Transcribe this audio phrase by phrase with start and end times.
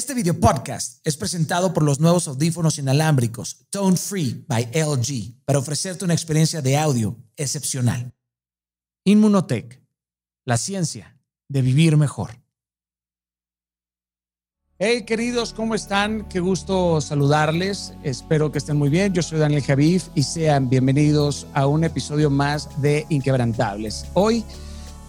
[0.00, 5.58] Este video podcast es presentado por los nuevos audífonos inalámbricos Tone Free by LG para
[5.58, 8.10] ofrecerte una experiencia de audio excepcional.
[9.04, 9.78] Inmunotech,
[10.46, 11.20] la ciencia
[11.50, 12.30] de vivir mejor.
[14.78, 16.26] Hey queridos, ¿cómo están?
[16.30, 17.92] Qué gusto saludarles.
[18.02, 19.12] Espero que estén muy bien.
[19.12, 24.06] Yo soy Daniel Javif y sean bienvenidos a un episodio más de Inquebrantables.
[24.14, 24.46] Hoy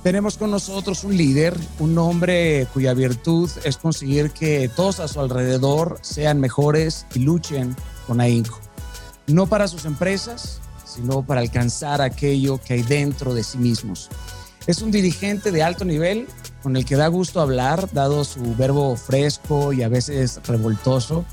[0.03, 5.19] tenemos con nosotros un líder, un hombre cuya virtud es conseguir que todos a su
[5.19, 7.75] alrededor sean mejores y luchen
[8.07, 8.59] con ahínco.
[9.27, 14.09] No para sus empresas, sino para alcanzar aquello que hay dentro de sí mismos.
[14.67, 16.27] Es un dirigente de alto nivel
[16.61, 21.25] con el que da gusto hablar, dado su verbo fresco y a veces revoltoso,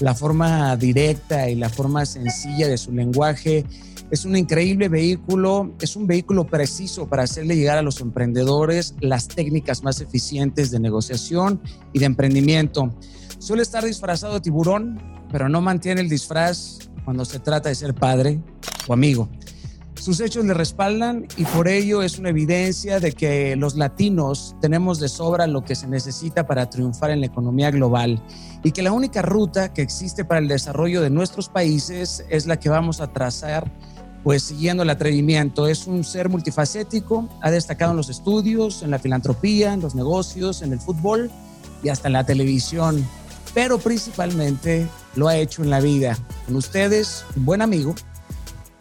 [0.00, 3.66] la forma directa y la forma sencilla de su lenguaje
[4.10, 9.28] es un increíble vehículo, es un vehículo preciso para hacerle llegar a los emprendedores las
[9.28, 11.60] técnicas más eficientes de negociación
[11.92, 12.92] y de emprendimiento.
[13.38, 17.94] Suele estar disfrazado de tiburón, pero no mantiene el disfraz cuando se trata de ser
[17.94, 18.40] padre
[18.88, 19.28] o amigo.
[19.94, 24.98] Sus hechos le respaldan y por ello es una evidencia de que los latinos tenemos
[24.98, 28.22] de sobra lo que se necesita para triunfar en la economía global
[28.64, 32.58] y que la única ruta que existe para el desarrollo de nuestros países es la
[32.58, 33.70] que vamos a trazar
[34.22, 35.66] pues siguiendo el atrevimiento.
[35.66, 40.62] Es un ser multifacético, ha destacado en los estudios, en la filantropía, en los negocios,
[40.62, 41.30] en el fútbol
[41.82, 43.06] y hasta en la televisión,
[43.54, 46.18] pero principalmente lo ha hecho en la vida.
[46.46, 47.94] Con ustedes, un buen amigo,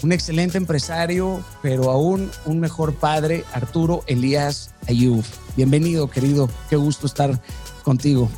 [0.03, 5.23] un excelente empresario, pero aún un mejor padre, Arturo Elías Ayub.
[5.55, 6.49] Bienvenido, querido.
[6.69, 7.39] Qué gusto estar
[7.83, 8.29] contigo.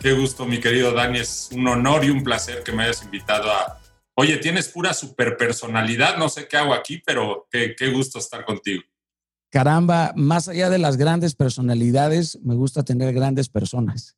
[0.00, 1.20] Qué gusto, mi querido Dani.
[1.20, 3.78] Es un honor y un placer que me hayas invitado a
[4.16, 8.82] Oye, tienes pura super personalidad, no sé qué hago aquí, pero qué, gusto estar contigo.
[9.50, 14.16] Caramba, más allá de las grandes personalidades, me gusta tener grandes personas.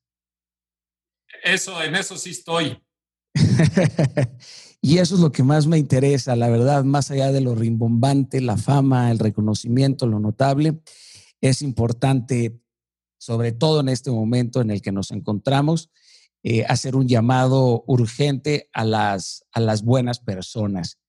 [1.42, 2.78] Eso, en eso sí estoy.
[4.82, 8.40] y eso es lo que más me interesa, la verdad, más allá de lo rimbombante,
[8.42, 10.78] la fama, el reconocimiento, lo notable,
[11.40, 12.58] es importante,
[13.18, 15.90] sobre todo en este momento en el que nos encontramos,
[16.48, 21.00] eh, hacer un llamado urgente a las, a las buenas personas.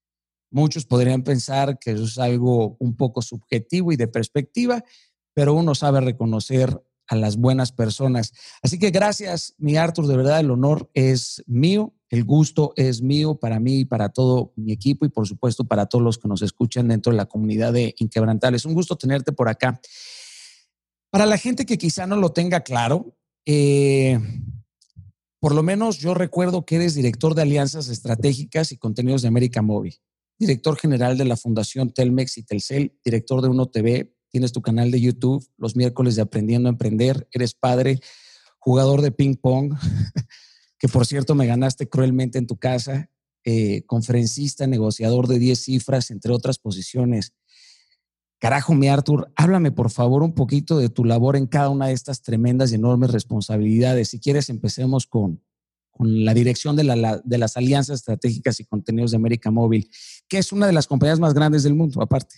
[0.49, 4.83] Muchos podrían pensar que eso es algo un poco subjetivo y de perspectiva,
[5.35, 8.33] pero uno sabe reconocer a las buenas personas.
[8.63, 13.35] Así que gracias, mi Arthur, de verdad el honor es mío, el gusto es mío
[13.35, 16.41] para mí y para todo mi equipo y por supuesto para todos los que nos
[16.41, 18.65] escuchan dentro de la comunidad de Inquebrantables.
[18.65, 19.79] Un gusto tenerte por acá.
[21.11, 23.15] Para la gente que quizá no lo tenga claro,
[23.45, 24.19] eh,
[25.39, 29.61] por lo menos yo recuerdo que eres director de alianzas estratégicas y contenidos de América
[29.61, 29.99] Móvil,
[30.39, 34.91] director general de la Fundación Telmex y Telcel, director de Uno TV, tienes tu canal
[34.91, 37.99] de YouTube los miércoles de Aprendiendo a Emprender, eres padre,
[38.57, 39.73] jugador de ping pong,
[40.79, 43.09] que por cierto me ganaste cruelmente en tu casa,
[43.43, 47.33] eh, conferencista, negociador de 10 cifras, entre otras posiciones.
[48.39, 51.93] Carajo, mi Arthur, háblame por favor un poquito de tu labor en cada una de
[51.93, 54.09] estas tremendas y enormes responsabilidades.
[54.09, 55.43] Si quieres, empecemos con,
[55.89, 59.89] con la dirección de, la, de, las alianzas estratégicas y contenidos de América Móvil,
[60.27, 62.35] que es una de las compañías más grandes del mundo, aparte.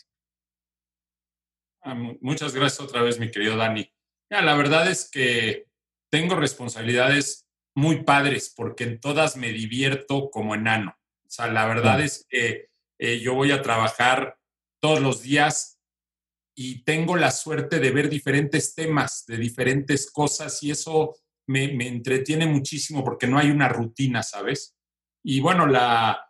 [1.81, 3.91] Ah, muchas gracias otra vez, mi querido Dani.
[4.29, 5.67] la verdad es que
[6.09, 7.45] tengo responsabilidades
[7.75, 10.95] muy padres porque en todas me divierto como enano.
[11.25, 14.37] O sea, la verdad es que eh, yo voy a trabajar
[14.81, 15.78] todos los días
[16.61, 21.15] y tengo la suerte de ver diferentes temas, de diferentes cosas y eso
[21.47, 24.75] me, entretiene muchísimo porque no hay una rutina, ¿sabes?
[25.23, 26.27] Y bueno, la,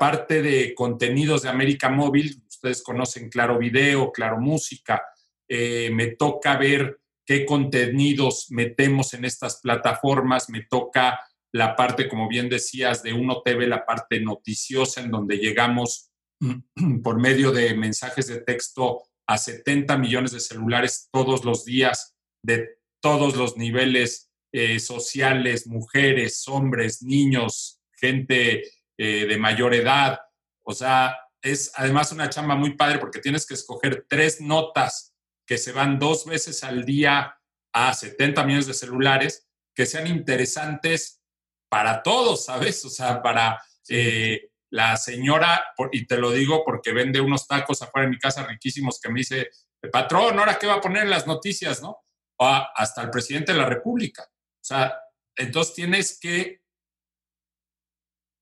[0.00, 5.00] parte de contenidos de América Móvil, ustedes conocen Claro Video, Claro Música,
[5.46, 11.20] eh, me toca ver qué contenidos metemos en estas plataformas, me toca
[11.52, 16.10] la parte, como bien decías, de Uno TV, la parte noticiosa, en donde llegamos
[17.04, 22.78] por medio de mensajes de texto a 70 millones de celulares todos los días, de
[23.00, 28.64] todos los niveles eh, sociales, mujeres, hombres, niños, gente
[28.96, 30.18] eh, de mayor edad.
[30.62, 35.14] O sea, es además una chamba muy padre porque tienes que escoger tres notas
[35.46, 37.38] que se van dos veces al día
[37.72, 41.20] a 70 millones de celulares que sean interesantes
[41.68, 42.82] para todos, ¿sabes?
[42.86, 43.60] O sea, para
[43.90, 48.46] eh, la señora, y te lo digo porque vende unos tacos afuera de mi casa
[48.46, 49.50] riquísimos que me dice,
[49.90, 51.98] patrón, ¿ahora qué va a poner en las noticias, no?
[52.38, 54.22] Hasta el presidente de la República.
[54.24, 54.98] O sea,
[55.36, 56.60] entonces tienes que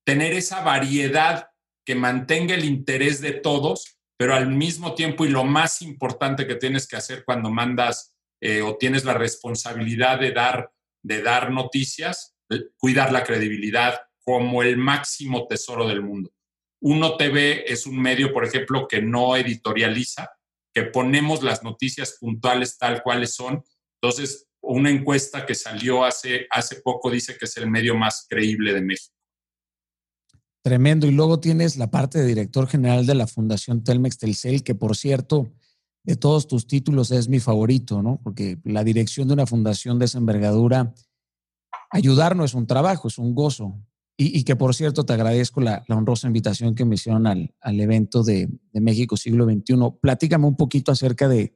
[0.05, 1.51] tener esa variedad
[1.85, 6.57] que mantenga el interés de todos, pero al mismo tiempo, y lo más importante que
[6.57, 10.71] tienes que hacer cuando mandas eh, o tienes la responsabilidad de dar
[11.07, 12.37] de dar noticias,
[12.79, 16.33] cuidar la credibilidad como el máximo tesoro del mundo.
[16.83, 20.29] Uno TV es un medio, por ejemplo, que no editorializa,
[20.75, 23.63] que ponemos las noticias puntuales tal cuales son.
[24.03, 28.75] Entonces, una encuesta que salió hace, hace poco dice que es el medio más creíble
[28.75, 29.15] de México.
[30.63, 31.07] Tremendo.
[31.07, 34.97] Y luego tienes la parte de director general de la Fundación Telmex Telcel, que por
[34.97, 35.53] cierto,
[36.03, 38.21] de todos tus títulos es mi favorito, ¿no?
[38.25, 40.93] Porque la dirección de una fundación de esa envergadura,
[41.91, 43.81] ayudar no es un trabajo, es un gozo.
[44.19, 48.49] Y, que por cierto, te agradezco la, honrosa invitación que me hicieron al, evento de,
[48.73, 49.75] México Siglo XXI.
[50.01, 51.55] Platícame un poquito acerca de,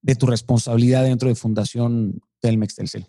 [0.00, 3.04] de tu responsabilidad dentro de Fundación Telmex Telcel.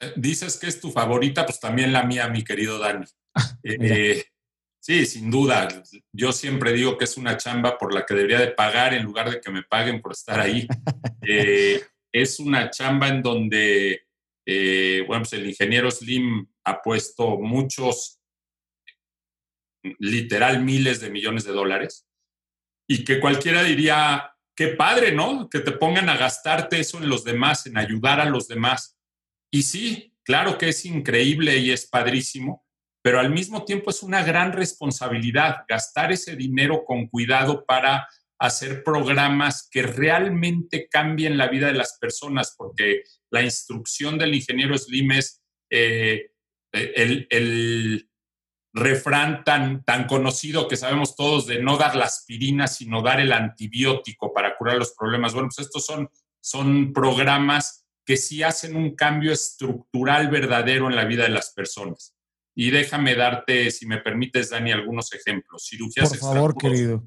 [0.00, 3.06] Eh, dices que es tu favorita, pues también la mía, mi querido Dani.
[3.34, 4.24] Ah, eh,
[4.80, 5.68] sí, sin duda.
[6.12, 9.30] Yo siempre digo que es una chamba por la que debería de pagar en lugar
[9.30, 10.66] de que me paguen por estar ahí.
[11.26, 11.80] Eh,
[12.12, 14.03] es una chamba en donde
[14.46, 18.20] eh, bueno, pues el ingeniero Slim ha puesto muchos,
[19.98, 22.06] literal miles de millones de dólares,
[22.86, 25.48] y que cualquiera diría, qué padre, ¿no?
[25.48, 28.98] Que te pongan a gastarte eso en los demás, en ayudar a los demás.
[29.50, 32.64] Y sí, claro que es increíble y es padrísimo,
[33.02, 38.08] pero al mismo tiempo es una gran responsabilidad gastar ese dinero con cuidado para
[38.38, 43.02] hacer programas que realmente cambien la vida de las personas, porque
[43.34, 46.30] la instrucción del ingeniero Slim es eh,
[46.72, 48.08] el, el,
[48.72, 53.32] refrán tan, tan conocido que sabemos todos de no dar la aspirina, sino dar el
[53.32, 55.32] antibiótico para curar los problemas.
[55.32, 56.08] Bueno, pues estos son,
[56.40, 62.16] son programas que sí hacen un cambio estructural verdadero en la vida de las personas.
[62.56, 65.66] Y déjame darte, si me permites, Dani, algunos ejemplos.
[65.68, 67.04] Cirugías Por favor, querido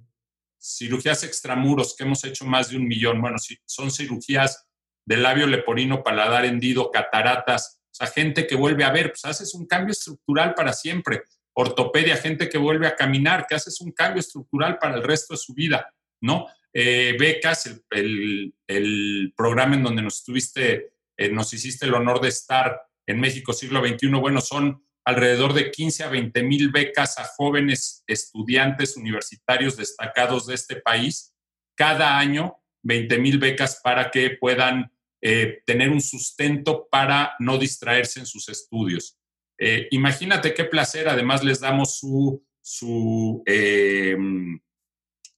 [0.59, 3.21] cirugías extramuros, que hemos hecho más de un millón.
[3.21, 4.66] Bueno, son cirugías
[5.07, 9.55] de labio leporino, paladar hendido, cataratas, o sea, gente que vuelve a ver, pues haces
[9.55, 11.23] un cambio estructural para siempre.
[11.53, 15.39] Ortopedia, gente que vuelve a caminar, que haces un cambio estructural para el resto de
[15.39, 16.47] su vida, ¿no?
[16.73, 22.27] Eh, becas, el, el, programa en donde nos estuviste, eh, nos hiciste el honor de
[22.27, 27.23] estar en México siglo XXI, bueno, son alrededor de 15 a 20 mil becas a
[27.23, 31.33] jóvenes estudiantes universitarios destacados de este país.
[31.75, 34.91] Cada año, 20 mil becas para que puedan
[35.21, 39.17] eh, tener un sustento para no distraerse en sus estudios.
[39.59, 44.59] Eh, imagínate qué placer, además les damos su, su em,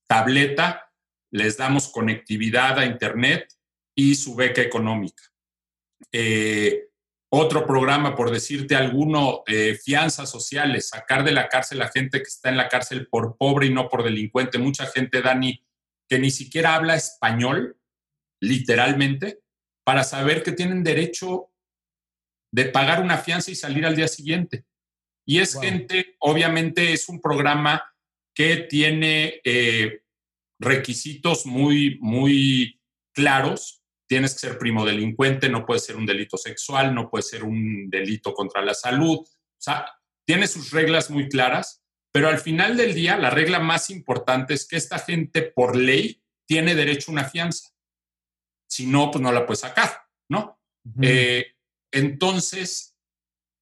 [0.07, 0.91] tableta,
[1.31, 3.53] les damos conectividad a Internet
[3.95, 5.23] y su beca económica.
[6.11, 6.89] Eh,
[7.31, 12.27] otro programa, por decirte alguno, eh, fianzas sociales, sacar de la cárcel a gente que
[12.27, 14.57] está en la cárcel por pobre y no por delincuente.
[14.57, 15.63] Mucha gente, Dani,
[16.09, 17.77] que ni siquiera habla español,
[18.41, 19.41] literalmente,
[19.89, 21.49] para saber que tienen derecho
[22.53, 24.63] de pagar una fianza y salir al día siguiente.
[25.25, 27.91] Y es gente, obviamente es un programa
[28.35, 30.03] que tiene eh,
[30.59, 32.79] requisitos muy, muy
[33.15, 37.43] claros tienes que ser primo delincuente, no puede ser un delito sexual, no puede ser
[37.43, 39.17] un delito contra la salud.
[39.17, 39.27] O
[39.57, 39.91] sea,
[40.23, 41.83] tiene sus reglas muy claras,
[42.13, 46.21] pero al final del día la regla más importante es que esta gente por ley
[46.47, 47.69] tiene derecho a una fianza.
[48.69, 49.89] Si no, pues no la puede sacar,
[50.29, 50.59] ¿no?
[51.01, 51.53] Eh,
[51.91, 52.95] entonces,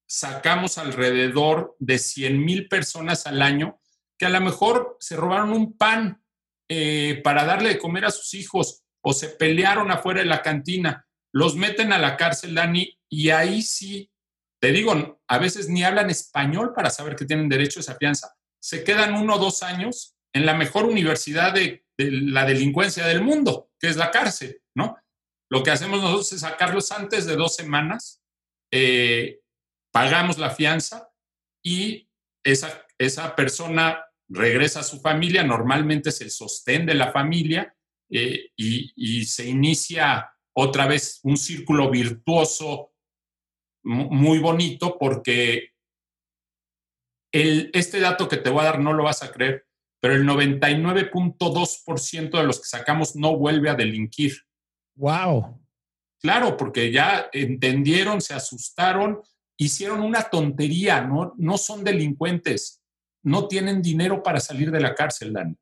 [0.06, 3.80] sacamos alrededor de 100 mil personas al año
[4.18, 6.22] que a lo mejor se robaron un pan
[6.68, 11.06] eh, para darle de comer a sus hijos o se pelearon afuera de la cantina,
[11.32, 14.10] los meten a la cárcel, Dani, y ahí sí,
[14.60, 18.34] te digo, a veces ni hablan español para saber que tienen derecho a esa fianza.
[18.60, 23.67] Se quedan uno o dos años en la mejor universidad de, la delincuencia del mundo,
[23.80, 24.96] que es la cárcel, ¿no?
[25.50, 28.22] Lo que hacemos nosotros es sacarlos antes de dos semanas,
[28.72, 29.40] eh,
[29.92, 31.10] pagamos la fianza
[31.62, 32.08] y
[32.44, 37.74] esa, esa persona regresa a su familia, normalmente es el sostén de la familia,
[38.10, 42.94] eh, y, se inicia otra vez un círculo virtuoso
[43.82, 45.74] muy bonito porque
[47.32, 49.66] el, este dato que te voy a dar no lo vas a creer,
[50.00, 54.36] pero el 99.2% de los que sacamos no vuelve a delinquir.
[54.96, 55.60] ¡Wow!
[56.20, 59.20] Claro, porque ya entendieron, se asustaron,
[59.56, 62.82] hicieron una tontería, no, no son delincuentes,
[63.22, 65.56] no tienen dinero para salir de la cárcel, Dani.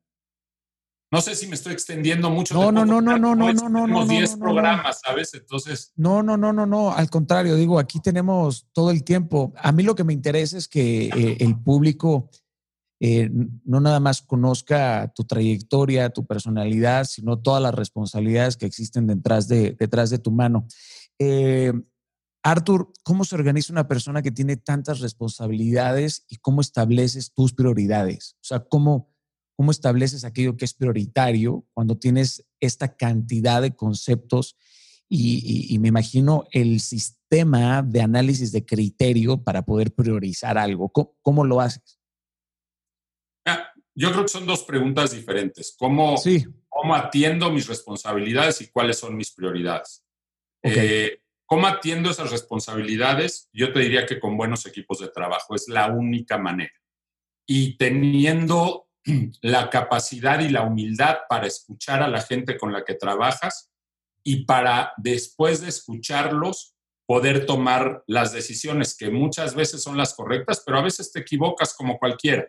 [1.09, 2.53] No sé si me estoy extendiendo mucho.
[2.53, 4.05] No, no, no, no, no, no, no, no, no.
[4.05, 5.33] 10 programas, ¿sabes?
[5.35, 5.93] Entonces.
[5.95, 6.91] No, no, no, no, no.
[6.91, 9.53] Al contrario, digo, aquí tenemos todo el tiempo.
[9.55, 12.29] A mí lo que me interesa es que eh, el público
[12.99, 13.29] eh,
[13.63, 19.47] no nada más conozca tu trayectoria, tu personalidad, sino todas las responsabilidades que existen detrás
[19.47, 20.67] de, detrás de tu mano.
[21.19, 21.73] Eh,
[22.43, 28.35] Arthur, ¿cómo se organiza una persona que tiene tantas responsabilidades y cómo estableces tus prioridades?
[28.35, 29.11] O sea, ¿cómo,
[29.57, 34.55] cómo estableces aquello que es prioritario cuando tienes esta cantidad de conceptos
[35.09, 40.89] y, me imagino el sistema de análisis de criterio para poder priorizar algo?
[41.21, 41.96] ¿Cómo, lo haces?
[43.99, 45.75] Yo creo que son dos preguntas diferentes.
[45.77, 46.45] ¿Cómo, sí.
[46.69, 50.05] ¿Cómo atiendo mis responsabilidades y cuáles son mis prioridades?
[50.61, 53.49] Eh, ¿Cómo atiendo esas responsabilidades?
[53.51, 56.73] Yo te diría que con buenos equipos de trabajo es la única manera.
[57.47, 58.87] Y teniendo
[59.41, 63.71] la capacidad y la humildad para escuchar a la gente con la que trabajas
[64.23, 66.75] y para después de escucharlos
[67.07, 71.73] poder tomar las decisiones que muchas veces son las correctas, pero a veces te equivocas
[71.73, 72.47] como cualquiera.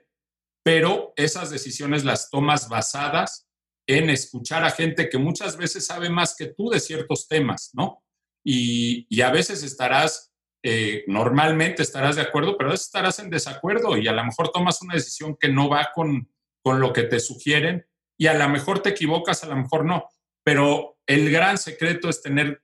[0.63, 3.49] Pero esas decisiones las tomas basadas
[3.87, 8.03] en escuchar a gente que muchas veces sabe más que tú de ciertos temas, ¿no?
[8.51, 13.97] y, a veces estarás, eh, normalmente estarás de acuerdo, pero a veces estarás en desacuerdo
[13.99, 16.31] y a lo mejor tomas una decisión que no va con,
[16.63, 17.87] con lo que te sugieren
[18.17, 20.09] y a lo mejor te equivocas, a lo mejor no.
[20.43, 22.63] Pero el gran secreto es tener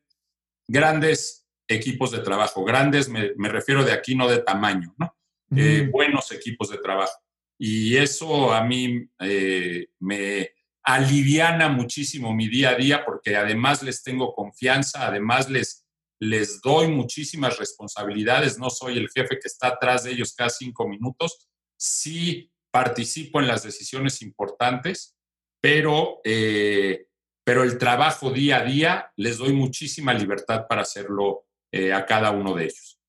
[0.66, 5.16] grandes equipos de trabajo, grandes, me, refiero de aquí, no de tamaño, ¿no?
[5.54, 7.22] Eh, buenos equipos de trabajo.
[7.58, 10.50] Y eso a mí eh, me,
[10.84, 15.86] aliviana muchísimo mi día a día porque además les tengo confianza, además les,
[16.20, 20.86] les doy muchísimas responsabilidades, no soy el jefe que está atrás de ellos cada cinco
[20.86, 25.16] minutos, sí participo en las decisiones importantes,
[25.60, 27.06] pero, eh,
[27.44, 32.30] pero el trabajo día a día les doy muchísima libertad para hacerlo eh, a cada
[32.30, 33.00] uno de ellos.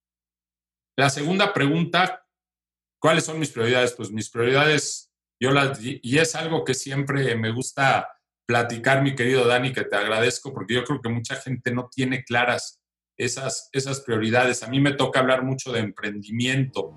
[0.98, 2.25] La segunda pregunta,
[3.06, 3.94] ¿cuáles son mis prioridades?
[3.94, 8.10] Pues mis prioridades yo y es algo que siempre me gusta
[8.48, 12.24] platicar, mi querido Dani, que te agradezco, porque yo creo que mucha gente no tiene
[12.24, 12.82] claras
[13.16, 14.64] esas, esas prioridades.
[14.64, 16.94] A mí me toca hablar mucho de emprendimiento,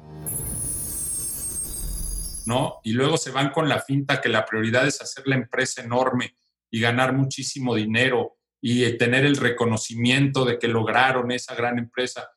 [2.47, 2.81] ¿no?
[2.85, 6.39] Y luego se van con la finta que la prioridad es hacer la empresa enorme
[6.71, 12.31] y ganar muchísimo dinero y tener el reconocimiento de que lograron esa gran empresa.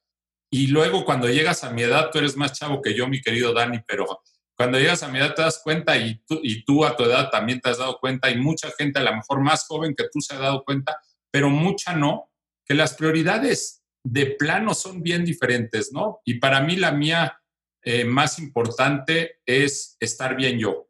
[0.54, 3.54] Y luego cuando llegas a mi edad, tú eres más chavo que yo, mi querido
[3.54, 4.22] Dani, pero
[4.58, 6.22] cuando llegas a mi edad te das cuenta y
[6.66, 9.42] tú, a tu edad también te has dado cuenta y mucha gente a lo mejor
[9.42, 11.00] más joven que tú se ha dado cuenta,
[11.32, 12.30] pero mucha no,
[12.66, 16.20] que las prioridades de plano son bien diferentes, ¿no?
[16.26, 17.42] Y para mí la mía
[17.82, 20.90] eh, más importante es estar bien yo,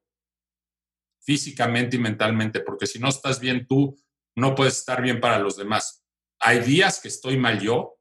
[1.22, 3.98] físicamente y mentalmente, porque si no estás bien tú,
[4.36, 6.04] no puedes estar bien para los demás.
[6.40, 8.01] Hay días que estoy mal yo,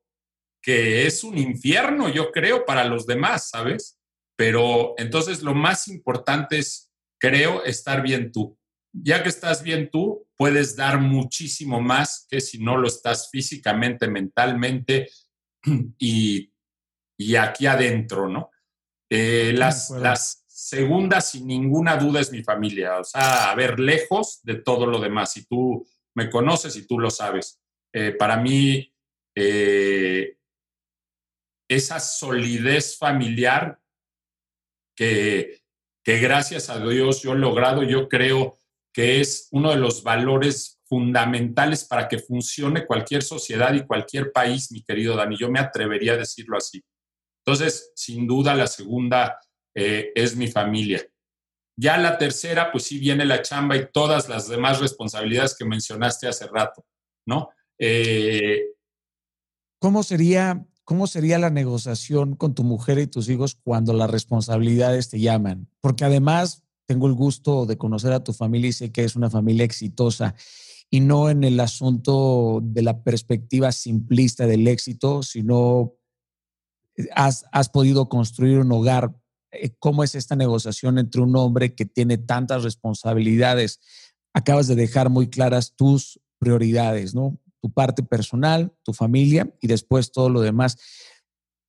[0.63, 3.99] que es un infierno, yo creo, para los demás, ¿sabes?
[4.37, 8.59] Pero entonces lo más importante es, creo, estar bien tú.
[8.93, 14.09] Ya que estás bien tú, puedes dar muchísimo más que si no lo estás físicamente,
[14.09, 15.09] mentalmente
[15.99, 16.53] y,
[17.39, 18.51] aquí adentro, ¿no?
[19.11, 22.99] Eh, las, las segundas, sin ninguna duda, es mi familia.
[22.99, 25.33] O sea, a ver, lejos de todo lo demás.
[25.33, 27.61] Si tú me conoces y tú lo sabes.
[27.93, 28.95] Eh, para mí,
[29.35, 30.37] eh,
[31.71, 33.79] esa solidez familiar
[34.97, 35.63] que,
[36.05, 38.59] gracias a Dios yo he logrado, yo creo
[38.93, 44.73] que es uno de los valores fundamentales para que funcione cualquier sociedad y cualquier país,
[44.73, 45.37] mi querido Dani.
[45.39, 46.83] Yo me atrevería a decirlo así.
[47.47, 49.39] Entonces, sin duda, la segunda
[49.73, 51.07] eh, es mi familia.
[51.79, 56.27] Ya la tercera, pues sí viene la chamba y todas las demás responsabilidades que mencionaste
[56.27, 56.85] hace rato,
[57.25, 57.51] ¿no?
[57.79, 58.73] Eh,
[59.79, 65.09] ¿Cómo sería ¿cómo sería la negociación con tu mujer y tus hijos cuando las responsabilidades
[65.09, 65.69] te llaman?
[65.81, 69.31] Porque además tengo el gusto de conocer a tu familia y sé que es una
[69.31, 70.35] familia exitosa
[70.91, 75.95] y no en el asunto de la perspectiva simplista del éxito, sino
[76.97, 79.15] eh, has, has podido construir un hogar.
[79.53, 83.79] Eh, ¿Cómo es esta negociación entre un hombre que tiene tantas responsabilidades?
[84.35, 87.39] Acabas de dejar muy claras tus prioridades, ¿no?
[87.61, 90.77] Tu parte personal, tu familia y después todo lo demás.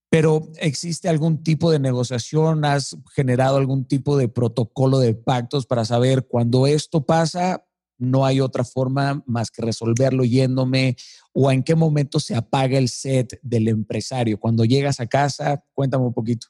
[0.09, 2.65] Pero ¿existe algún tipo de negociación?
[2.65, 7.65] ¿Has generado algún tipo de protocolo de pactos para saber cuando esto pasa,
[7.97, 10.97] no hay otra forma más que resolverlo yéndome
[11.33, 14.37] o en qué momento se apaga el set del empresario?
[14.37, 16.47] Cuando llegas a casa, cuéntame un poquito.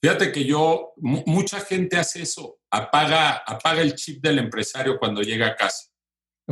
[0.00, 5.48] Fíjate que yo, mucha gente hace eso, apaga, apaga el chip del empresario cuando llega
[5.48, 5.87] a casa.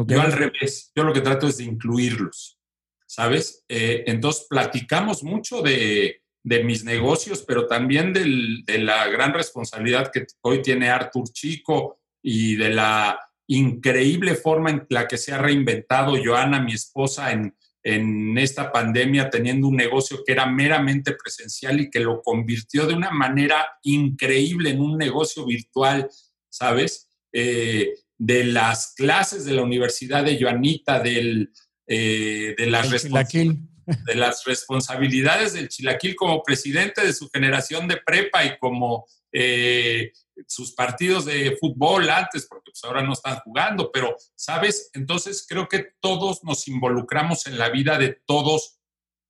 [0.04, 2.58] Yo al revés, yo lo que trato es de incluirlos,
[3.06, 3.64] ¿sabes?
[3.68, 10.62] Eh, entonces platicamos mucho de, mis negocios, pero también de la gran responsabilidad que hoy
[10.62, 16.60] tiene Artur Chico y de la increíble forma en la que se ha reinventado Joana,
[16.60, 22.00] mi esposa, en, en esta pandemia teniendo un negocio que era meramente presencial y que
[22.00, 26.10] lo convirtió de una manera increíble en un negocio virtual,
[26.48, 27.08] ¿sabes?
[27.32, 31.52] Eh, de las clases de la Universidad de Joanita, del,
[31.86, 38.44] eh, de, las de las responsabilidades del Chilaquil como presidente de su generación de prepa
[38.44, 40.12] y como eh,
[40.46, 44.90] sus partidos de fútbol antes, porque pues ahora no están jugando, pero, ¿sabes?
[44.94, 48.80] Entonces creo que todos nos involucramos en la vida de todos,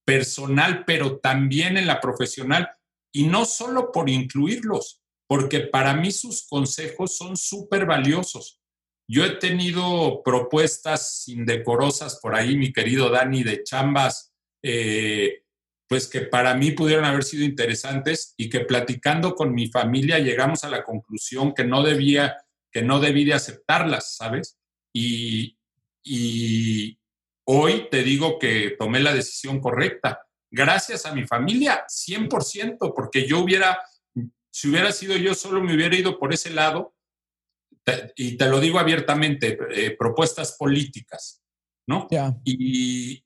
[0.06, 2.70] personal, pero también en la profesional,
[3.12, 8.60] y no solo por incluirlos, porque para mí sus consejos son súper valiosos.
[9.08, 14.32] Yo he tenido propuestas indecorosas por ahí, mi querido Dani, de chambas,
[14.62, 15.42] eh,
[15.88, 20.64] pues que para mí pudieron haber sido interesantes y que platicando con mi familia llegamos
[20.64, 22.36] a la conclusión que no debía,
[22.72, 24.58] que no debí de aceptarlas, ¿sabes?
[24.92, 25.56] Y,
[26.02, 26.98] y
[27.44, 30.26] hoy te digo que tomé la decisión correcta.
[30.50, 33.78] Gracias a mi familia, 100%, porque yo hubiera,
[34.50, 36.95] si hubiera sido yo solo, me hubiera ido por ese lado
[38.16, 41.42] y te lo digo abiertamente, eh, propuestas políticas,
[41.88, 42.08] ¿no?
[42.44, 43.24] Y,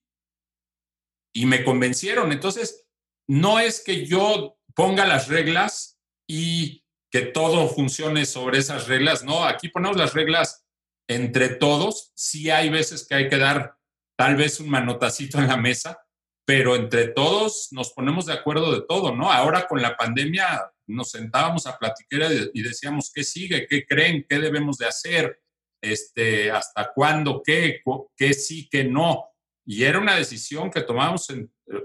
[1.34, 2.32] y me convencieron.
[2.32, 2.86] Entonces,
[3.28, 5.98] no es que yo ponga las reglas
[6.28, 10.64] y que todo funcione sobre esas reglas, no, aquí ponemos las reglas
[11.08, 12.12] entre todos.
[12.14, 13.76] Sí hay veces que hay que dar
[14.16, 15.98] tal vez un manotacito en la mesa,
[16.46, 19.32] pero entre todos nos ponemos de acuerdo de todo, ¿no?
[19.32, 23.66] Ahora con la pandemia nos sentábamos a platicar y decíamos, ¿qué sigue?
[23.66, 24.26] ¿Qué creen?
[24.28, 25.40] ¿Qué debemos de hacer?
[25.82, 27.42] Este, ¿Hasta cuándo?
[27.44, 27.80] ¿Qué?
[28.16, 28.68] ¿Qué sí?
[28.70, 29.26] ¿Qué no?
[29.64, 31.28] Y era una decisión que tomamos,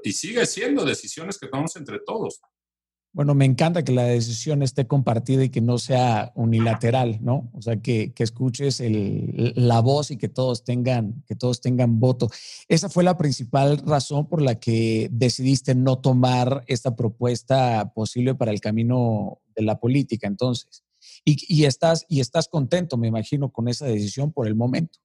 [0.03, 2.41] y sigue siendo decisiones que tomamos entre todos.
[3.15, 7.49] Bueno, me encanta que la decisión esté compartida y que no sea unilateral, ¿no?
[7.53, 12.29] O sea, que, que escuches la voz y que todos tengan, que todos tengan voto.
[12.67, 18.51] Esa fue la principal razón por la que decidiste no tomar esta propuesta posible para
[18.51, 20.83] el camino de la política, entonces.
[21.23, 24.99] Y, y estás, y estás contento, me imagino, con esa decisión por el momento.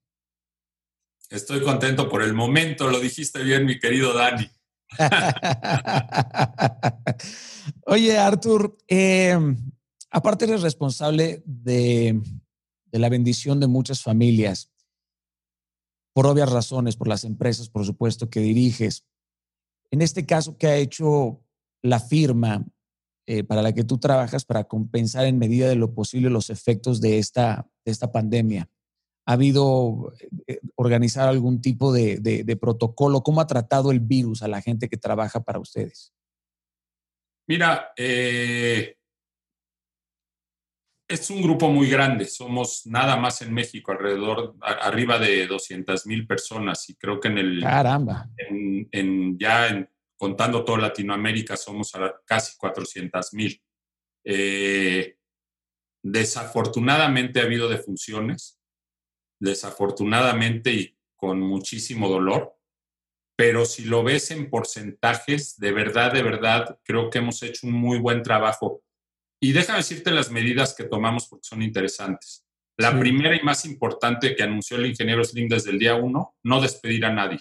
[1.28, 4.50] Estoy contento por el momento, lo dijiste bien, mi querido Dani.
[7.86, 9.38] Oye, Artur, eh,
[10.10, 12.20] aparte eres responsable de,
[12.92, 14.72] la bendición de muchas familias,
[16.12, 19.04] por obvias razones, por las empresas, por supuesto, que diriges.
[19.90, 21.40] En este caso, ¿qué ha hecho
[21.82, 22.66] la firma
[23.26, 27.00] eh, para la que tú trabajas para compensar en medida de lo posible los efectos
[27.00, 27.64] de esta
[28.12, 28.68] pandemia?
[29.26, 30.12] ¿Ha habido
[30.46, 33.22] eh, organizar algún tipo de, protocolo?
[33.22, 36.12] ¿Cómo ha tratado el virus a la gente que trabaja para ustedes?
[37.46, 38.96] Mira, eh,
[41.10, 42.24] es un grupo muy grande.
[42.24, 46.88] Somos nada más en México, alrededor, arriba de 200 mil personas.
[46.88, 47.60] Y creo que en el.
[47.60, 48.30] Caramba.
[48.38, 51.92] En, ya contando toda Latinoamérica, somos
[52.24, 53.60] casi 400 mil.
[54.24, 55.16] Eh,
[56.02, 58.59] desafortunadamente ha habido defunciones
[59.40, 62.56] desafortunadamente y con muchísimo dolor,
[63.36, 67.72] pero si lo ves en porcentajes, de verdad, de verdad, creo que hemos hecho un
[67.72, 68.82] muy buen trabajo.
[69.42, 72.44] Y déjame decirte las medidas que tomamos porque son interesantes.
[72.76, 76.60] La primera y más importante que anunció el ingeniero Slim desde el día uno, no
[76.60, 77.40] despedir a nadie.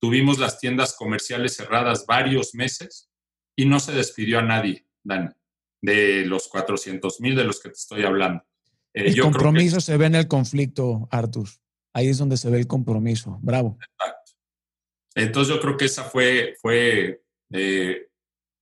[0.00, 3.10] Tuvimos las tiendas comerciales cerradas varios meses
[3.56, 5.28] y no se despidió a nadie, Dani,
[5.82, 8.44] de los 400 mil de los que te estoy hablando.
[8.96, 11.48] Eh, el compromiso se ve en el conflicto, Artur.
[11.92, 13.38] Ahí es donde se ve el compromiso.
[13.42, 13.78] Bravo.
[13.80, 14.32] Exacto.
[15.14, 18.08] Entonces yo creo que esa fue, fue eh,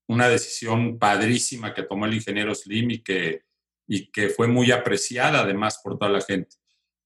[0.09, 3.43] una decisión padrísima que tomó el ingeniero Slim y que,
[3.89, 6.57] y que fue muy apreciada además por toda la gente.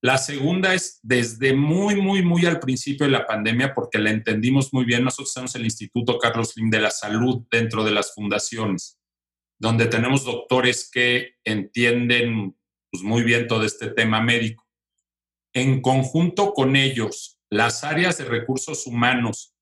[0.00, 4.72] La segunda es desde muy, muy, muy al principio de la pandemia, porque la entendimos
[4.72, 5.02] muy bien.
[5.02, 8.98] Nosotros tenemos el Instituto Carlos Slim de la Salud dentro de las fundaciones,
[9.58, 12.57] donde tenemos doctores que entienden
[12.90, 14.66] pues muy bien todo este tema médico.
[15.54, 19.54] En conjunto con ellos, las áreas de recursos humanos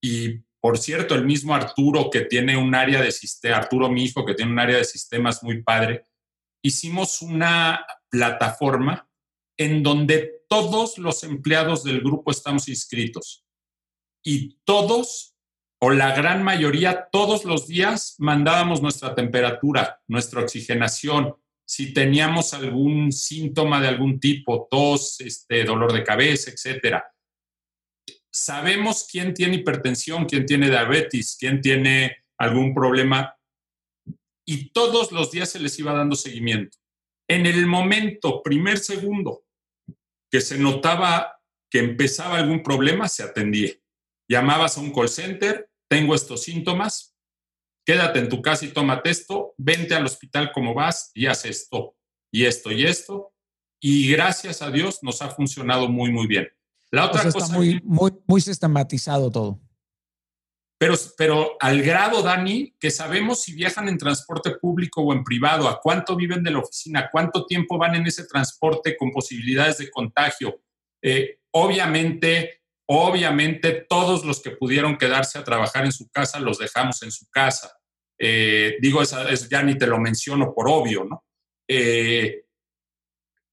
[0.00, 4.34] y, por cierto, el mismo Arturo que tiene un área de sistemas, Arturo mi que
[4.34, 6.06] tiene un área de sistemas muy padre,
[6.62, 9.08] hicimos una plataforma
[9.56, 13.44] en donde todos los empleados del grupo estamos inscritos
[14.24, 15.34] y todos
[15.80, 21.34] o la gran mayoría todos los días mandábamos nuestra temperatura, nuestra oxigenación,
[21.72, 27.10] si teníamos algún síntoma de algún tipo, tos, este, dolor de cabeza, etcétera.
[28.30, 33.34] Sabemos quién tiene hipertensión, quién tiene diabetes, quién tiene algún problema
[34.46, 36.76] y todos los días se les iba dando seguimiento.
[37.26, 39.46] En el momento, primer segundo,
[40.30, 43.72] que se notaba que empezaba algún problema, se atendía.
[44.28, 47.11] llamabas a un call center, tengo estos síntomas,
[47.84, 51.96] quédate en tu casa y tómate esto, vente al hospital como vas y haz esto
[52.30, 53.32] y esto y esto.
[53.80, 56.48] Y gracias a Dios nos ha funcionado muy, muy bien.
[56.90, 57.38] La otra cosa.
[57.38, 59.60] Está muy, muy, muy sistematizado todo.
[60.78, 65.68] Pero, pero al grado, Dani, que sabemos si viajan en transporte público o en privado,
[65.68, 69.90] a cuánto viven de la oficina, cuánto tiempo van en ese transporte con posibilidades de
[69.90, 70.60] contagio.
[71.00, 77.02] Eh, obviamente, obviamente, todos los que pudieron quedarse a trabajar en su casa los dejamos
[77.02, 77.72] en su casa.
[78.18, 79.18] Eh, digo, eso
[79.50, 81.24] ya ni te lo menciono por obvio, ¿no?
[81.68, 82.44] Eh,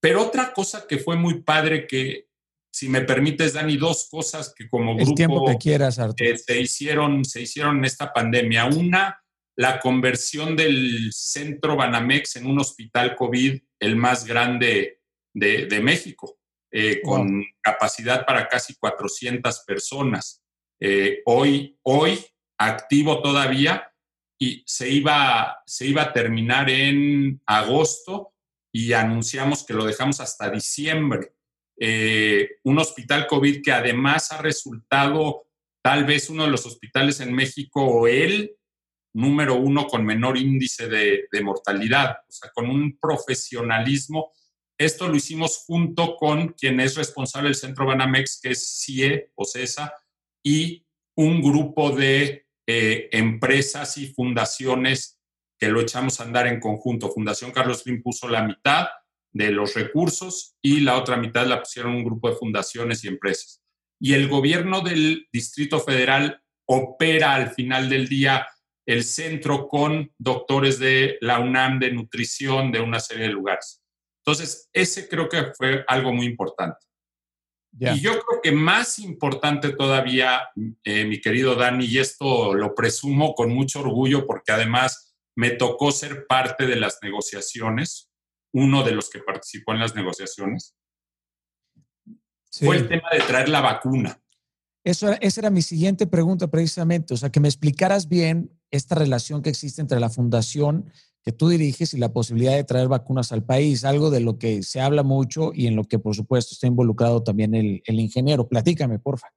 [0.02, 2.28] pero otra cosa que fue muy padre que,
[2.72, 7.42] si me permites, Dani, dos cosas que como grupo que quieras, eh, se, hicieron, se
[7.42, 8.66] hicieron en esta pandemia.
[8.66, 9.20] Una,
[9.58, 15.02] la conversión del centro Banamex en un hospital COVID, el más grande
[15.34, 16.39] de, México,
[16.72, 20.44] eh, con capacidad para casi 400 personas.
[20.80, 22.26] Eh, hoy, hoy,
[22.58, 23.92] activo todavía,
[24.40, 28.34] y se iba, se iba a terminar en agosto
[28.72, 31.34] y anunciamos que lo dejamos hasta diciembre.
[31.78, 35.48] Eh, un hospital COVID que además ha resultado
[35.82, 38.56] tal vez uno de los hospitales en México o el
[39.14, 44.32] número uno con menor índice de, mortalidad, o sea, con un profesionalismo.
[44.80, 49.46] Esto lo hicimos junto con quien es responsable del Centro Banamex, que es CIE o
[49.46, 49.94] CESA,
[50.44, 55.20] y un grupo de eh, empresas y fundaciones
[55.60, 57.12] que lo echamos a andar en conjunto.
[57.12, 58.88] Fundación Carlos Slim puso la mitad,
[59.32, 63.62] de los recursos y la otra mitad la pusieron un grupo de fundaciones y empresas.
[64.00, 68.48] Y el gobierno del Distrito Federal opera al final del día
[68.86, 73.79] el centro con doctores de la UNAM, de nutrición, de una serie de lugares.
[74.30, 76.78] Entonces, ese creo que fue algo muy importante.
[77.80, 80.50] Y yo creo que más importante todavía,
[80.84, 85.92] eh, mi querido Dani, y esto lo presumo con mucho orgullo porque además me tocó
[85.92, 88.12] ser parte de las negociaciones,
[88.54, 90.76] uno de los que participó en las negociaciones,
[92.52, 94.22] fue el tema de traer la vacuna.
[94.84, 99.42] Eso, esa era mi siguiente pregunta precisamente, o sea, que me explicaras bien esta relación
[99.42, 100.92] que existe entre la fundación
[101.24, 104.64] que tú diriges y la posibilidad de traer vacunas al país, algo de lo que
[104.64, 108.48] se habla mucho y en lo que por supuesto está involucrado también el, el ingeniero.
[108.48, 109.28] Platícame, porfa.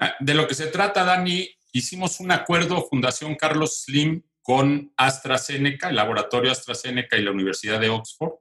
[0.00, 5.90] Ah, de lo que se trata, Dani, hicimos un acuerdo Fundación Carlos Slim con AstraZeneca,
[5.90, 8.34] el laboratorio AstraZeneca y la Universidad de Oxford,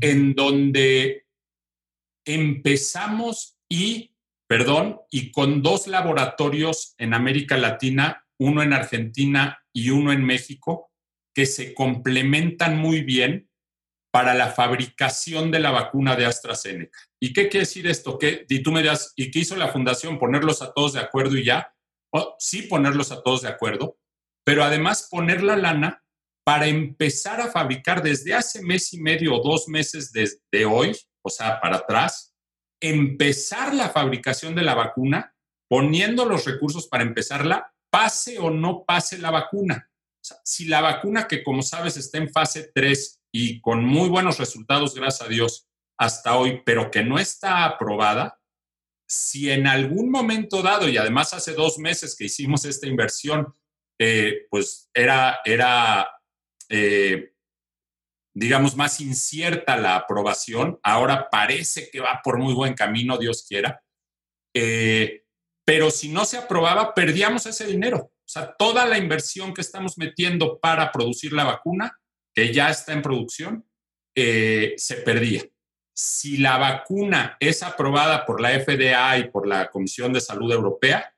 [0.00, 1.26] en donde
[2.26, 4.14] empezamos y,
[4.46, 10.90] perdón, y con dos laboratorios en América Latina, uno en Argentina y uno en México,
[11.34, 13.50] que se complementan muy bien
[14.12, 16.98] para la fabricación de la vacuna de AstraZeneca.
[17.20, 18.16] ¿Y qué quiere decir esto?
[18.16, 20.18] ¿Qué, y tú me dirás, ¿y qué hizo la fundación?
[20.18, 21.74] ¿Ponerlos a todos de acuerdo y ya?
[22.38, 23.98] sí, ponerlos a todos de acuerdo,
[24.44, 26.04] pero además poner la lana
[26.44, 31.30] para empezar a fabricar desde hace mes y medio o dos meses desde hoy, o
[31.30, 32.34] sea, para atrás,
[32.80, 35.34] empezar la fabricación de la vacuna,
[35.68, 39.90] poniendo los recursos para empezarla, pase o no pase la vacuna.
[40.44, 44.94] Si la vacuna, que como sabes está en fase 3 y con muy buenos resultados,
[44.94, 48.40] gracias a Dios, hasta hoy, pero que no está aprobada,
[49.06, 53.54] si en algún momento dado, y además hace dos meses que hicimos esta inversión,
[53.98, 56.08] eh, pues era, era
[56.68, 57.34] eh,
[58.34, 60.80] digamos, más incierta la aprobación.
[60.82, 63.82] Ahora parece que va por muy buen camino, Dios quiera.
[64.54, 65.24] Eh,
[65.64, 68.12] pero si no se aprobaba, perdíamos ese dinero.
[68.24, 71.98] O sea, toda la inversión que estamos metiendo para producir la vacuna,
[72.34, 73.68] que ya está en producción,
[74.14, 75.42] se perdía.
[75.94, 81.14] Si la vacuna es aprobada por la FDA y por la Comisión de Salud Europea,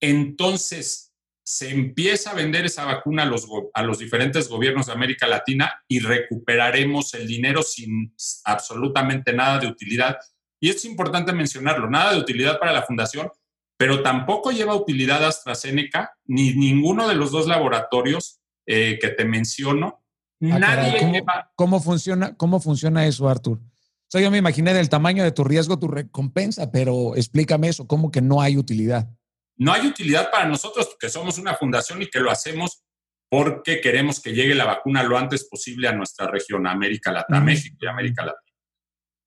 [0.00, 1.06] entonces
[1.44, 5.80] se empieza a vender esa vacuna a los, a los diferentes gobiernos de América Latina
[5.86, 10.18] y recuperaremos el dinero sin absolutamente nada de utilidad.
[10.60, 13.30] Y es importante mencionarlo, nada de utilidad para la fundación,
[13.76, 20.02] pero tampoco lleva utilidad AstraZeneca ni ninguno de los dos laboratorios eh, que te menciono.
[20.42, 21.14] Ah, Nadie ¿Cómo,
[21.54, 23.58] ¿cómo, funciona, ¿Cómo funciona eso, Artur?
[23.58, 27.86] O sea, yo me imaginé del tamaño de tu riesgo, tu recompensa, pero explícame eso,
[27.86, 29.08] ¿cómo que no hay utilidad?
[29.56, 32.84] No hay utilidad para nosotros que somos una fundación y que lo hacemos
[33.28, 37.40] porque queremos que llegue la vacuna lo antes posible a nuestra región, a América Latina,
[37.40, 38.45] México y América Latina.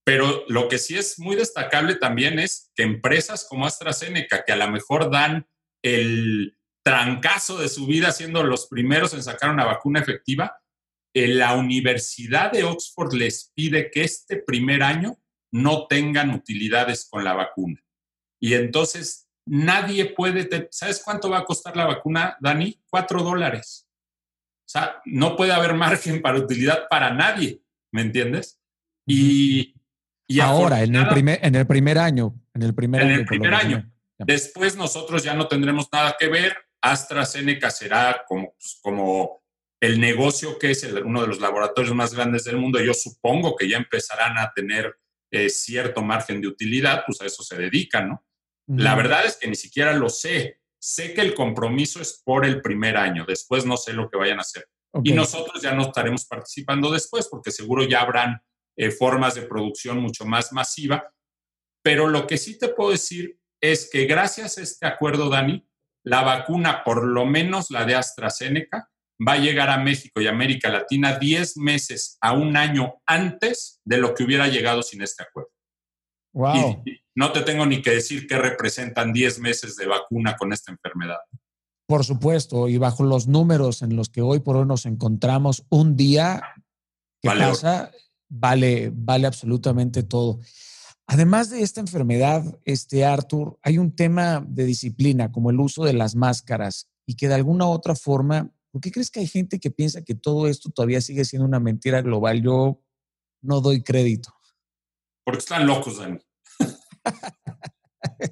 [0.10, 4.56] Pero lo que sí es muy destacable también es que empresas como AstraZeneca, que a
[4.56, 5.48] lo mejor dan
[5.84, 10.63] el trancazo de su vida siendo los primeros en sacar una vacuna efectiva,
[11.13, 15.15] eh, la Universidad de Oxford les pide que este primer año
[15.52, 17.80] no tengan utilidades con la vacuna.
[18.41, 22.82] Y entonces nadie puede, ¿sabes cuánto va a costar la vacuna, Dani?
[22.89, 23.88] Cuatro dólares.
[24.67, 27.62] O sea, no puede haber margen para utilidad para nadie,
[27.93, 28.60] ¿me entiendes?
[29.08, 29.79] Y,
[30.38, 33.20] ahora, en el, primer, en el primer año, en el primer en año.
[33.20, 33.92] el primer año.
[34.20, 36.56] Después nosotros ya no tendremos nada que ver.
[36.82, 39.44] AstraZeneca será como, pues, como
[39.82, 42.80] el negocio que es uno de los laboratorios más grandes del mundo.
[42.80, 44.96] Yo supongo que ya empezarán a tener
[45.32, 48.26] eh, cierto margen de utilidad, pues a eso se dedican, ¿no?
[48.68, 50.60] La verdad es que ni siquiera lo sé.
[50.80, 54.38] Sé que el compromiso es por el primer año, después no sé lo que vayan
[54.38, 54.68] a hacer.
[55.04, 58.42] Y nosotros ya no estaremos participando después porque seguro ya habrán
[58.80, 61.13] eh, formas de producción mucho más masiva.
[61.84, 65.68] Pero lo que sí te puedo decir es que gracias a este acuerdo, Dani,
[66.06, 68.89] la vacuna, por lo menos la de AstraZeneca,
[69.26, 73.98] va a llegar a México y América Latina 10 meses a un año antes de
[73.98, 75.50] lo que hubiera llegado sin este acuerdo.
[76.32, 76.84] Wow.
[77.15, 81.18] no te tengo ni que decir qué representan 10 meses de vacuna con esta enfermedad.
[81.86, 85.98] Por supuesto, y bajo los números en los que hoy por hoy nos encontramos, un
[85.98, 86.54] día
[87.22, 87.92] que pasa
[88.30, 90.39] vale, vale absolutamente todo.
[91.08, 95.94] Además de esta enfermedad, este Arthur, hay un tema de disciplina como el uso de
[95.94, 99.72] las máscaras y que de alguna otra forma, ¿por qué crees que hay gente que
[99.72, 102.44] piensa que todo esto todavía sigue siendo una mentira global?
[102.44, 102.80] Yo
[103.42, 104.32] no doy crédito.
[105.24, 106.20] Porque están locos, Dani.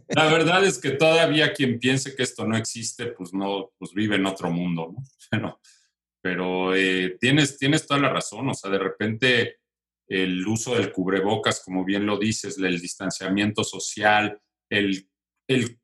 [0.10, 4.18] La verdad es que todavía quien piense que esto no existe, pues no, pues vive
[4.18, 4.94] en otro mundo,
[5.32, 5.60] ¿no?
[6.22, 9.58] Pero, eh, tienes, tienes toda la razón, o sea, de repente
[10.08, 14.40] el uso del cubrebocas, como bien lo dices, el distanciamiento social,
[14.70, 15.10] el,
[15.48, 15.80] el,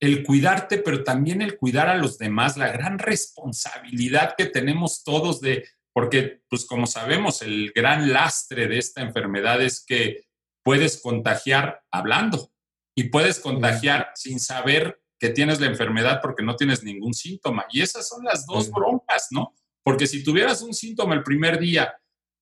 [0.00, 5.40] el cuidarte, pero también el cuidar a los demás, la gran responsabilidad que tenemos todos
[5.40, 10.24] de, porque, pues como sabemos, el gran lastre de esta enfermedad es que
[10.64, 12.52] puedes contagiar hablando
[12.96, 17.66] y puedes contagiar sin saber que tienes la enfermedad porque no tienes ningún síntoma.
[17.70, 19.54] Y esas son las dos broncas, ¿no?
[19.84, 21.94] Porque si tuvieras un síntoma el primer día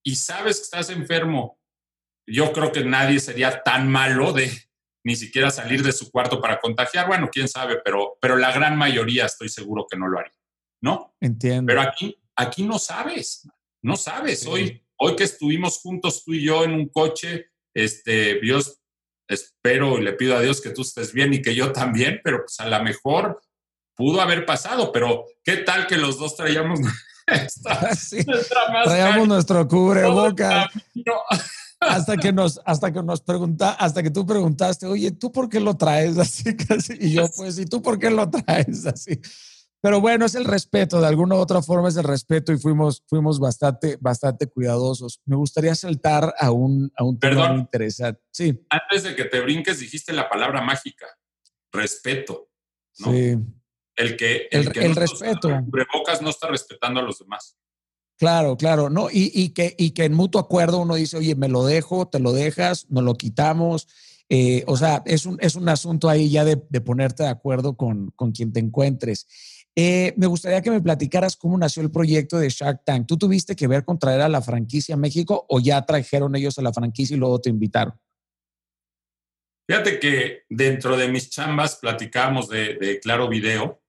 [0.03, 1.59] y sabes que estás enfermo,
[2.27, 4.51] yo creo que nadie sería tan malo de
[5.03, 7.07] ni siquiera salir de su cuarto para contagiar.
[7.07, 10.37] Bueno, quién sabe, pero, pero la gran mayoría estoy seguro que no lo haría,
[10.81, 11.15] ¿no?
[11.19, 11.67] Entiendo.
[11.67, 13.47] Pero aquí, aquí no sabes,
[13.81, 14.45] no sabes.
[14.45, 18.79] Hoy, hoy que estuvimos juntos tú y yo en un coche, este, Dios,
[19.27, 22.39] espero y le pido a Dios que tú estés bien y que yo también, pero
[22.39, 23.41] pues a lo mejor
[23.95, 26.79] pudo haber pasado, pero ¿qué tal que los dos traíamos
[28.83, 30.69] traíamos nuestro cubreboca.
[31.81, 35.59] hasta que nos, hasta que nos pregunta, hasta que tú preguntaste, oye, ¿tú por qué
[35.59, 36.93] lo traes así casi?
[36.99, 39.19] Y yo, pues, ¿y tú por qué lo traes así?
[39.81, 43.03] Pero bueno, es el respeto, de alguna u otra forma es el respeto y fuimos,
[43.07, 45.21] fuimos bastante, bastante cuidadosos.
[45.25, 48.21] Me gustaría saltar a un, a un tema interesante.
[48.31, 48.63] Sí.
[48.69, 51.07] Antes de que te brinques, dijiste la palabra mágica,
[51.71, 52.49] respeto.
[52.93, 53.37] Sí.
[53.95, 55.49] El que el, que el respeto.
[56.21, 57.57] no está respetando a los demás.
[58.17, 59.09] Claro, claro, ¿no?
[59.09, 62.19] Y, y, que, y que en mutuo acuerdo uno dice, oye, me lo dejo, te
[62.19, 63.87] lo dejas, nos lo quitamos.
[64.29, 67.75] Eh, o sea, es un, es un asunto ahí ya de, de ponerte de acuerdo
[67.75, 69.27] con, con quien te encuentres.
[69.75, 73.07] Eh, me gustaría que me platicaras cómo nació el proyecto de Shark Tank.
[73.07, 76.57] ¿Tú tuviste que ver con traer a la franquicia a México o ya trajeron ellos
[76.57, 77.93] a la franquicia y luego te invitaron?
[79.67, 83.80] Fíjate que dentro de mis chambas platicábamos de, Claro Video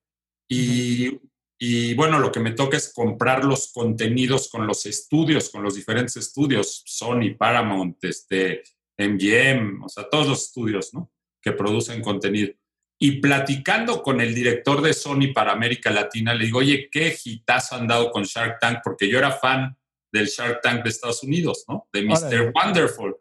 [0.52, 1.20] y,
[1.58, 5.74] y, bueno, lo que me toca es comprar los contenidos con los estudios, con los
[5.74, 8.62] diferentes estudios, Sony, Paramount, este,
[8.98, 11.10] MGM, o sea, todos los estudios ¿no?
[11.40, 12.52] que producen contenido.
[13.00, 17.76] Y platicando con el director de Sony para América Latina, le digo, oye, qué hitazo
[17.76, 19.76] han dado con Shark Tank, porque yo era fan
[20.12, 21.88] del Shark Tank de Estados Unidos, ¿no?
[21.92, 22.52] De Mr.
[22.54, 23.16] Wonderful.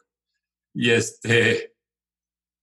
[0.76, 1.71] Y este,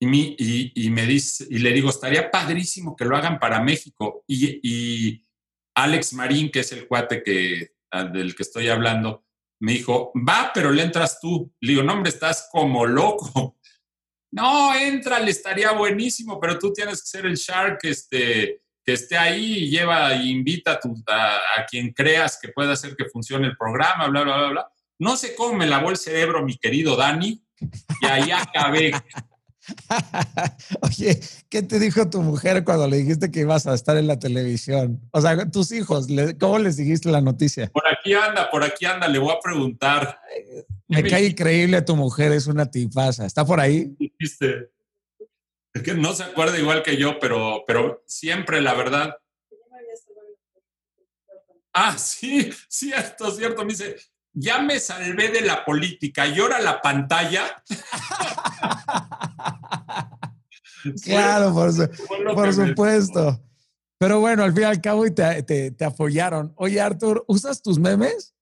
[0.00, 4.24] y, y, me dice, y le digo, estaría padrísimo que lo hagan para México.
[4.26, 5.26] Y, y
[5.74, 7.72] Alex Marín, que es el cuate que,
[8.12, 9.24] del que estoy hablando,
[9.60, 11.52] me dijo, va, pero le entras tú.
[11.60, 13.56] Le digo, no, hombre, estás como loco
[14.30, 19.16] no, entra, le estaría buenísimo, pero tú tienes que ser el shark este, que esté
[19.16, 24.06] ahí y lleva e invita a, quien creas que pueda hacer que funcione el programa,
[24.08, 24.68] bla, bla, bla, bla.
[24.98, 27.42] No sé cómo me lavó el cerebro mi querido Dani
[28.00, 28.92] y ahí acabé.
[30.82, 34.18] Oye, ¿qué te dijo tu mujer cuando le dijiste que ibas a estar en la
[34.18, 35.00] televisión?
[35.12, 36.06] O sea, tus hijos,
[36.38, 37.68] ¿cómo les dijiste la noticia?
[37.68, 40.20] Por aquí anda, por aquí anda, le voy a preguntar.
[40.88, 43.26] Me cae increíble tu mujer, es una tifaza.
[43.26, 43.94] ¿Está por ahí?
[43.98, 44.70] Dijiste.
[45.74, 49.16] Es que no se acuerda igual que yo, pero, pero siempre, la verdad.
[51.72, 53.62] Ah, sí, cierto, cierto.
[53.64, 53.96] Me dice,
[54.32, 57.62] ya me salvé de la política, llora la pantalla.
[61.02, 61.72] claro, por,
[62.52, 63.40] supuesto.
[63.98, 66.52] Pero bueno, al fin y al cabo te, te, te apoyaron.
[66.56, 68.34] Oye, Arthur, ¿usas tus memes?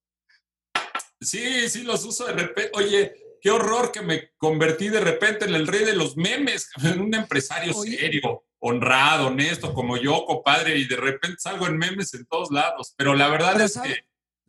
[1.20, 2.70] Sí, sí, los uso de repente.
[2.74, 7.00] Oye, qué horror que me convertí de repente en el rey de los memes, en
[7.00, 12.26] un empresario serio, honrado, honesto, como yo, compadre, y de repente salgo en memes en
[12.26, 12.94] todos lados.
[12.96, 14.06] Pero la verdad es que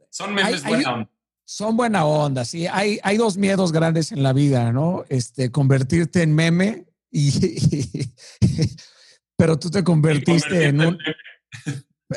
[0.09, 1.09] son memes buena onda.
[1.49, 2.67] Son buena onda, sí.
[2.67, 5.05] Hay, hay dos miedos grandes en la vida, ¿no?
[5.07, 7.31] Este, convertirte en meme y,
[9.37, 10.97] pero tú te convertiste en un...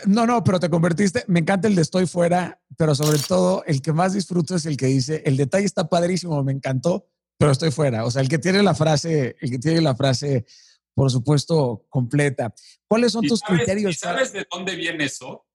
[0.07, 3.81] No, no, pero te convertiste, me encanta el de estoy fuera, pero sobre todo el
[3.83, 7.71] que más disfruto es el que dice, el detalle está padrísimo, me encantó, pero estoy
[7.71, 8.05] fuera.
[8.07, 10.45] O sea, el que tiene la frase, el que tiene la frase,
[10.93, 12.53] por supuesto, completa.
[12.89, 13.97] ¿Cuáles son tus criterios?
[13.97, 15.47] ¿Sabes de dónde viene eso?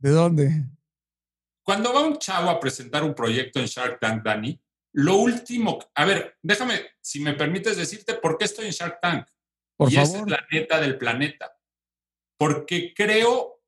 [0.00, 0.66] ¿De dónde?
[1.62, 4.60] Cuando va un chavo a presentar un proyecto en Shark Tank, Dani,
[4.94, 9.26] lo último, a ver, déjame, si me permites decirte por qué estoy en Shark Tank.
[9.76, 10.16] Por y favor.
[10.16, 11.56] es la neta del planeta.
[12.36, 13.62] Porque creo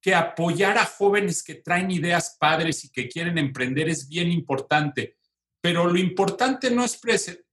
[0.00, 5.18] que apoyar a jóvenes que traen ideas padres y que quieren emprender es bien importante.
[5.60, 6.98] Pero lo importante no es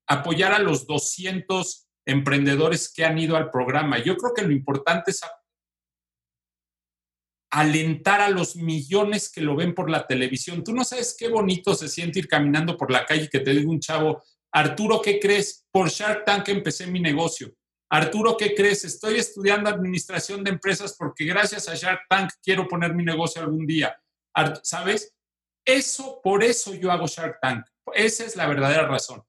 [0.07, 3.97] apoyar a los 200 emprendedores que han ido al programa.
[3.97, 5.21] Yo creo que lo importante es
[7.55, 10.61] alentar a los millones que lo ven por la televisión.
[10.61, 13.51] Tú no sabes qué bonito se siente ir caminando por la calle y que te
[13.51, 15.65] diga un chavo, Arturo, ¿qué crees?
[15.71, 17.53] Por Shark Tank empecé mi negocio.
[17.89, 18.83] Arturo, ¿qué crees?
[18.83, 23.65] Estoy estudiando administración de empresas porque gracias a Shark Tank quiero poner mi negocio algún
[23.65, 23.95] día.
[24.61, 25.15] ¿Sabes?
[25.63, 27.65] Eso, por eso yo hago Shark Tank.
[27.93, 29.23] Esa es la verdadera razón.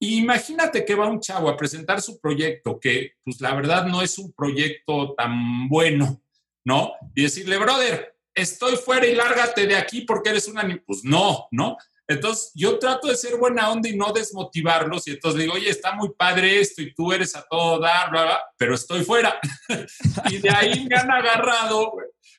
[0.00, 4.18] Imagínate que va un chavo a presentar su proyecto, que pues la verdad no es
[4.18, 6.22] un proyecto tan bueno,
[6.66, 6.94] ¿no?
[7.14, 10.68] Y decirle, brother, estoy fuera y lárgate de aquí porque eres una...
[10.84, 11.78] Pues no, ¿no?
[12.08, 15.06] Entonces, yo trato de ser buena onda y no desmotivarlos.
[15.06, 18.40] Y entonces digo, oye, está muy padre esto y tú eres a todo dar, bla,
[18.58, 19.38] pero estoy fuera.
[20.30, 21.92] y de ahí me han agarrado,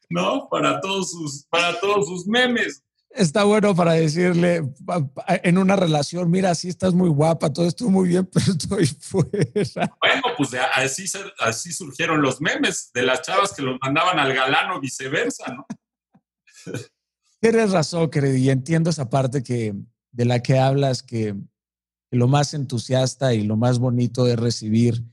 [0.10, 0.48] ¿no?
[0.50, 2.84] Para todos sus, para todos sus memes.
[3.18, 4.62] Está bueno para decirle
[5.44, 9.98] en una relación, mira, sí estás muy guapa, todo estuvo muy bien, pero estoy fuera.
[10.00, 11.06] Bueno, pues así,
[11.40, 15.66] así surgieron los memes de las chavas que los mandaban al galán o viceversa, ¿no?
[17.40, 19.74] Tienes razón, querido, y entiendo esa parte que,
[20.12, 21.36] de la que hablas, que,
[22.12, 25.04] lo más entusiasta y lo más bonito es recibir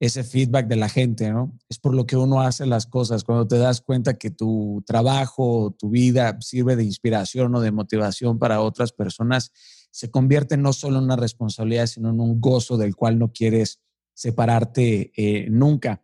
[0.00, 1.58] ese feedback de la gente, ¿no?
[1.68, 5.74] Es por lo que uno hace las cosas, cuando te das cuenta que tu trabajo,
[5.76, 9.50] tu vida sirve de inspiración o de motivación para otras personas,
[9.90, 13.80] se convierte no solo en una responsabilidad, sino en un gozo del cual no quieres
[14.14, 16.02] separarte eh, nunca.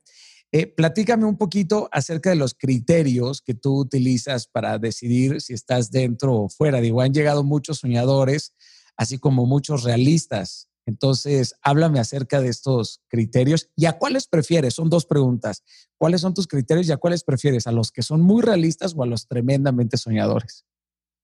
[0.51, 5.91] Eh, platícame un poquito acerca de los criterios que tú utilizas para decidir si estás
[5.91, 6.81] dentro o fuera.
[6.81, 8.55] Digo, han llegado muchos soñadores,
[8.97, 10.69] así como muchos realistas.
[10.87, 14.75] Entonces, háblame acerca de estos criterios y a cuáles prefieres.
[14.75, 15.65] Son dos preguntas.
[15.97, 17.67] ¿Cuáles son tus criterios y a cuáles prefieres?
[17.67, 20.67] ¿A los que son muy realistas o a los tremendamente soñadores?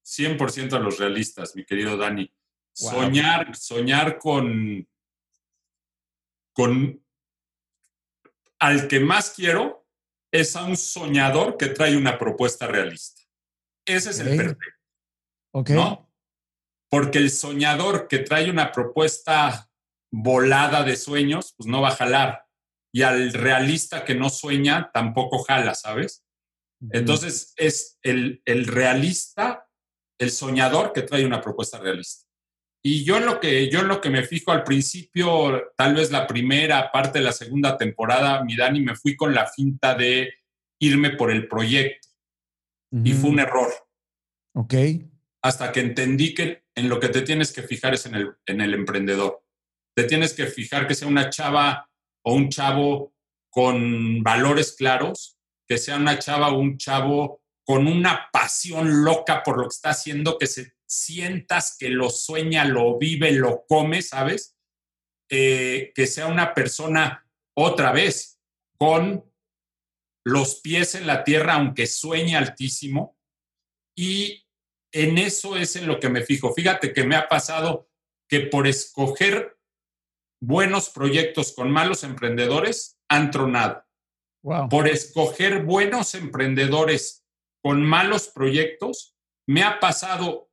[0.05, 2.33] 100% a los realistas, mi querido Dani.
[2.73, 4.89] Soñar, soñar con,
[6.53, 7.05] con
[8.59, 9.87] al que más quiero
[10.33, 13.23] es a un soñador que trae una propuesta realista.
[13.85, 15.75] Ese es el perfecto.
[15.75, 16.10] ¿no?
[16.91, 19.71] Porque el soñador que trae una propuesta
[20.13, 22.45] volada de sueños, pues no va a jalar.
[22.93, 26.25] Y al realista que no sueña, tampoco jala, ¿sabes?
[26.93, 29.69] Entonces es el, el realista,
[30.19, 32.27] el soñador que trae una propuesta realista.
[32.83, 36.27] Y yo en lo que yo lo que me fijo al principio, tal vez la
[36.27, 40.33] primera parte de la segunda temporada, mi Dani me fui con la finta de
[40.81, 42.09] irme por el proyecto.
[43.05, 43.71] Y fue un error.
[44.55, 44.75] Ok.
[45.43, 48.61] Hasta que entendí que en lo que te tienes que fijar es en el, en
[48.61, 49.45] el emprendedor.
[49.95, 51.89] Te tienes que fijar que sea una chava
[52.25, 53.15] o un chavo
[53.51, 55.39] con valores claros,
[55.69, 59.91] que sea una chava o un chavo con una pasión loca por lo que está
[59.91, 64.57] haciendo, que se sientas que lo sueña, lo vive, lo come, ¿sabes?
[65.31, 67.25] Eh, que sea una persona
[67.57, 68.41] otra vez
[68.77, 69.25] con
[70.25, 73.17] los pies en la tierra, aunque sueñe altísimo.
[73.97, 74.45] Y
[74.93, 76.53] en eso es en lo que me fijo.
[76.53, 77.89] Fíjate que me ha pasado
[78.29, 79.57] que por escoger
[80.41, 83.85] buenos proyectos con malos emprendedores han tronado.
[84.71, 87.27] Por escoger buenos emprendedores
[87.63, 89.15] con malos proyectos,
[89.47, 90.51] me ha pasado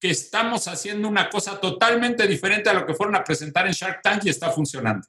[0.00, 4.00] que estamos haciendo una cosa totalmente diferente a lo que fueron a presentar en Shark
[4.02, 5.06] Tank y está funcionando.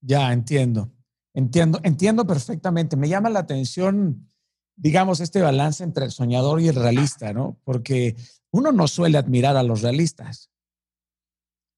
[0.00, 0.92] Ya, entiendo.
[1.34, 2.96] Entiendo, entiendo perfectamente.
[2.96, 4.28] Me llama la atención,
[4.76, 7.58] digamos, este balance entre el soñador y el realista, ¿no?
[7.64, 8.16] Porque
[8.50, 10.50] uno no suele admirar a los realistas.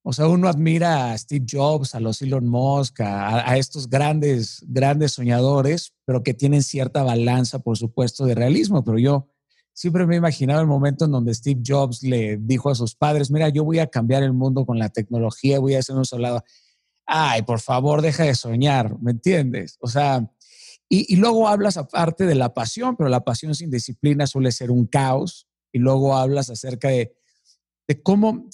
[0.07, 5.13] O sea, uno admira a Steve Jobs, a los Elon Musk, a, estos grandes, grandes
[5.13, 8.85] soñadores, pero que tienen cierta balanza, por supuesto, de realismo.
[8.85, 9.31] Pero yo
[9.73, 13.31] siempre me he imaginado el momento en donde Steve Jobs le dijo a sus padres,
[13.31, 16.45] mira, yo voy a cambiar el mundo con la tecnología, voy a hacer un lado.
[17.07, 19.79] Ay, por favor, deja de soñar, ¿me entiendes?
[19.81, 20.31] O sea,
[20.89, 24.71] y, y luego hablas aparte de la pasión, pero la pasión sin disciplina suele ser
[24.71, 25.47] un caos.
[25.73, 27.17] Y luego hablas acerca de,
[27.89, 28.49] de cómo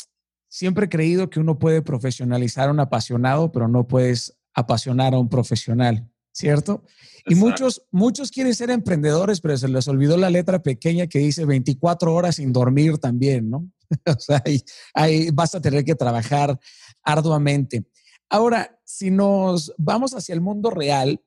[0.49, 5.19] siempre he creído que uno puede profesionalizar a un apasionado, pero no puedes apasionar a
[5.19, 6.83] un profesional, ¿cierto?
[7.27, 11.45] Y muchos, muchos quieren ser emprendedores, pero se les olvidó la letra pequeña que dice
[11.45, 13.71] 24 horas sin dormir también, ¿no?
[14.07, 14.63] o sea, ahí,
[14.95, 16.59] ahí vas a tener que trabajar
[17.03, 17.85] arduamente.
[18.29, 21.21] Ahora, si nos vamos hacia el mundo real,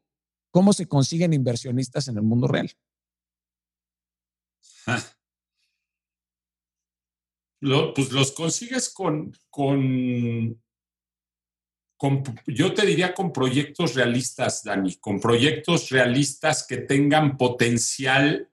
[0.54, 2.72] ¿cómo se consiguen inversionistas en el mundo real?
[7.96, 10.62] pues los consigues con, con,
[12.46, 18.50] yo te diría con proyectos realistas, Dani, con proyectos realistas que tengan potencial.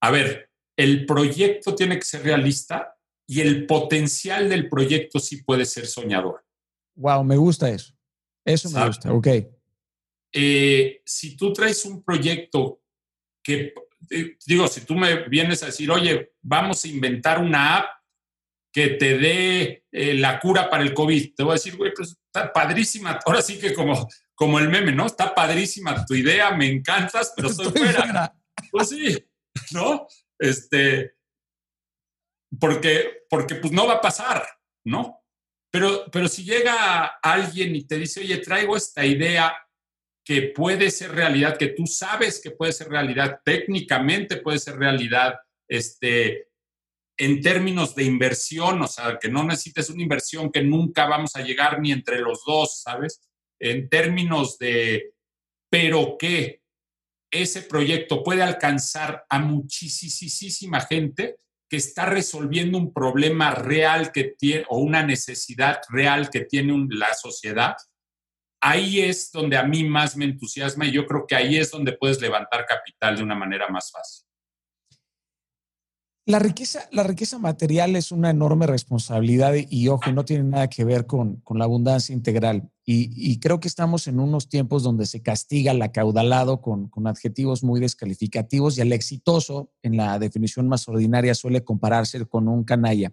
[0.00, 2.96] A ver, el proyecto tiene que ser realista
[3.26, 6.46] y el potencial del proyecto sí puede ser soñador.
[6.94, 7.92] Wow, me gusta eso.
[8.44, 9.28] Eso me gusta, ok.
[10.36, 12.82] Eh, si tú traes un proyecto
[13.40, 13.72] que,
[14.10, 17.90] eh, digo, si tú me vienes a decir, oye, vamos a inventar una app
[18.72, 21.34] que te dé eh, la cura para el COVID.
[21.36, 23.20] Te voy a decir, güey, pues está padrísima.
[23.24, 25.06] Ahora sí que como, como el meme, ¿no?
[25.06, 28.34] Está padrísima tu idea, me encantas, pero soy fuera.
[28.72, 29.24] Pues sí,
[29.70, 30.08] ¿no?
[30.36, 31.14] Este,
[32.58, 34.44] porque, porque pues no va a pasar,
[34.84, 35.20] ¿no?
[35.70, 39.56] Pero, pero si llega alguien y te dice, oye, traigo esta idea
[40.24, 45.34] que puede ser realidad, que tú sabes que puede ser realidad, técnicamente puede ser realidad,
[45.68, 46.48] este,
[47.16, 51.42] en términos de inversión, o sea, que no necesites una inversión que nunca vamos a
[51.42, 53.20] llegar ni entre los dos, ¿sabes?
[53.60, 55.12] En términos de,
[55.70, 56.62] pero que
[57.30, 61.36] ese proyecto puede alcanzar a muchísima gente
[61.68, 67.12] que está resolviendo un problema real que tiene o una necesidad real que tiene la
[67.14, 67.74] sociedad,
[68.64, 71.92] ahí es donde a mí más me entusiasma y yo creo que ahí es donde
[71.92, 74.24] puedes levantar capital de una manera más fácil.
[76.26, 80.82] La riqueza, la riqueza material es una enorme responsabilidad y, ojo, no tiene nada que
[80.82, 82.70] ver con, la abundancia integral.
[82.86, 87.62] Y, creo que estamos en unos tiempos donde se castiga al acaudalado con, con adjetivos
[87.62, 93.12] muy descalificativos y al exitoso, en la definición más ordinaria, suele compararse con un canalla.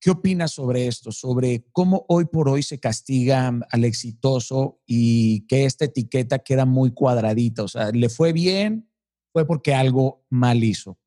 [0.00, 1.12] ¿Qué opinas sobre esto?
[1.12, 6.94] Sobre cómo hoy por hoy se castiga al exitoso y que esta etiqueta queda muy
[6.94, 7.64] cuadradita.
[7.64, 8.90] O sea, ¿le fue bien?
[9.30, 10.98] Fue porque algo mal hizo.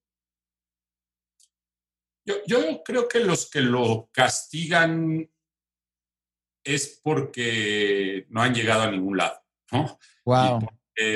[2.25, 5.29] Yo, creo que los que lo castigan
[6.63, 9.41] es porque no han llegado a ningún lado,
[9.71, 9.97] ¿no?
[10.23, 10.65] Wow.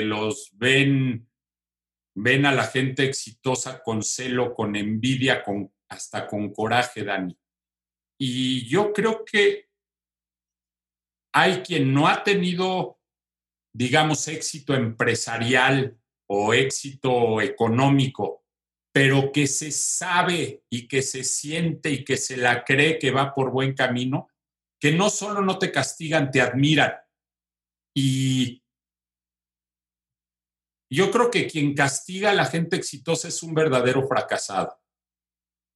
[0.02, 1.26] los ven,
[2.14, 7.38] ven a la gente exitosa con celo, con envidia, con, hasta con coraje, Dani.
[8.20, 9.68] Y yo creo que
[11.32, 12.98] hay quien no ha tenido,
[13.72, 15.96] digamos, éxito empresarial
[16.28, 18.44] o éxito económico,
[18.92, 23.34] pero que se sabe y que se siente y que se la cree que va
[23.34, 24.28] por buen camino,
[24.80, 26.92] que no solo no te castigan, te admiran.
[27.94, 28.62] Y
[30.90, 34.80] yo creo que quien castiga a la gente exitosa es un verdadero fracasado.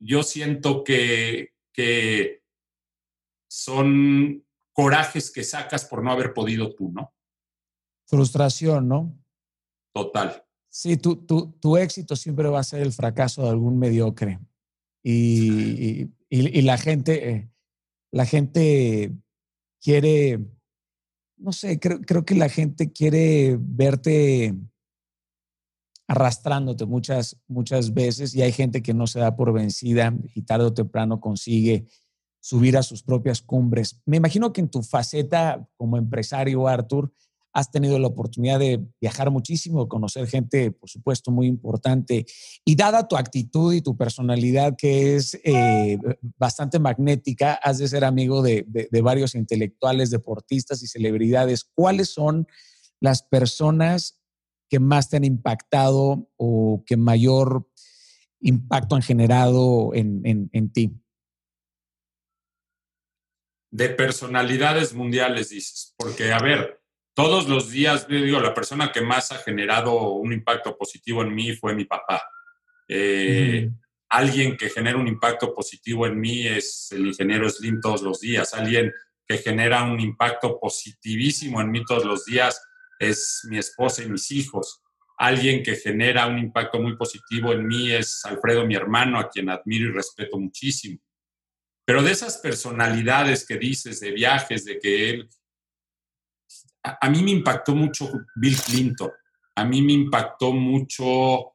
[0.00, 2.42] Yo siento que, que
[3.48, 7.12] son corajes que sacas por no haber podido tú, ¿no?
[8.06, 9.18] Frustración, ¿no?
[9.94, 10.44] Total.
[10.70, 14.40] Sí, tu, tu, tu, éxito siempre va a ser el fracaso de algún mediocre.
[15.02, 17.50] Y, y, la gente, eh,
[18.10, 19.12] la gente
[19.82, 20.40] quiere,
[21.36, 24.54] no sé, creo, creo que la gente quiere verte
[26.12, 30.66] arrastrándote muchas, muchas veces y hay gente que no se da por vencida y tarde
[30.66, 31.86] o temprano consigue
[32.38, 33.98] subir a sus propias cumbres.
[34.04, 37.10] Me imagino que en tu faceta como empresario, Arthur,
[37.54, 42.26] has tenido la oportunidad de viajar muchísimo, conocer gente, por supuesto, muy importante.
[42.62, 45.96] Y dada tu actitud y tu personalidad, que es eh,
[46.36, 48.66] bastante magnética, has de ser amigo de,
[49.02, 51.64] varios intelectuales, deportistas y celebridades.
[51.74, 52.46] ¿Cuáles son
[53.00, 54.18] las personas
[54.72, 57.68] que más te han impactado o que mayor
[58.40, 60.98] impacto han generado en, en ti?
[63.70, 65.94] De personalidades mundiales, dices.
[65.98, 66.80] Porque, a ver,
[67.12, 71.54] todos los días, digo, la persona que más ha generado un impacto positivo en mí
[71.54, 72.22] fue mi papá.
[72.88, 73.70] Eh,
[74.08, 78.54] alguien que genera un impacto positivo en mí es el ingeniero Slim todos los días.
[78.54, 78.90] Alguien
[79.28, 82.58] que genera un impacto positivísimo en mí todos los días
[83.02, 84.82] es mi esposa y mis hijos.
[85.18, 89.50] Alguien que genera un impacto muy positivo en mí es Alfredo, mi hermano, a quien
[89.50, 90.98] admiro y respeto muchísimo.
[91.84, 95.28] Pero de esas personalidades que dices, de viajes, de que él...
[96.82, 99.12] A, mí me impactó mucho Bill Clinton,
[99.54, 101.52] a mí me impactó mucho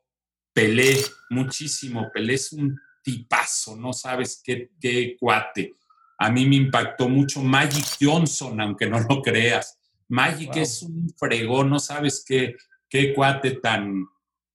[0.53, 0.97] Pelé,
[1.29, 2.09] muchísimo.
[2.13, 5.73] Pelé es un tipazo, no sabes qué, qué cuate.
[6.17, 9.76] A mí me impactó mucho Magic Johnson, aunque no lo creas.
[10.09, 12.55] Magic es un fregón, no sabes qué,
[12.89, 14.05] qué cuate tan,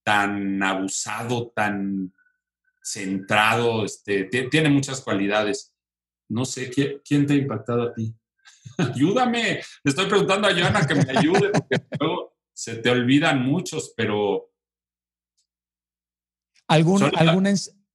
[0.02, 2.12] tan abusado, tan
[2.82, 5.72] centrado, este, tiene muchas cualidades.
[6.28, 8.14] No sé, ¿quién, te ha impactado a ti?
[8.78, 13.92] Ayúdame, le estoy preguntando a Joana que me ayude, porque luego se te olvidan muchos,
[13.96, 14.50] pero...
[16.68, 17.52] ¿Algún, alguna,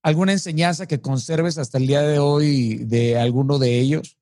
[0.08, 4.18] ¿Alguna enseñanza que conserves hasta el día de hoy de alguno de ellos?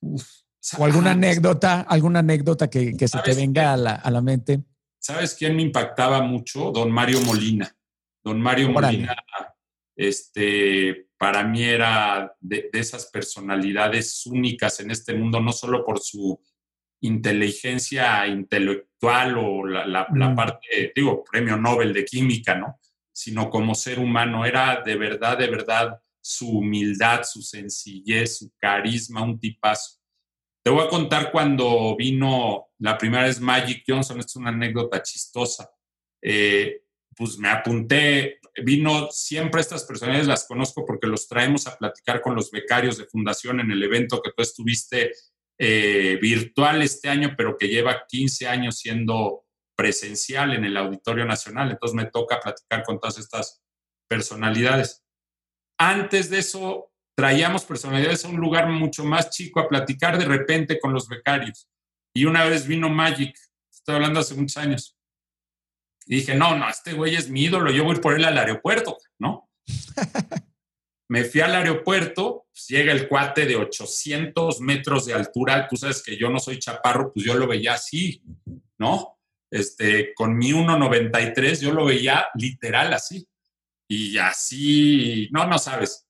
[0.00, 4.62] O alguna anécdota, alguna anécdota que, se te venga a la, mente.
[4.98, 6.70] ¿Sabes quién me impactaba mucho?
[6.70, 7.74] Don Mario Molina.
[8.22, 9.16] Don Mario Molina,
[9.96, 16.40] este, para mí era de, esas personalidades únicas en este mundo, no solo por su
[17.00, 20.34] inteligencia intelectual o la, mm.
[20.34, 22.78] parte, digo, premio Nobel de química, ¿no?
[23.12, 24.44] Sino como ser humano.
[24.44, 29.98] Era de verdad, de verdad su humildad, su sencillez, su carisma, un tipazo.
[30.62, 35.70] Te voy a contar cuando vino la primera vez Magic Johnson, es una anécdota chistosa.
[36.20, 36.82] Eh,
[37.16, 42.34] pues me apunté, vino siempre estas personas, las conozco porque los traemos a platicar con
[42.34, 45.12] los becarios de fundación en el evento que tú estuviste
[45.58, 51.70] eh, virtual este año, pero que lleva 15 años siendo presencial en el Auditorio Nacional.
[51.70, 53.62] Entonces me toca platicar con todas estas
[54.06, 55.07] personalidades.
[55.78, 60.78] Antes de eso, traíamos personalidades a un lugar mucho más chico a platicar de repente
[60.78, 61.68] con los becarios.
[62.14, 63.36] Y una vez vino Magic,
[63.72, 64.96] estoy hablando hace muchos años.
[66.06, 68.96] Y dije, no, no, este güey es mi ídolo, yo voy por él al aeropuerto,
[69.18, 69.50] ¿no?
[71.10, 76.02] Me fui al aeropuerto, pues llega el cuate de 800 metros de altura, tú sabes
[76.02, 78.22] que yo no soy chaparro, pues yo lo veía así,
[78.78, 79.18] ¿no?
[79.50, 83.26] Este, con mi 1,93 yo lo veía literal así.
[83.88, 86.08] Y así, no, no sabes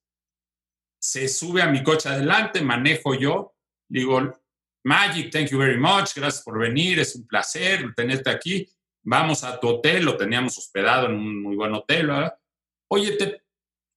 [0.98, 3.54] se sube a mi coche adelante, manejo yo,
[3.88, 4.38] digo,
[4.84, 8.68] Magic, thank you very much, gracias por venir, es un placer tenerte aquí,
[9.02, 12.10] vamos a tu hotel, lo teníamos hospedado en un muy buen hotel.
[12.90, 13.42] Oye, te,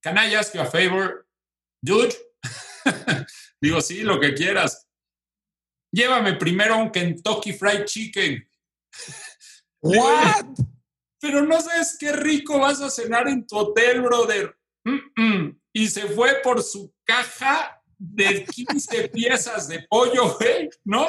[0.01, 1.27] can I ask you a favor,
[1.81, 2.15] dude?
[3.61, 4.87] digo, sí, lo que quieras.
[5.93, 8.47] Llévame primero un Kentucky Fried Chicken.
[9.81, 10.70] What?
[11.21, 14.55] Pero no sabes qué rico vas a cenar en tu hotel, brother.
[15.71, 21.07] Y se fue por su caja de 15 piezas de pollo, güey, ¿no?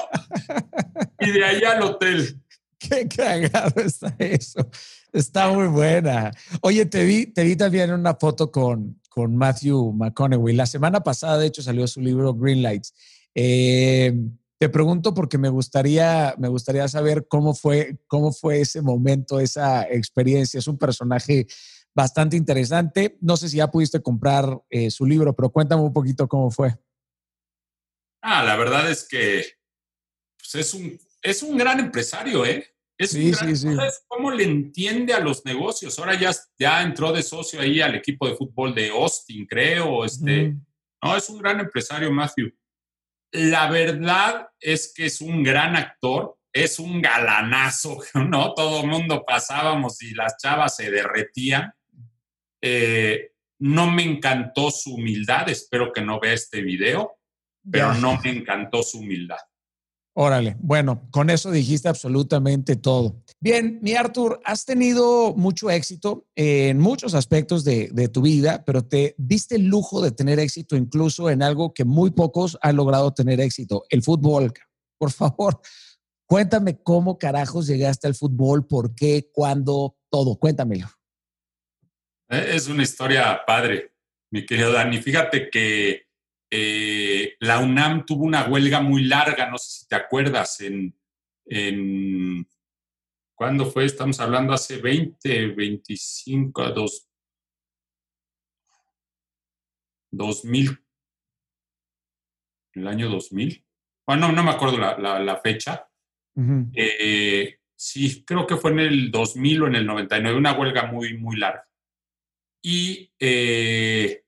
[1.19, 2.39] Y de ahí al hotel.
[2.79, 4.69] Qué cagado está eso.
[5.13, 6.31] Está muy buena.
[6.61, 10.55] Oye, te vi, te vi también en una foto con, con Matthew McConaughey.
[10.55, 12.95] La semana pasada, de hecho, salió su libro Green Lights.
[13.35, 14.15] Eh,
[14.63, 19.83] te pregunto porque me gustaría, me gustaría saber cómo fue, cómo fue ese momento, esa
[19.91, 20.59] experiencia.
[20.59, 21.49] Es un personaje
[21.93, 23.19] bastante interesante.
[23.21, 26.79] No sé si ya pudiste comprar eh, su libro, pero cuéntame un poquito cómo fue.
[28.23, 29.45] Ah, la verdad es que
[30.39, 32.65] pues, es, un, es un gran empresario, ¿eh?
[32.97, 33.69] Es sí, sí, sí.
[34.07, 35.99] cómo le entiende a los negocios?
[35.99, 40.05] Ahora ya, ya entró de socio ahí al equipo de fútbol de Austin, creo.
[40.05, 40.55] Este,
[41.03, 42.53] No, es un gran empresario, Matthew.
[43.33, 48.55] La verdad es que es un gran actor, es un galanazo, ¿no?
[48.55, 51.73] Todo el mundo pasábamos y las chavas se derretían.
[52.61, 57.19] Eh, no me encantó su humildad, espero que no vea este video,
[57.71, 59.39] pero no me encantó su humildad.
[60.15, 63.23] Órale, bueno, con eso dijiste absolutamente todo.
[63.41, 69.15] Bien, mi Arthur, has tenido mucho éxito en muchos aspectos de, tu vida, pero te
[69.17, 73.41] diste el lujo de tener éxito incluso en algo que muy pocos han logrado tener
[73.41, 74.53] éxito, el fútbol.
[74.99, 75.61] Por favor,
[76.27, 80.89] cuéntame cómo carajos llegaste al fútbol, por qué, cuándo, todo, cuéntamelo.
[82.29, 83.95] Es una historia padre,
[84.31, 84.99] mi querido Dani.
[84.99, 86.03] Fíjate que
[86.55, 90.95] eh, la UNAM tuvo una huelga muy larga, no sé si te acuerdas, en,
[91.47, 92.47] en
[93.35, 93.87] ¿cuándo fue?
[93.87, 97.09] Estamos hablando hace 20, 25, 2,
[100.11, 100.79] 2000,
[102.75, 103.65] el año 2000.
[104.07, 105.89] Bueno, no, me acuerdo la, fecha.
[106.75, 111.17] Eh, sí, creo que fue en el 2000 o en el 99, una huelga muy,
[111.17, 111.67] muy larga.
[112.61, 114.23] Y, eh,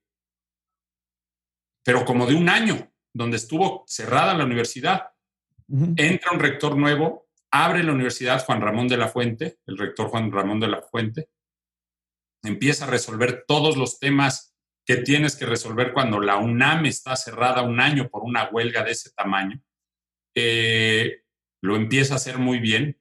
[1.84, 5.10] pero como de un año, donde estuvo cerrada la universidad.
[5.96, 10.30] Entra un rector nuevo, abre la universidad Juan Ramón de la Fuente, el rector Juan
[10.30, 11.28] Ramón de la Fuente,
[12.42, 14.54] empieza a resolver todos los temas
[14.86, 18.92] que tienes que resolver cuando la UNAM está cerrada un año por una huelga de
[18.92, 19.62] ese tamaño.
[20.34, 21.22] Eh,
[21.62, 23.00] lo empieza a hacer muy bien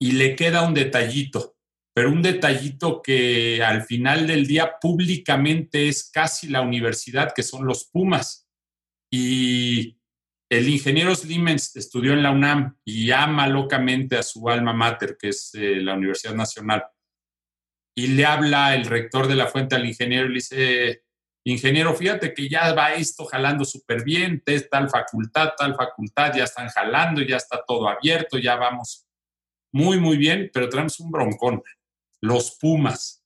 [0.00, 1.56] y le queda un detallito,
[2.00, 7.66] pero un detallito que al final del día públicamente es casi la universidad, que son
[7.66, 8.48] los Pumas.
[9.12, 10.00] Y
[10.50, 15.28] el ingeniero Slimens estudió en la UNAM y ama locamente a su alma mater, que
[15.28, 16.86] es eh, la Universidad Nacional.
[17.94, 21.02] Y le habla el rector de la fuente al ingeniero y le dice,
[21.44, 26.70] ingeniero, fíjate que ya va esto jalando súper bien, tal facultad, tal facultad, ya están
[26.70, 29.06] jalando, ya está todo abierto, ya vamos
[29.70, 31.62] muy, muy bien, pero tenemos un broncón,
[32.20, 33.22] los Pumas.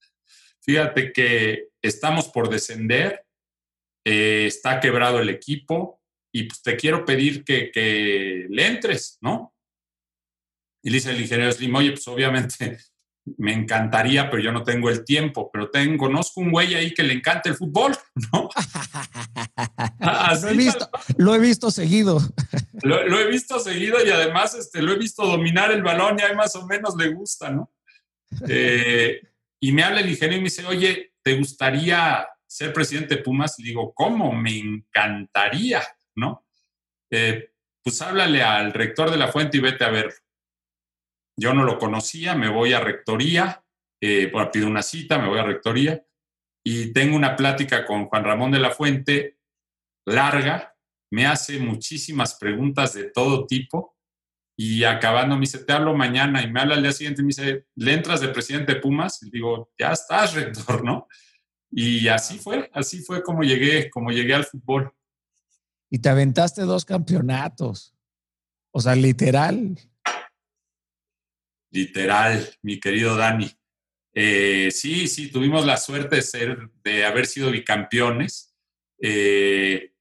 [0.60, 3.24] Fíjate que estamos por descender,
[4.04, 6.00] eh, está quebrado el equipo
[6.32, 9.54] y pues te quiero pedir que, que le entres, ¿no?
[10.82, 12.78] Y le dice el ingeniero Slim, oye, pues obviamente
[13.38, 17.02] me encantaría, pero yo no tengo el tiempo, pero tengo, conozco un güey ahí que
[17.02, 17.96] le encanta el fútbol,
[18.32, 18.48] ¿no?
[20.42, 22.20] lo, he visto, lo he visto seguido.
[22.82, 26.36] Lo, he visto seguido y además este, lo he visto dominar el balón y ahí
[26.36, 27.73] más o menos le gusta, ¿no?
[28.48, 29.20] Eh,
[29.60, 33.58] y me habla el ingeniero y me dice, oye, ¿te gustaría ser presidente de Pumas?
[33.58, 34.32] Y digo, ¿cómo?
[34.32, 35.82] Me encantaría,
[36.16, 36.46] ¿no?
[37.10, 37.50] Eh,
[37.82, 40.14] pues háblale al rector de la fuente y vete a ver
[41.36, 43.64] yo no lo conocía, me voy a rectoría,
[44.00, 46.04] eh, pido una cita, me voy a rectoría
[46.64, 49.38] y tengo una plática con Juan Ramón de la Fuente
[50.06, 50.76] larga,
[51.10, 53.93] me hace muchísimas preguntas de todo tipo
[54.56, 57.28] y acabando me dice, te hablo mañana y me habla al día siguiente y me
[57.28, 59.22] dice, ¿le entras de presidente de Pumas?
[59.22, 61.08] Y digo, ya estás, rector, ¿no?
[61.70, 64.92] Y así fue, así fue como llegué, como llegué al fútbol.
[65.90, 67.94] Y te aventaste dos campeonatos.
[68.70, 69.76] O sea, literal
[71.74, 73.50] literal, mi querido Dani.
[74.14, 78.54] Eh, sí, sí, tuvimos la suerte de, ser, de haber sido bicampeones.
[79.02, 79.92] Eh,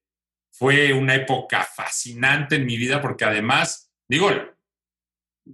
[0.52, 4.30] fue una época fascinante en mi vida porque además, digo,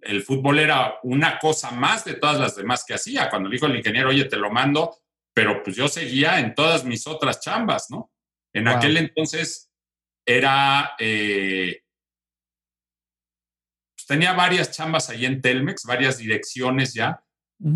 [0.01, 3.29] el, fútbol era una cosa más de todas las demás que hacía.
[3.29, 4.97] Cuando le dijo el ingeniero, oye, te lo mando,
[5.33, 8.11] pero pues yo seguía en todas mis otras chambas, ¿no?
[8.53, 9.71] En aquel entonces
[10.25, 11.83] era eh,
[14.09, 17.23] tenía varias chambas ahí en Telmex, varias direcciones ya,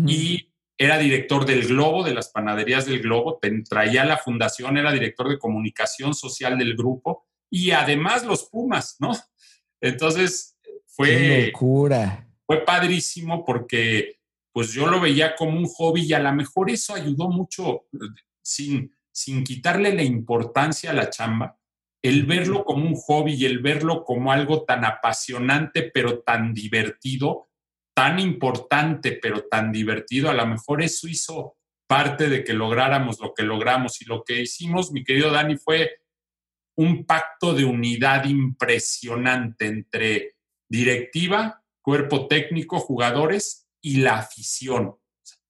[0.04, 5.28] y era director del Globo, de las panaderías del Globo, traía la fundación, era director
[5.28, 9.12] de comunicación social del grupo, y además los Pumas, ¿no?
[9.80, 10.53] Entonces,
[10.96, 11.08] fue...
[11.08, 12.28] ¡Qué locura!
[12.46, 14.18] Fue padrísimo porque
[14.52, 17.86] pues yo lo veía como un hobby y a lo mejor eso ayudó mucho
[18.42, 21.58] sin, sin quitarle la importancia a la chamba
[22.04, 27.48] el verlo como un hobby y el verlo como algo tan apasionante, pero tan divertido,
[27.94, 33.32] tan importante, pero tan divertido, a lo mejor eso hizo parte de que lográramos lo
[33.32, 34.02] que logramos.
[34.02, 35.92] Y lo que hicimos, mi querido Dani, fue
[36.76, 40.33] un pacto de unidad impresionante entre
[40.74, 44.96] directiva, cuerpo técnico, jugadores y la afición.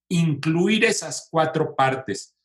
[0.08, 2.36] Incluir esas cuatro partes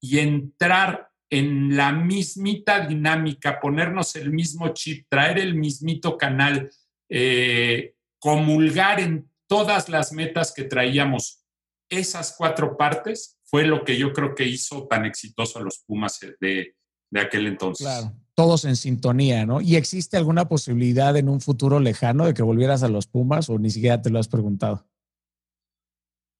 [0.00, 6.70] y entrar en la mismita dinámica, ponernos el mismo chip, traer el mismito canal,
[7.08, 11.44] eh, comulgar en todas las metas que traíamos,
[11.88, 16.18] esas cuatro partes, fue lo que yo creo que hizo tan exitoso a los Pumas
[16.40, 16.74] de,
[17.14, 17.86] de aquel entonces.
[17.86, 19.60] Claro, todos en sintonía, ¿no?
[19.60, 23.58] ¿Y existe alguna posibilidad en un futuro lejano de que volvieras a los Pumas o
[23.58, 24.84] ni siquiera te lo has preguntado?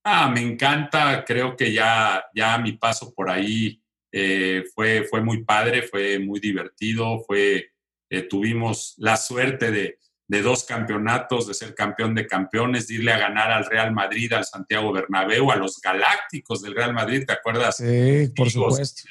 [0.05, 5.45] Ah, me encanta, creo que ya, ya mi paso por ahí eh, fue, fue muy
[5.45, 7.71] padre, fue muy divertido, fue,
[8.11, 13.13] eh, tuvimos la suerte de, de, dos campeonatos, de ser campeón de campeones, de irle
[13.13, 17.33] a ganar al Real Madrid, al Santiago Bernabéu, a los Galácticos del Real Madrid, ¿te
[17.33, 17.77] acuerdas?
[17.77, 19.03] Sí, por supuesto.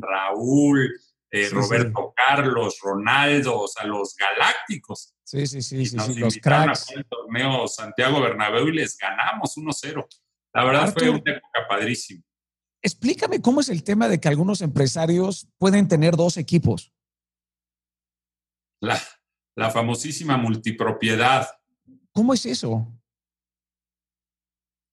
[0.00, 0.92] Raúl,
[1.30, 5.14] eh, Roberto Carlos, Ronaldo, o sea, los Galácticos.
[5.24, 6.90] Sí, sí, sí, sí, sí los cracks.
[6.90, 10.06] el torneo Santiago Bernabéu y les ganamos 1-0.
[10.52, 12.22] La verdad fue una época padrísima.
[12.82, 16.92] Explícame cómo es el tema de que algunos empresarios pueden tener dos equipos.
[18.80, 19.00] La,
[19.56, 21.48] la famosísima multipropiedad.
[22.12, 22.86] ¿Cómo es eso?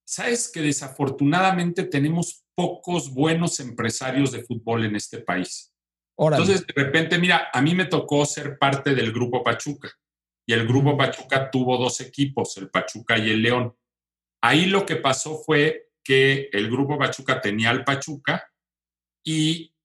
[0.06, 5.74] Sabes que desafortunadamente tenemos pocos buenos empresarios de fútbol en este país.
[6.18, 9.90] Entonces, de repente, mira, a mí me tocó ser parte del Grupo Pachuca
[10.46, 13.76] y el Grupo Pachuca tuvo dos equipos, el Pachuca y el León.
[14.42, 18.52] Ahí lo que pasó fue que el grupo Pachuca tenía al Pachuca
[19.24, 19.76] y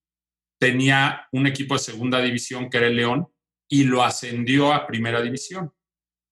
[0.59, 3.29] tenía un equipo de segunda división que era el León
[3.69, 5.73] y lo ascendió a primera división.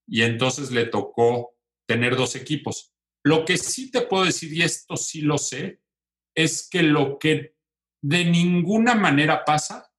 [0.06, 1.54] Y entonces le tocó
[1.86, 2.92] tener dos equipos.
[3.24, 5.80] Lo que sí te puedo decir, y esto sí lo sé,
[6.34, 7.54] es que lo que
[8.02, 9.92] de ninguna manera pasa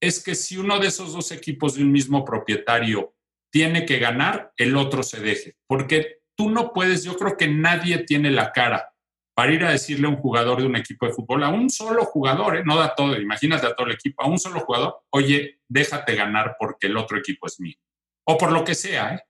[0.00, 3.14] es que si uno de esos dos equipos de un mismo propietario
[3.52, 5.56] tiene que ganar, el otro se deje.
[5.66, 8.94] Porque tú no puedes, yo creo que nadie tiene la cara
[9.34, 12.04] para ir a decirle a un jugador de un equipo de fútbol, a un solo
[12.04, 12.62] jugador, ¿eh?
[12.64, 16.56] no da todo, imagínate a todo el equipo, a un solo jugador, oye, déjate ganar
[16.58, 17.76] porque el otro equipo es mío.
[18.24, 19.22] O por lo que sea, ¿eh?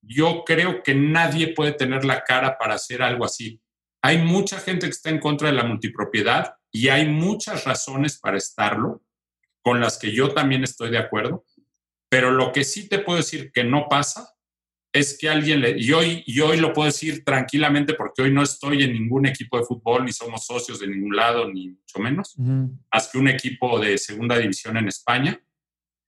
[0.00, 3.60] Yo creo que nadie puede tener la cara para hacer algo así.
[4.02, 8.36] Hay mucha gente que está en contra de la multipropiedad y hay muchas razones para
[8.36, 9.02] estarlo,
[9.62, 11.44] con las que yo también estoy de acuerdo,
[12.08, 14.31] pero lo que sí te puedo decir que no pasa
[14.92, 18.42] es que alguien le, y hoy, y hoy lo puedo decir tranquilamente porque hoy no
[18.42, 22.36] estoy en ningún equipo de fútbol, ni somos socios de ningún lado, ni mucho menos,
[22.36, 25.40] más que un equipo de segunda división en España,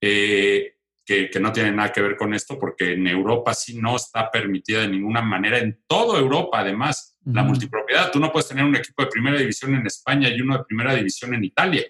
[0.02, 0.74] eh,
[1.06, 4.30] que, que, no tiene nada que ver con esto, porque en Europa sí no está
[4.30, 8.10] permitida de ninguna manera, en toda Europa además, la multipropiedad.
[8.10, 10.94] Tú no puedes tener un equipo de primera división en España y uno de primera
[10.94, 11.84] división en Italia,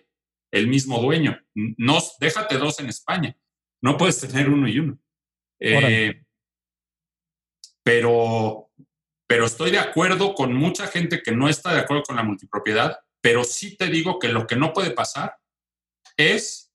[0.52, 1.40] el mismo dueño.
[1.54, 3.36] No, déjate dos en España,
[3.82, 4.98] no puedes tener uno y uno.
[5.60, 6.23] Eh,
[7.84, 8.70] pero,
[9.28, 12.98] pero estoy de acuerdo con mucha gente que no está de acuerdo con la multipropiedad,
[13.20, 15.36] pero sí te digo que lo que no puede pasar
[16.16, 16.72] es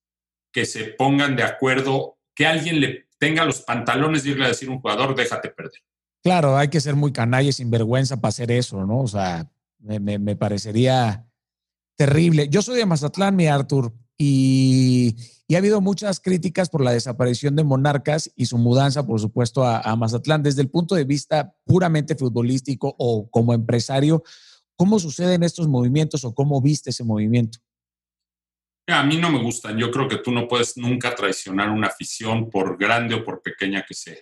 [0.53, 4.70] que se pongan de acuerdo, que alguien le tenga los pantalones de irle a decir
[4.70, 5.82] a un jugador, déjate perder.
[6.24, 9.01] Claro, hay que ser muy canalla y sinvergüenza para hacer eso, ¿no?
[9.01, 9.49] O sea,
[9.80, 11.26] me, me parecería
[11.95, 12.47] terrible.
[12.49, 15.16] Yo soy de Mazatlán, mi Artur, y,
[15.56, 19.96] ha habido muchas críticas por la desaparición de Monarcas y su mudanza, por supuesto, a,
[19.96, 20.44] Mazatlán.
[20.44, 24.22] Desde el punto de vista puramente futbolístico o como empresario,
[24.76, 27.60] ¿cómo suceden estos movimientos o cómo viste ese movimiento?
[28.88, 29.78] A mí no me gustan.
[29.78, 33.86] Yo creo que tú no puedes nunca traicionar una afición, por grande o por pequeña
[33.88, 34.18] que sea.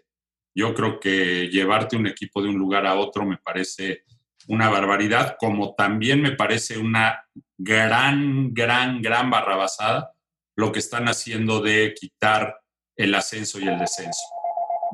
[0.55, 4.03] Yo creo que llevarte un equipo de un lugar a otro me parece
[4.47, 7.21] una barbaridad, como también me parece una
[7.57, 10.13] gran, gran, gran barrabasada
[10.55, 12.59] lo que están haciendo de quitar
[12.95, 14.23] el ascenso y el descenso.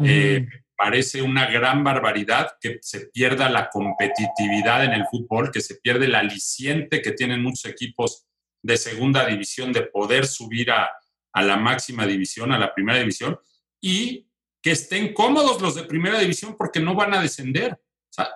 [0.03, 0.45] Eh,
[0.75, 6.05] parece una gran barbaridad que se pierda la competitividad en el fútbol, que se pierde
[6.05, 8.25] el aliciente que tienen muchos equipos
[8.61, 10.89] de segunda división de poder subir a,
[11.33, 13.39] a la máxima división, a la primera división,
[13.81, 14.27] y
[14.61, 17.73] que estén cómodos los de primera división porque no van a descender.
[17.73, 18.29] O sea,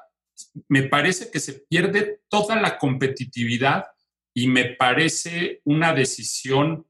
[0.68, 3.86] me parece que se pierde toda la competitividad
[4.38, 6.86] y me parece una decisión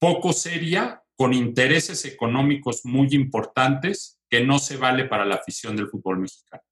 [0.00, 5.88] poco seria, con intereses económicos muy importantes, que no se vale para la afición del
[5.88, 6.62] fútbol mexicano.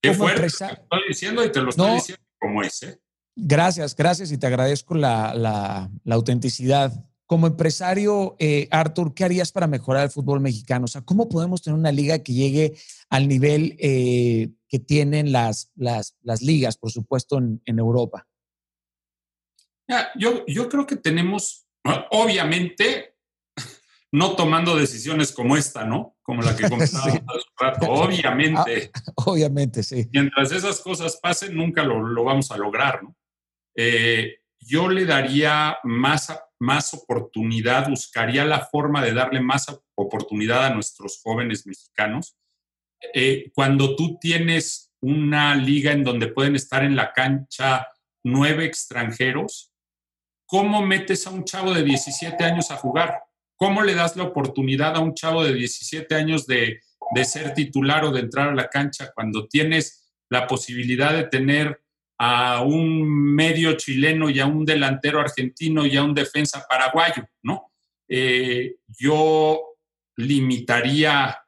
[0.00, 2.80] Qué fuerte estoy diciendo y te lo estoy diciendo como es.
[2.84, 3.00] ¿eh?
[3.34, 6.92] Gracias, gracias y te agradezco la, la, la autenticidad
[7.28, 10.86] como empresario, eh, Arthur, ¿qué harías para mejorar el fútbol mexicano?
[10.86, 12.74] O sea, ¿cómo podemos tener una liga que llegue
[13.10, 18.26] al nivel eh, que tienen las, las, ligas, por supuesto, en, Europa?
[20.16, 21.66] Yo, yo creo que tenemos,
[22.10, 23.16] obviamente,
[24.10, 26.16] no tomando decisiones como esta, ¿no?
[26.22, 27.86] Como la que comentábamos hace un rato.
[27.90, 28.90] Obviamente.
[28.94, 30.08] Ah, obviamente, sí.
[30.12, 33.16] Mientras esas cosas pasen, nunca lo, vamos a lograr, ¿no?
[33.76, 36.30] Eh, yo le daría más
[36.60, 42.36] más oportunidad, buscaría la forma de darle más oportunidad a nuestros jóvenes mexicanos.
[43.14, 47.86] Eh, cuando tú tienes una liga en donde pueden estar en la cancha
[48.24, 49.72] nueve extranjeros,
[50.48, 53.22] ¿cómo metes a un chavo de 17 años a jugar?
[53.54, 56.80] ¿Cómo le das la oportunidad a un chavo de 17 años de,
[57.14, 61.82] de ser titular o de entrar a la cancha cuando tienes la posibilidad de tener
[62.18, 67.72] a un medio chileno y a un delantero argentino y a un defensa paraguayo, ¿no?
[68.08, 69.76] Eh, yo
[70.16, 71.38] limitaría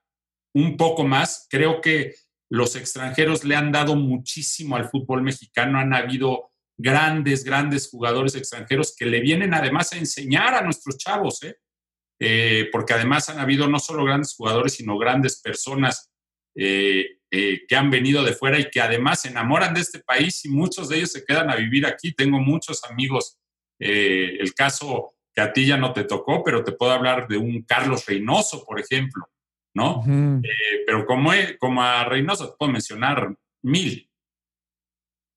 [0.55, 1.46] un poco más.
[1.48, 2.14] Creo que
[2.51, 5.78] los extranjeros le han dado muchísimo al fútbol mexicano.
[5.78, 6.49] Han habido
[6.81, 11.57] grandes, grandes jugadores extranjeros que le vienen además a enseñar a nuestros chavos, ¿eh?
[12.22, 16.11] Eh, porque además han habido no solo grandes jugadores, sino grandes personas
[16.55, 20.45] eh, eh, que han venido de fuera y que además se enamoran de este país
[20.45, 22.12] y muchos de ellos se quedan a vivir aquí.
[22.12, 23.39] Tengo muchos amigos,
[23.78, 27.62] el caso que a ti ya no te tocó, pero te puedo hablar de un
[27.62, 29.26] Carlos Reynoso, por ejemplo,
[29.74, 30.03] ¿no?
[30.87, 34.10] pero como, como a Reynoso te puedo mencionar mil.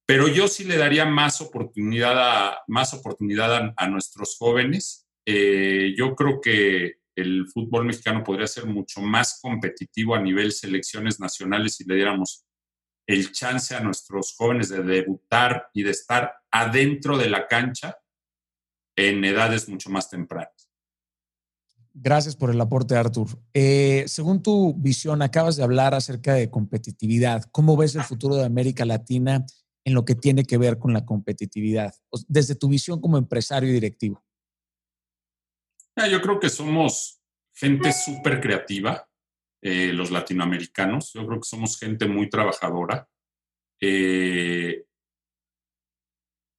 [0.05, 5.07] Pero yo sí le daría más oportunidad a, más oportunidad a nuestros jóvenes.
[5.25, 11.75] yo creo que el fútbol mexicano podría ser mucho más competitivo a nivel selecciones nacionales
[11.75, 12.45] si le diéramos
[13.07, 17.97] el chance a nuestros jóvenes de debutar y de estar adentro de la cancha
[18.95, 20.69] en edades mucho más tempranas.
[21.95, 23.27] Gracias por el aporte, Artur.
[23.53, 27.43] Eh, según tu visión, acabas de hablar acerca de competitividad.
[27.51, 29.45] ¿Cómo ves el futuro de América Latina
[29.85, 31.93] en lo que tiene que ver con la competitividad,
[32.27, 34.23] desde tu visión como empresario y directivo?
[36.09, 37.21] Yo creo que somos
[37.53, 39.07] gente súper creativa,
[39.61, 41.13] eh, los latinoamericanos.
[41.13, 43.07] Yo creo que somos gente muy trabajadora.
[43.79, 44.85] Eh,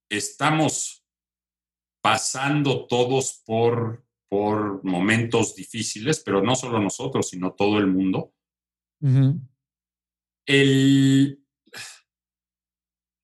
[0.09, 1.05] estamos
[2.03, 8.33] pasando todos por, por momentos difíciles, pero no solo nosotros, sino todo el mundo.
[10.47, 11.44] el,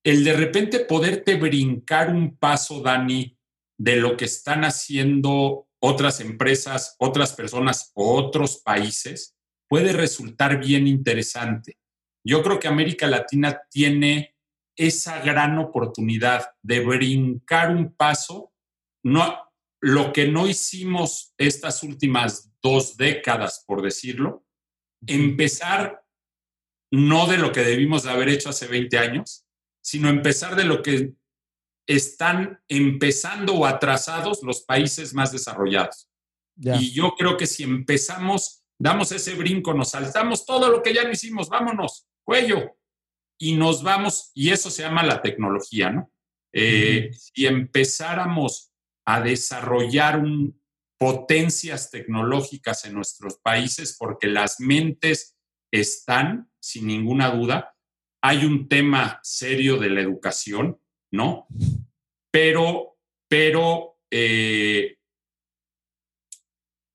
[0.03, 3.37] el de repente poderte brincar un paso, Dani,
[3.77, 9.35] de lo que están haciendo otras empresas, otras personas o otros países,
[9.67, 11.77] puede resultar bien interesante.
[12.23, 14.35] Yo creo que América Latina tiene
[14.75, 18.53] esa gran oportunidad de brincar un paso,
[19.03, 19.35] no,
[19.81, 24.45] lo que no hicimos estas últimas dos décadas, por decirlo,
[25.07, 26.03] empezar
[26.91, 29.47] no de lo que debimos de haber hecho hace 20 años,
[29.81, 31.13] sino empezar de lo que
[31.87, 36.07] están empezando o atrasados los países más desarrollados.
[36.55, 41.03] Y yo creo que si empezamos, damos ese brinco, nos saltamos todo lo que ya
[41.03, 42.77] no hicimos, vámonos, cuello,
[43.39, 46.11] y nos vamos, y eso se llama la tecnología, ¿no?
[46.53, 48.71] Eh, si empezáramos
[49.05, 50.21] a desarrollar
[50.99, 55.35] potencias tecnológicas en nuestros países, porque las mentes
[55.71, 57.75] están, sin ninguna duda,
[58.21, 60.79] hay un tema serio de la educación,
[61.11, 61.47] ¿no?
[62.31, 62.97] Pero,
[63.27, 64.97] pero eh,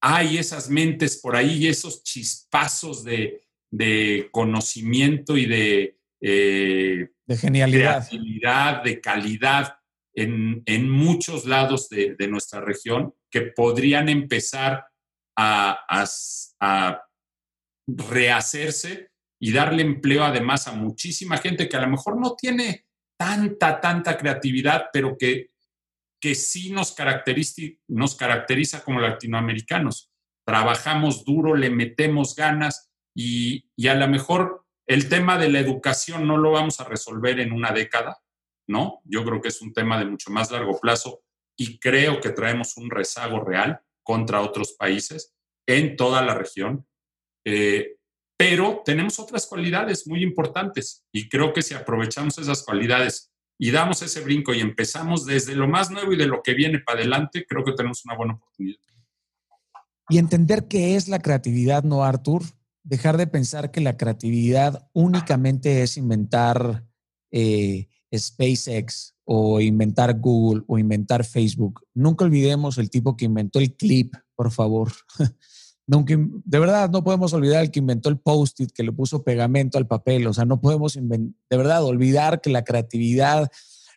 [0.01, 3.43] hay esas mentes por ahí, esos chispazos de,
[4.31, 9.79] conocimiento y de, eh, de genialidad, creatividad, de calidad
[10.14, 14.87] en, muchos lados de, nuestra región que podrían empezar
[15.37, 16.07] a,
[16.61, 17.03] a
[17.87, 22.87] rehacerse y darle empleo además a muchísima gente que a lo mejor no tiene
[23.18, 25.51] tanta, tanta creatividad, pero que,
[26.20, 30.11] que sí nos caracteriza, nos caracteriza como latinoamericanos.
[30.47, 36.26] Trabajamos duro, le metemos ganas y, y a lo mejor el tema de la educación
[36.26, 38.18] no lo vamos a resolver en una década,
[38.68, 39.01] ¿no?
[39.05, 41.22] Yo creo que es un tema de mucho más largo plazo
[41.59, 45.34] y creo que traemos un rezago real contra otros países
[45.66, 46.87] en toda la región.
[47.45, 47.97] Eh,
[48.37, 54.03] pero tenemos otras cualidades muy importantes y creo que si aprovechamos esas cualidades y damos
[54.03, 57.47] ese brinco y empezamos desde lo más nuevo y de lo que viene para adelante,
[57.49, 58.78] creo que tenemos una buena oportunidad.
[60.09, 62.43] Y entender qué es la creatividad, ¿no, Artur?
[62.84, 66.84] Dejar de pensar que la creatividad únicamente es inventar
[67.32, 71.84] eh, SpaceX o inventar Google o inventar Facebook.
[71.95, 74.93] Nunca olvidemos el tipo que inventó el clip, por favor.
[75.87, 79.87] de verdad, no podemos olvidar el que inventó el post-it, que le puso pegamento al
[79.87, 80.26] papel.
[80.26, 83.51] O sea, no podemos, de verdad, olvidar que la creatividad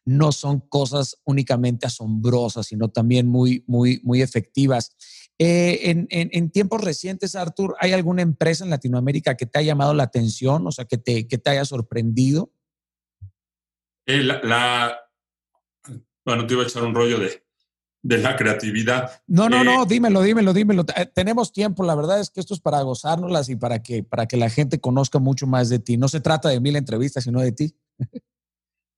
[0.05, 4.95] no son cosas únicamente asombrosas, sino también muy, muy, muy efectivas.
[5.37, 10.03] Eh, en, tiempos recientes, Artur, ¿hay alguna empresa en Latinoamérica que te haya llamado la
[10.03, 12.51] atención, o sea, que te, que te haya sorprendido?
[14.05, 14.99] Eh, la,
[16.25, 17.43] bueno, te iba a echar un rollo de,
[18.01, 19.21] de la creatividad.
[19.27, 20.85] No, no, no, eh, dímelo, dímelo, dímelo.
[20.95, 24.25] Eh, tenemos tiempo, la verdad es que esto es para gozárnoslas y para que, para
[24.25, 25.97] que la gente conozca mucho más de ti.
[25.97, 27.75] No se trata de mil entrevistas, sino de ti.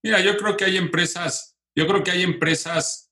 [0.03, 3.11] Mira, yo creo que hay empresas, yo creo que hay empresas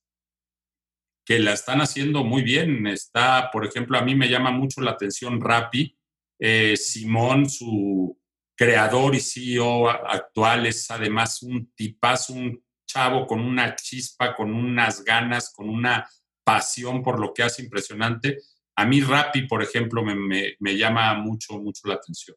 [1.25, 2.87] que la están haciendo muy bien.
[2.87, 5.95] Está, por ejemplo, a mí me llama mucho la atención Rappi.
[6.39, 8.17] Eh, Simón, su
[8.57, 15.03] creador y CEO actual, es además un tipazo, un chavo con una chispa, con unas
[15.03, 16.09] ganas, con una
[16.43, 18.39] pasión por lo que hace impresionante.
[18.75, 22.35] A mí Rappi, por ejemplo, me, llama mucho, mucho la atención.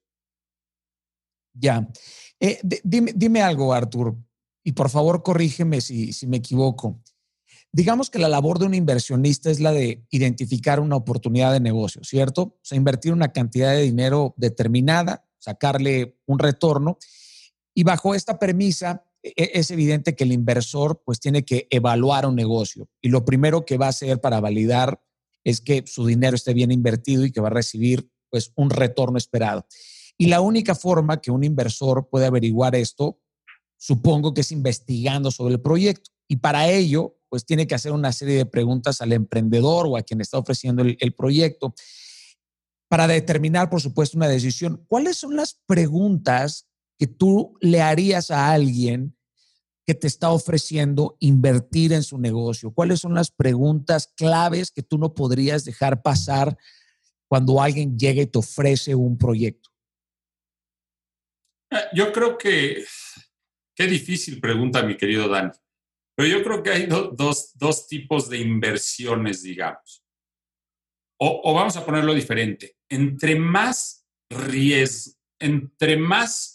[1.55, 1.89] Ya.
[2.39, 4.17] Eh, dime, algo, Artur,
[4.65, 7.01] y por favor corrígeme si, si me equivoco.
[7.73, 12.05] Digamos que la labor de un inversionista es la de identificar una oportunidad de negocio,
[12.05, 12.43] ¿cierto?
[12.43, 16.99] O sea, invertir una cantidad de dinero determinada, sacarle un retorno.
[17.75, 22.89] Y bajo esta premisa, es evidente que el inversor pues tiene que evaluar un negocio
[23.01, 25.01] y lo primero que va a hacer para validar
[25.45, 29.19] es que su dinero esté bien invertido y que va a recibir pues un retorno
[29.19, 29.67] esperado.
[30.17, 33.21] Y la única forma que un inversor puede averiguar esto,
[33.77, 36.11] supongo que es investigando sobre el proyecto.
[36.29, 40.03] Y para ello, pues tiene que hacer una serie de preguntas al emprendedor o a
[40.03, 41.75] quien está ofreciendo el, el proyecto
[42.89, 44.85] para determinar, por supuesto, una decisión.
[44.87, 46.69] ¿Cuáles son las preguntas
[47.03, 49.17] que tú le harías a alguien
[49.85, 52.73] que te está ofreciendo invertir en su negocio?
[52.73, 56.57] ¿Cuáles son las preguntas claves que tú no podrías dejar pasar
[57.27, 59.69] cuando alguien llega y te ofrece un proyecto?
[61.73, 62.85] Eh, yo creo que,
[63.75, 65.51] qué difícil pregunta, mi querido Dani,
[66.15, 70.05] pero yo creo que hay dos, dos, tipos de inversiones, digamos.
[71.19, 72.77] O, vamos a ponerlo diferente.
[72.89, 76.52] Entre más riesgo, entre más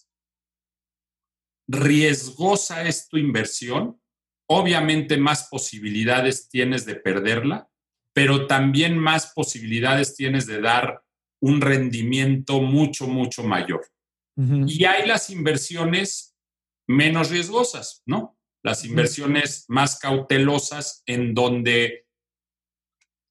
[1.67, 4.01] riesgosa es tu inversión,
[4.49, 7.69] obviamente más posibilidades tienes de perderla,
[8.13, 11.03] pero también más posibilidades tienes de dar
[11.41, 13.85] un rendimiento mucho, mucho mayor.
[14.67, 16.35] Y hay las inversiones
[16.87, 18.37] menos riesgosas, ¿no?
[18.63, 22.05] Las inversiones más cautelosas en donde,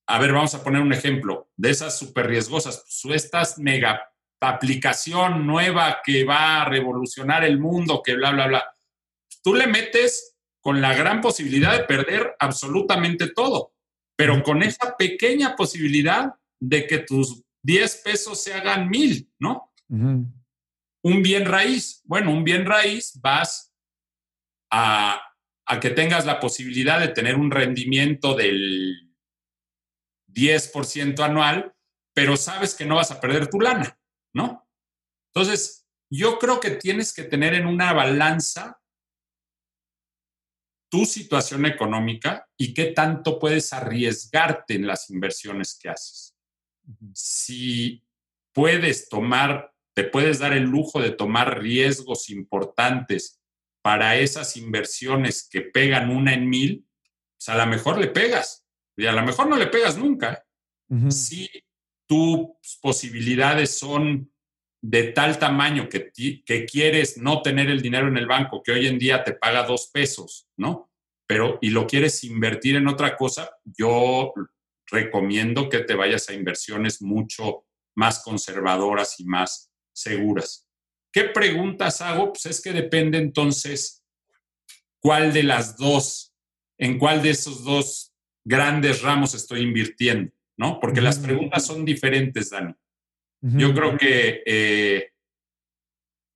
[0.09, 4.03] a ver, vamos a poner un ejemplo de esas súper riesgosas, pues, estas mega
[4.49, 8.77] aplicación nueva que va a revolucionar el mundo, que bla, bla, bla.
[9.43, 13.75] Tú le metes con la gran posibilidad de perder absolutamente todo,
[14.17, 19.73] pero con esa pequeña posibilidad de que tus 10 pesos se hagan mil, ¿no?
[19.89, 22.03] Un bien raíz.
[22.05, 23.73] Bueno, un bien raíz vas
[24.73, 25.21] a,
[25.67, 29.13] a que tengas la posibilidad de tener un rendimiento del
[30.29, 31.75] 10% anual,
[32.15, 33.96] pero sabes que no vas a perder tu lana.
[34.37, 34.69] ¿No?
[35.35, 38.79] Entonces, yo creo que tienes que tener en una balanza
[40.89, 46.37] tu situación económica y qué tanto puedes arriesgarte en las inversiones que haces.
[47.13, 48.05] Si
[48.53, 53.41] puedes tomar, te puedes dar el lujo de tomar riesgos importantes
[53.83, 56.87] para esas inversiones que pegan una en mil,
[57.37, 58.65] pues a lo mejor le pegas
[58.97, 60.45] y a lo mejor no le pegas nunca.
[61.11, 61.51] Si
[62.07, 64.31] tus posibilidades son
[64.81, 66.13] de tal tamaño que,
[66.71, 69.91] quieres no tener el dinero en el banco, que hoy en día te paga dos
[69.93, 70.93] pesos, ¿no?
[71.27, 74.33] Pero y lo quieres invertir en otra cosa, yo
[74.87, 77.65] recomiendo que te vayas a inversiones mucho
[77.97, 80.69] más conservadoras y más seguras.
[81.13, 82.33] ¿Qué preguntas hago?
[82.33, 84.05] Pues es que depende entonces
[85.01, 86.33] cuál de las dos,
[86.79, 88.13] en cuál de esos dos
[88.45, 90.36] grandes ramos estoy invirtiendo.
[90.59, 90.81] ¿No?
[90.81, 92.75] Porque las preguntas son diferentes, Dani.
[93.43, 95.11] Yo creo que eh,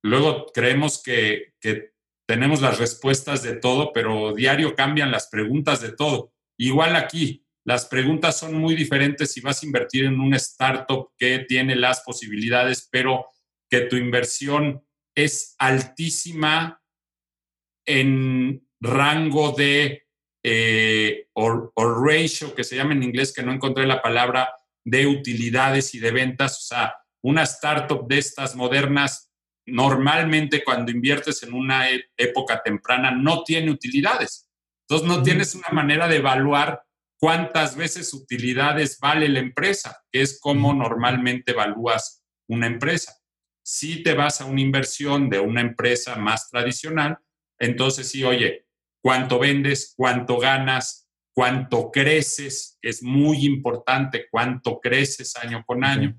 [0.03, 1.91] luego creemos que, que,
[2.27, 6.31] tenemos las respuestas de todo, pero diario cambian las preguntas de todo.
[6.57, 11.39] Igual aquí, las preguntas son muy diferentes si vas a invertir en un startup que
[11.39, 13.27] tiene las posibilidades, pero
[13.69, 14.81] que tu inversión
[15.15, 16.81] es altísima
[17.85, 20.00] en rango de
[20.43, 21.71] eh, o,
[22.03, 26.11] ratio, que se llama en inglés, que no encontré la palabra, de utilidades y de
[26.11, 26.57] ventas.
[26.57, 29.31] O sea, una startup de estas modernas,
[29.65, 34.49] normalmente cuando inviertes en una e, época temprana, no tiene utilidades.
[34.87, 36.83] Entonces, no tienes una manera de evaluar
[37.19, 43.13] cuántas veces utilidades vale la empresa, que es como normalmente evalúas una empresa.
[43.63, 47.19] Si te vas a una inversión de una empresa más tradicional,
[47.59, 48.65] entonces sí, oye,
[49.01, 56.17] cuánto vendes, cuánto ganas, cuánto creces, es muy importante cuánto creces año con año.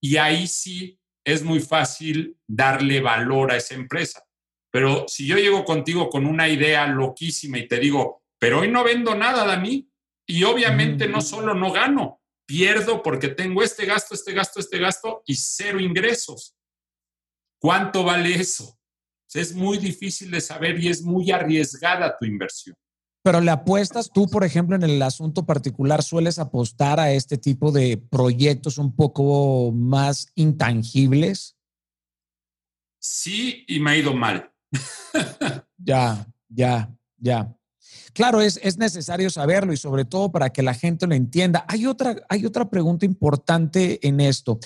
[0.00, 4.24] Y ahí sí es muy fácil darle valor a esa empresa.
[4.70, 8.84] Pero si yo llego contigo con una idea loquísima y te digo, pero hoy no
[8.84, 9.88] vendo nada, Dani,
[10.26, 15.22] y obviamente no solo no gano, pierdo porque tengo este gasto, este gasto, este gasto
[15.26, 16.56] y cero ingresos.
[17.60, 18.78] ¿Cuánto vale eso?
[19.34, 22.76] Es muy difícil de saber y es muy arriesgada tu inversión.
[23.22, 27.72] Pero le apuestas tú, por ejemplo, en el asunto particular, sueles apostar a este tipo
[27.72, 31.56] de proyectos un poco más intangibles.
[32.98, 34.52] Sí, y me ha ido mal.
[35.78, 37.56] ya, ya, ya.
[38.12, 41.64] Claro, es, es, necesario saberlo y sobre todo para que la gente lo entienda.
[41.68, 44.58] Hay otra, hay otra pregunta importante en esto.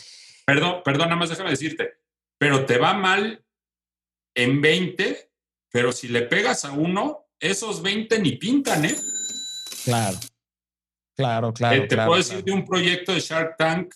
[0.44, 1.90] Perdón, perdón, nada más déjame decirte,
[2.38, 3.44] pero te va mal
[4.38, 5.30] en 20,
[5.72, 8.96] pero si le pegas a uno, esos 20 ni pintan, ¿eh?
[9.84, 10.18] Claro,
[11.16, 11.82] claro, claro.
[11.82, 13.92] Eh, te puedo decir de un proyecto de Shark Tank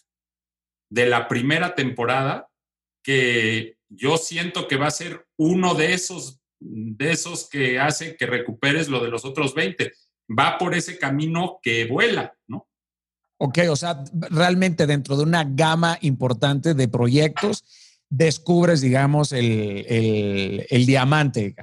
[0.91, 2.49] de la primera temporada
[3.05, 8.27] que yo siento que va a ser uno de esos, de esos que hace que
[8.27, 9.93] recuperes lo de los otros 20.
[10.37, 12.69] Va por ese camino que vuela, ¿no?
[13.39, 17.65] Ok, o sea, realmente dentro de una gama importante de proyectos
[18.13, 19.87] descubres, digamos, el,
[20.69, 21.57] el, diamante,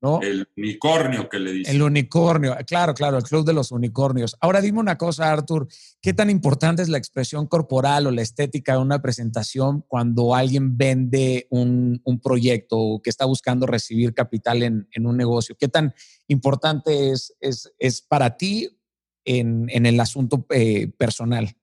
[0.00, 0.20] ¿no?
[0.22, 1.70] El unicornio que le dice.
[1.72, 4.36] El unicornio, claro, claro, el club de los unicornios.
[4.40, 5.66] Ahora dime una cosa, Arthur,
[6.00, 10.76] ¿qué tan importante es la expresión corporal o la estética de una presentación cuando alguien
[10.76, 15.56] vende un, proyecto o que está buscando recibir capital en, un negocio?
[15.58, 15.92] ¿Qué tan
[16.28, 18.78] importante es, es, para ti
[19.24, 21.56] en, el asunto eh, personal?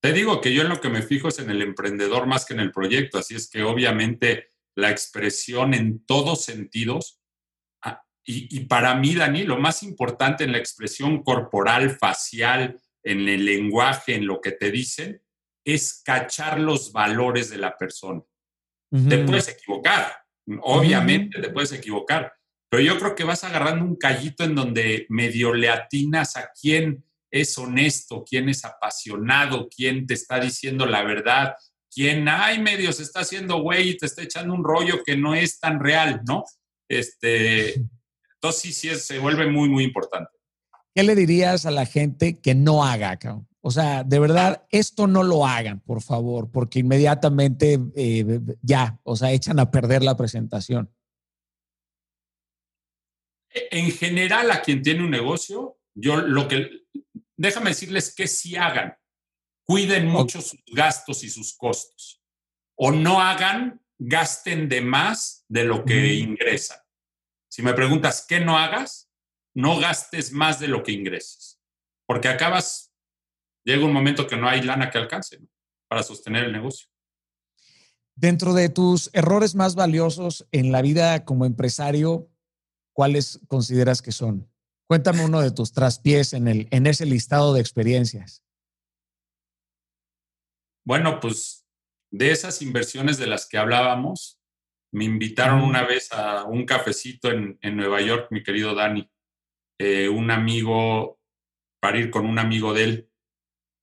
[0.00, 2.54] Te digo que yo en lo que me fijo es en el emprendedor más que
[2.54, 7.20] en el proyecto, así es que obviamente la expresión en todos sentidos.
[7.82, 13.44] Ah, y, para mí, Dani, lo más importante en la expresión corporal, facial, en el
[13.44, 15.20] lenguaje, en lo que te dicen,
[15.64, 18.22] es cachar los valores de la persona.
[18.90, 20.16] Te puedes equivocar,
[20.62, 22.32] obviamente te puedes equivocar,
[22.70, 27.04] pero yo creo que vas agarrando un callito en donde medio le atinas a quién
[27.30, 31.54] es honesto, quién es apasionado, quién te está diciendo la verdad,
[31.90, 35.34] quién hay medio se está haciendo güey y te está echando un rollo que no
[35.34, 36.44] es tan real, ¿no?
[36.88, 37.74] Este,
[38.34, 40.30] entonces sí, sí, se vuelve muy, muy importante.
[40.94, 43.18] ¿Qué le dirías a la gente que no haga,
[43.60, 49.16] O sea, de verdad, esto no lo hagan, por favor, porque inmediatamente eh, ya, o
[49.16, 50.90] sea, echan a perder la presentación.
[53.70, 56.68] En general, a quien tiene un negocio, yo lo que,
[57.38, 58.98] déjame decirles que sí hagan,
[59.64, 62.22] cuiden mucho sus gastos y sus costos.
[62.76, 66.78] O no hagan, gasten de más de lo que ingresan.
[67.48, 69.10] Si me preguntas, ¿qué no hagas?
[69.54, 71.60] No gastes más de lo que ingreses.
[72.06, 72.92] Porque acabas,
[73.64, 75.40] llega un momento que no hay lana que alcance
[75.88, 76.88] para sostener el negocio.
[78.14, 82.30] Dentro de tus errores más valiosos en la vida como empresario,
[82.92, 84.50] ¿cuáles consideras que son?
[84.88, 88.42] Cuéntame uno de tus traspiés en, el, en ese listado de experiencias.
[90.86, 91.66] Bueno, pues
[92.10, 94.40] de esas inversiones de las que hablábamos,
[94.90, 99.06] me invitaron una vez a un cafecito en, Nueva York, mi querido Dani,
[99.78, 101.20] eh, un amigo,
[101.80, 103.10] para ir con un amigo de él.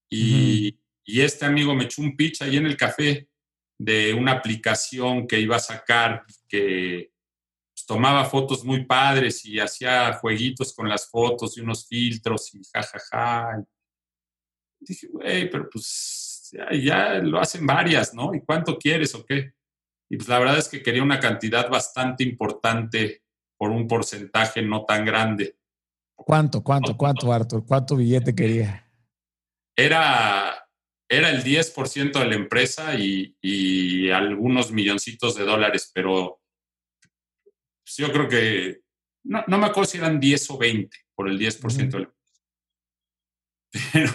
[0.10, 3.30] Y, y, este amigo me echó un pitch ahí en el café
[3.78, 7.12] de una aplicación que iba a sacar que
[7.86, 13.64] tomaba fotos muy padres y hacía jueguitos con las fotos y unos filtros y jajaja.
[14.80, 16.36] Dije, güey, pero pues
[16.72, 18.34] ya, lo hacen varias, ¿no?
[18.34, 19.54] ¿Y cuánto quieres o qué?
[20.10, 23.24] Y pues la verdad es que quería una cantidad bastante importante
[23.58, 25.58] por un porcentaje no tan grande.
[26.16, 27.66] ¿Cuánto, cuánto, cuánto, Arthur?
[27.66, 28.90] ¿Cuánto billete quería?
[29.76, 30.70] Era,
[31.10, 36.42] era el 10% de la empresa y, algunos milloncitos de dólares, pero
[37.86, 38.82] pues, yo creo que,
[39.24, 42.16] no, no, me acuerdo si eran 10 o 20 por el 10% de la empresa.
[43.94, 44.12] Pero,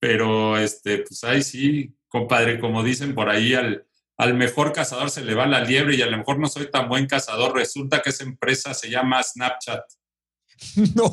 [0.00, 3.86] pero este, pues ahí sí, compadre, como dicen por ahí, al,
[4.16, 6.88] al mejor cazador se le va la liebre y a lo mejor no soy tan
[6.88, 7.54] buen cazador.
[7.54, 9.84] Resulta que esa empresa se llama Snapchat.
[10.94, 11.12] No.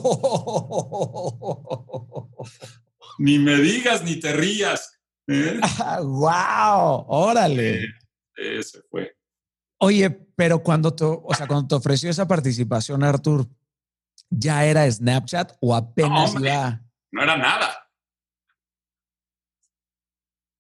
[3.20, 5.00] Ni me digas ni te rías.
[5.28, 5.60] ¿eh?
[6.02, 7.06] ¡Wow!
[7.08, 7.88] ¡Órale!
[8.36, 9.16] Ese fue.
[9.84, 13.50] Oye, pero cuando te, o sea, cuando te ofreció esa participación, Artur,
[14.30, 16.82] ¿ya era Snapchat o apenas no, iba?
[17.12, 17.90] No era nada.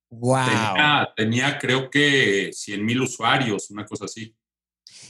[0.09, 1.07] Wow.
[1.15, 4.35] Tenía, creo que 100 mil usuarios, una cosa así.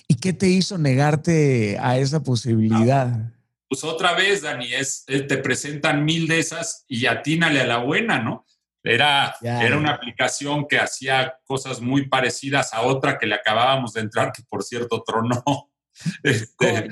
[0.08, 3.34] ¿Y qué te hizo negarte a esa posibilidad?
[3.68, 7.80] pues otra vez, Dani, es, eh, te presentan mil de esas y atínale a la
[7.80, 8.46] buena, ¿no?
[8.84, 14.02] Era, era una aplicación que hacía cosas muy parecidas a otra que le acabábamos de
[14.02, 15.44] entrar, que por cierto tronó.
[16.24, 16.90] Este,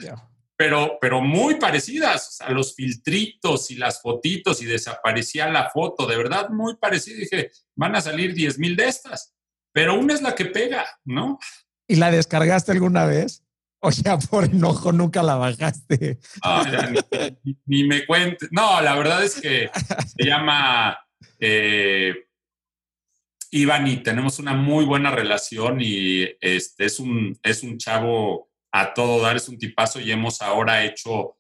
[0.56, 6.15] pero, pero muy parecidas, a los filtritos y las fotitos y desaparecía la foto, de
[6.15, 7.18] verdad muy parecido.
[7.18, 9.34] Dije, van a salir 10 mil de estas,
[9.74, 11.40] pero una es la que pega, ¿no?
[11.88, 13.44] ¿Y la descargaste alguna vez?
[13.80, 16.20] O sea, por enojo nunca la bajaste.
[17.65, 18.49] ni, me cuentes.
[18.52, 19.72] No, la verdad es que
[20.15, 20.95] se llama
[21.39, 22.26] eh,
[23.52, 28.93] Iván y tenemos una muy buena relación y este es un, es un chavo a
[28.93, 31.38] todo dar, es un tipazo y hemos ahora hecho,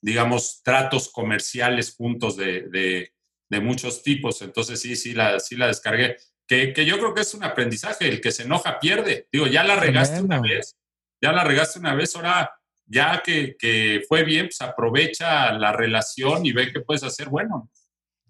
[0.00, 3.10] digamos, tratos comerciales juntos de,
[3.50, 4.42] muchos tipos.
[4.42, 6.16] Entonces sí, sí la, sí la descargué.
[6.46, 9.28] Que, yo creo que es un aprendizaje, el que se enoja pierde.
[9.32, 10.76] Digo, ya la regaste una vez,
[11.22, 12.52] ya la regaste una vez, ahora
[12.86, 17.70] ya que, que, fue bien, pues aprovecha la relación y ve qué puedes hacer bueno.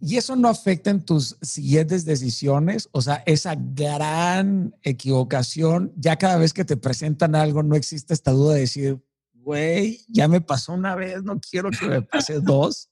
[0.01, 2.89] ¿Y eso no afecta en tus siguientes decisiones?
[2.93, 8.33] O sea, esa gran equivocación, ya cada vez que te presentan algo, no existe esta
[8.33, 9.01] duda de decir,
[9.33, 12.91] güey, ya me pasó una vez, no quiero que me pase dos.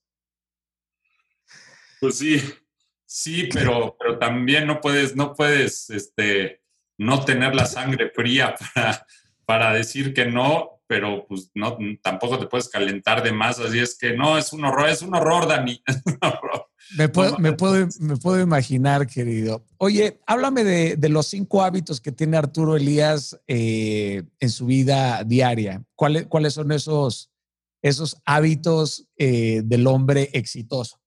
[2.01, 2.43] Pues sí,
[3.05, 6.63] sí, pero, pero también no puedes, no puedes, este,
[6.99, 9.07] no tener la sangre fría para,
[9.45, 13.97] para decir que no, pero pues no, tampoco te puedes calentar de más, así es
[13.97, 15.83] que no, es un horror, es un horror, Dani.
[16.97, 19.65] Me puedo, me, puedo, me puedo imaginar, querido.
[19.79, 25.83] Oye, háblame de, los cinco hábitos que tiene Arturo Elías eh, en su vida diaria.
[25.95, 27.31] ¿Cuáles, cuáles son esos,
[27.81, 31.01] esos hábitos eh, del hombre exitoso?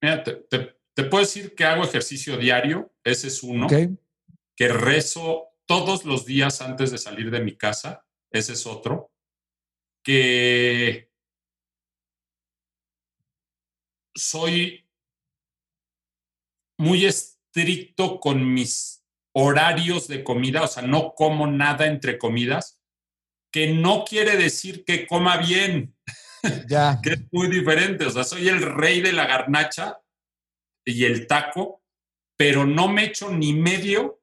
[0.00, 3.66] Mira, te, puedo decir que hago ejercicio diario, ese es uno.
[3.68, 9.10] Que rezo todos los días antes de salir de mi casa, ese es otro.
[10.04, 11.05] Que
[14.16, 14.88] soy
[16.78, 22.80] muy estricto con mis horarios de comida, o sea, no como nada entre comidas,
[23.52, 25.94] que no quiere decir que coma bien.
[26.68, 27.00] Ya.
[27.02, 28.06] que es muy diferente.
[28.06, 30.00] O sea, soy el rey de la garnacha
[30.84, 31.82] y el taco,
[32.36, 34.20] pero no me echo ni medio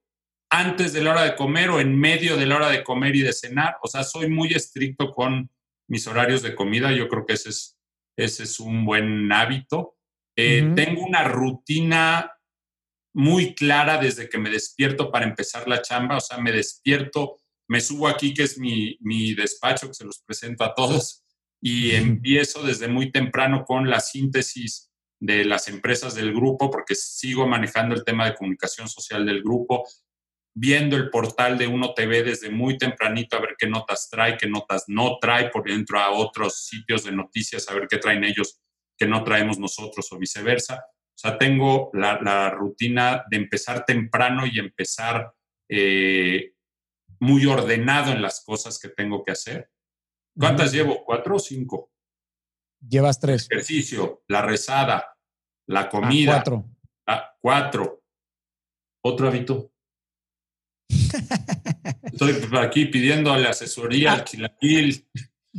[0.49, 3.23] antes de la hora de comer o en medio de la hora de comer y
[3.23, 3.77] de cenar.
[3.81, 5.51] O sea, soy muy estricto con
[5.89, 6.93] mis horarios de comida.
[6.93, 7.72] Yo creo que ese es,
[8.17, 9.97] ese es un buen hábito.
[10.35, 12.31] Eh, tengo una rutina
[13.13, 16.17] muy clara desde que me despierto para empezar la chamba.
[16.17, 20.19] O sea, me despierto, me subo aquí, que es mi, mi despacho, que se los
[20.19, 21.23] presento a todos,
[21.61, 27.47] y empiezo desde muy temprano con la síntesis de las empresas del grupo, porque sigo
[27.47, 29.87] manejando el tema de comunicación social del grupo,
[30.55, 34.47] viendo el portal de Uno TV desde muy tempranito a ver qué notas trae, qué
[34.47, 38.61] notas no trae, por dentro a otros sitios de noticias a ver qué traen ellos
[38.97, 40.85] que no traemos nosotros o viceversa.
[40.85, 45.33] O sea, tengo la, rutina de empezar temprano y empezar
[45.69, 46.53] eh,
[47.19, 49.69] muy ordenado en las cosas que tengo que hacer.
[50.37, 51.03] ¿Cuántas llevo?
[51.05, 51.91] ¿Cuatro o cinco?
[52.79, 53.47] Llevas tres.
[53.49, 55.15] ejercicio, la rezada,
[55.67, 56.33] la ah, comida.
[56.33, 56.65] cuatro.
[57.07, 58.03] Ah, cuatro.
[59.05, 59.72] Otro hábito.
[62.03, 65.07] Estoy aquí pidiéndole asesoría al chilaquil.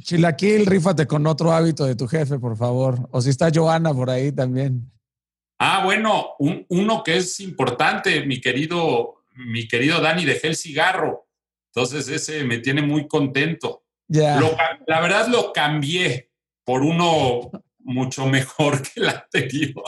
[0.01, 3.09] Chilaquil, rífate con otro hábito de tu jefe, por favor.
[3.11, 4.91] O si está Joana por ahí también.
[5.59, 11.29] Ah, bueno, uno que es importante, mi querido, mi querido Dani, dejé el cigarro.
[11.75, 13.85] Entonces ese me tiene muy contento.
[14.07, 14.39] Ya.
[14.87, 16.31] la verdad lo cambié
[16.65, 19.85] por uno mucho mejor que el anterior.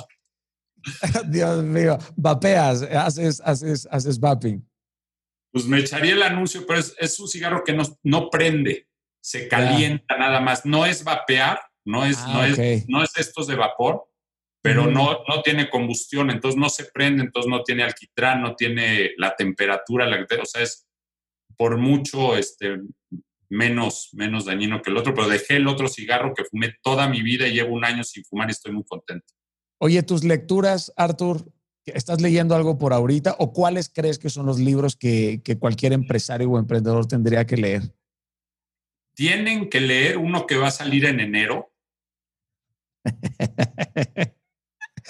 [1.28, 4.65] Dios mío, vapeas, haces, haces, haces vaping.
[5.52, 8.88] Pues me echaría el anuncio, pero es, un cigarro que no, no prende,
[9.20, 10.66] se calienta nada más.
[10.66, 14.04] No es vapear, no es, no, ah, es no es estos de vapor,
[14.62, 19.12] pero no, no tiene combustión, entonces no se prende, entonces no tiene alquitrán, no tiene
[19.16, 20.86] la temperatura, la, o sea, es
[21.56, 22.80] por mucho este,
[23.48, 27.22] menos, menos dañino que el otro, pero dejé el otro cigarro que fumé toda mi
[27.22, 29.26] vida y llevo un año sin fumar y estoy muy contento.
[29.78, 31.52] Oye, tus lecturas, Arthur,
[31.86, 35.92] ¿estás leyendo algo por ahorita o cuáles crees que son los libros que, que cualquier
[35.92, 37.82] empresario o emprendedor tendría que leer?
[39.14, 41.72] Tienen que leer uno que va a salir en enero.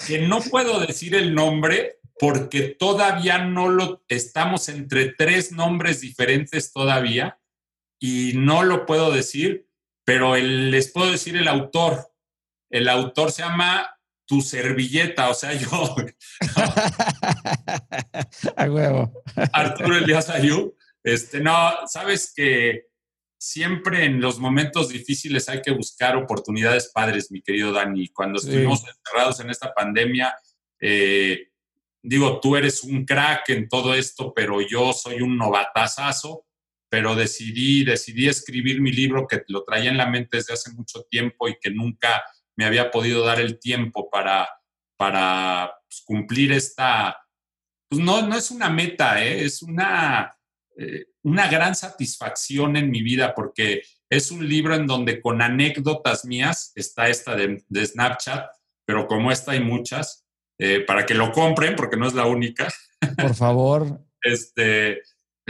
[0.07, 6.71] que no puedo decir el nombre porque todavía no lo estamos entre tres nombres diferentes
[6.71, 7.39] todavía
[7.99, 9.67] y no lo puedo decir,
[10.05, 12.11] pero les puedo decir el autor.
[12.69, 13.96] El autor se llama
[14.27, 15.95] Tu servilleta, o sea, yo.
[18.55, 19.23] A huevo.
[19.53, 20.75] Arturo Elías Ayú.
[21.03, 22.87] Este, no, sabes que
[23.39, 28.09] siempre en los momentos difíciles hay que buscar oportunidades padres, mi querido Dani.
[28.09, 30.35] Cuando estuvimos encerrados en esta pandemia,
[30.81, 31.47] eh,
[32.03, 36.47] digo, tú eres un crack en todo esto, pero yo soy un novatazazo
[36.89, 41.03] pero decidí, decidí escribir mi libro que lo traía en la mente desde hace mucho
[41.09, 42.23] tiempo y que nunca
[42.57, 44.49] me había podido dar el tiempo para,
[44.97, 47.17] para pues, cumplir esta,
[47.89, 49.45] pues no, no es una meta, ¿eh?
[49.45, 50.35] es una,
[50.75, 56.25] eh, una gran satisfacción en mi vida porque es un libro en donde con anécdotas
[56.25, 58.49] mías, está esta de, Snapchat,
[58.85, 60.25] pero como esta hay muchas,
[60.59, 62.67] eh, para que lo compren porque no es la única.
[63.17, 64.01] Por favor.
[64.23, 65.03] este,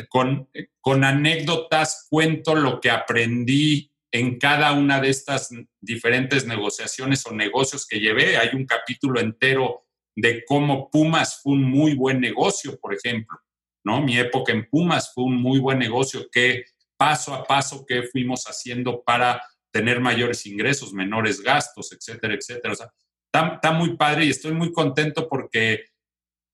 [0.10, 0.50] con,
[0.82, 5.50] con anécdotas cuento lo que aprendí en cada una de estas
[5.82, 8.38] diferentes negociaciones o negocios que llevé.
[8.38, 9.86] Hay un capítulo entero
[10.16, 13.38] de cómo Pumas fue un muy buen negocio, por ejemplo.
[13.84, 14.02] ¿no?
[14.02, 16.66] Mi época en Pumas fue un muy buen negocio que
[16.98, 22.74] paso a paso que fuimos haciendo para tener mayores ingresos, menores gastos, etcétera, etcétera.
[22.74, 22.94] O sea,
[23.26, 25.86] está, está muy padre y estoy muy contento porque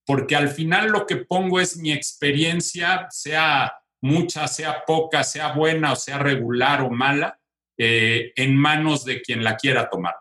[0.06, 5.94] porque al final lo que pongo es mi experiencia, sea mucha, sea poca, sea buena
[5.94, 7.40] o sea regular o mala,
[7.78, 10.16] eh, en manos de quien la quiera tomar.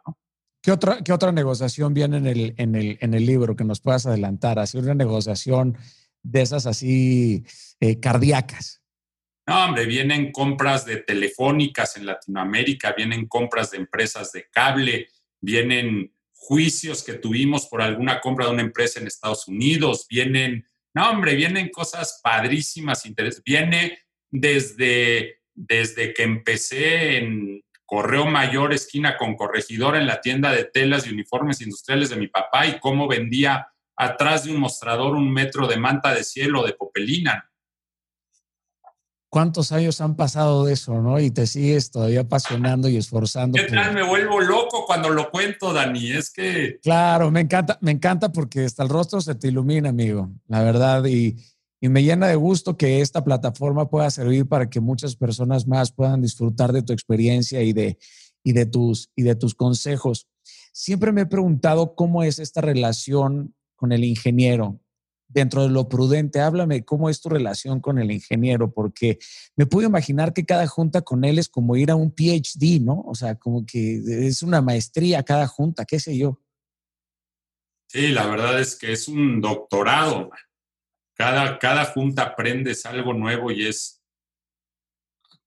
[0.63, 3.81] ¿Qué otra, ¿Qué otra negociación viene en el, en, el, en el libro que nos
[3.81, 4.59] puedas adelantar?
[4.59, 5.77] ¿Hacer una negociación
[6.23, 7.45] de esas así
[7.81, 8.81] eh, cardíacas.
[9.47, 15.09] No, hombre, vienen compras de telefónicas en Latinoamérica, vienen compras de empresas de cable,
[15.41, 20.65] vienen juicios que tuvimos por alguna compra de una empresa en Estados Unidos, vienen,
[20.95, 23.99] no, hombre, vienen cosas padrísimas, interés, viene
[24.31, 31.07] desde, desde que empecé en Correo Mayor, esquina con corregidor en la tienda de telas
[31.07, 35.67] y uniformes industriales de mi papá y cómo vendía atrás de un mostrador un metro
[35.67, 37.53] de manta de cielo de popelina
[39.33, 41.19] cuántos años han pasado de eso, ¿no?
[41.19, 43.57] Y te sigues todavía apasionando y esforzando.
[43.57, 43.95] ¿Qué tal?
[43.95, 46.13] Me vuelvo loco cuando lo cuento, Dani.
[46.13, 46.79] Es que.
[46.83, 51.03] Claro, me encanta, me encanta porque hasta el rostro se te ilumina, amigo, la verdad.
[51.07, 51.37] Y,
[51.83, 55.91] y me llena de gusto que esta plataforma pueda servir para que muchas personas más
[55.91, 57.99] puedan disfrutar de tu experiencia y de,
[58.45, 60.29] y de, tus, y de tus consejos.
[60.73, 64.81] Siempre me he preguntado cómo es esta relación con el ingeniero
[65.27, 69.19] dentro de lo prudente, háblame cómo es tu relación con el ingeniero, porque
[69.57, 73.03] me puedo imaginar que cada junta con él es como ir a un PhD, ¿no?
[73.07, 76.41] O sea, como que es una maestría cada junta, qué sé yo.
[77.89, 80.31] Sí, la verdad es que es un doctorado.
[81.23, 84.03] Cada, cada junta aprendes algo nuevo y es...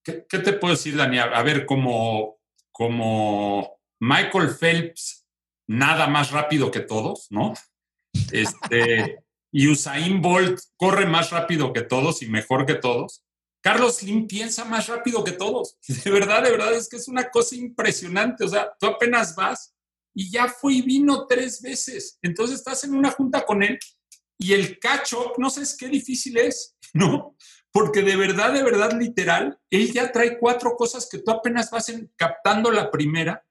[0.01, 1.19] ¿Qué, te puedo decir, Dani?
[1.19, 2.39] A ver, como,
[2.71, 5.27] como Michael Phelps,
[5.67, 7.53] nada más rápido que todos, ¿no?
[8.31, 9.21] Este,
[9.51, 13.25] y Usain Bolt corre más rápido que todos y mejor que todos.
[13.61, 15.77] Carlos Slim piensa más rápido que todos.
[16.05, 18.45] De verdad, de verdad, es que es una cosa impresionante.
[18.45, 19.75] O sea, tú apenas vas
[20.13, 22.17] y ya fue y vino tres veces.
[22.21, 23.77] Entonces estás en una junta con él
[24.37, 27.35] y el cacho, no sé qué difícil es, ¿no?
[27.71, 31.91] Porque de verdad, de verdad, literal, él ya trae cuatro cosas que tú apenas vas
[32.15, 33.45] captando la primera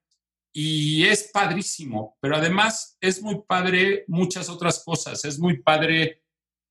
[0.56, 5.24] y es padrísimo, pero además es muy padre muchas otras cosas.
[5.24, 6.22] Es muy padre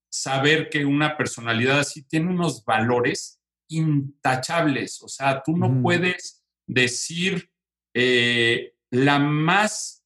[0.10, 5.04] saber que una personalidad así tiene unos valores intachables.
[5.04, 7.52] O sea, tú no puedes decir
[7.94, 10.03] eh, la más...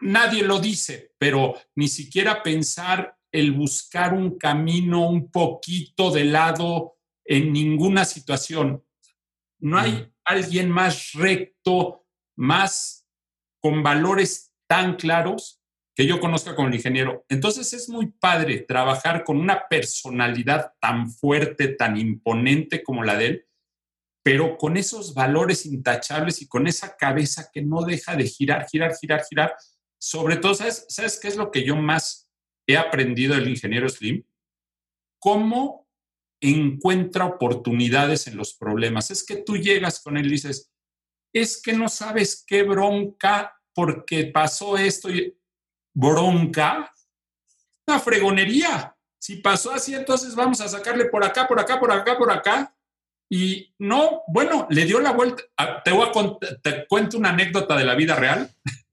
[0.00, 6.96] Nadie lo dice, pero ni siquiera pensar el buscar un camino un poquito de lado
[7.24, 8.84] en ninguna situación.
[9.60, 12.06] No hay alguien más recto,
[12.36, 13.06] más
[13.60, 15.60] con valores tan claros
[15.98, 17.24] que yo conozca como el ingeniero.
[17.28, 23.26] Entonces es muy padre trabajar con una personalidad tan fuerte, tan imponente como la de
[23.26, 23.46] él,
[24.22, 28.94] pero con esos valores intachables y con esa cabeza que no deja de girar, girar,
[28.94, 29.56] girar, girar.
[29.98, 32.30] Sobre todo, ¿sabes, ¿sabes qué es lo que yo más
[32.66, 34.24] he aprendido del ingeniero Slim?
[35.18, 35.88] Cómo
[36.40, 39.10] encuentra oportunidades en los problemas.
[39.10, 40.72] Es que tú llegas con él y dices,
[41.32, 45.36] es que no sabes qué bronca porque pasó esto y
[45.94, 46.92] bronca,
[47.86, 48.94] una fregonería.
[49.20, 52.74] Si pasó así, entonces vamos a sacarle por acá, por acá, por acá, por acá.
[53.30, 55.42] Y no, bueno, le dio la vuelta.
[55.56, 58.50] Ah, te, voy a te cuento una anécdota de la vida real.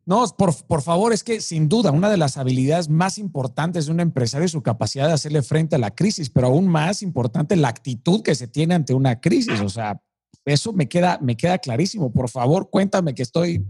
[0.08, 4.00] No, por, favor, es que sin duda una de las habilidades más importantes de un
[4.00, 7.70] empresario es su capacidad de hacerle frente a la crisis, pero aún más importante la
[7.70, 9.60] actitud que se tiene ante una crisis.
[9.62, 10.00] O sea,
[10.46, 12.14] eso me queda, me queda clarísimo.
[12.14, 13.66] Por favor, cuéntame que estoy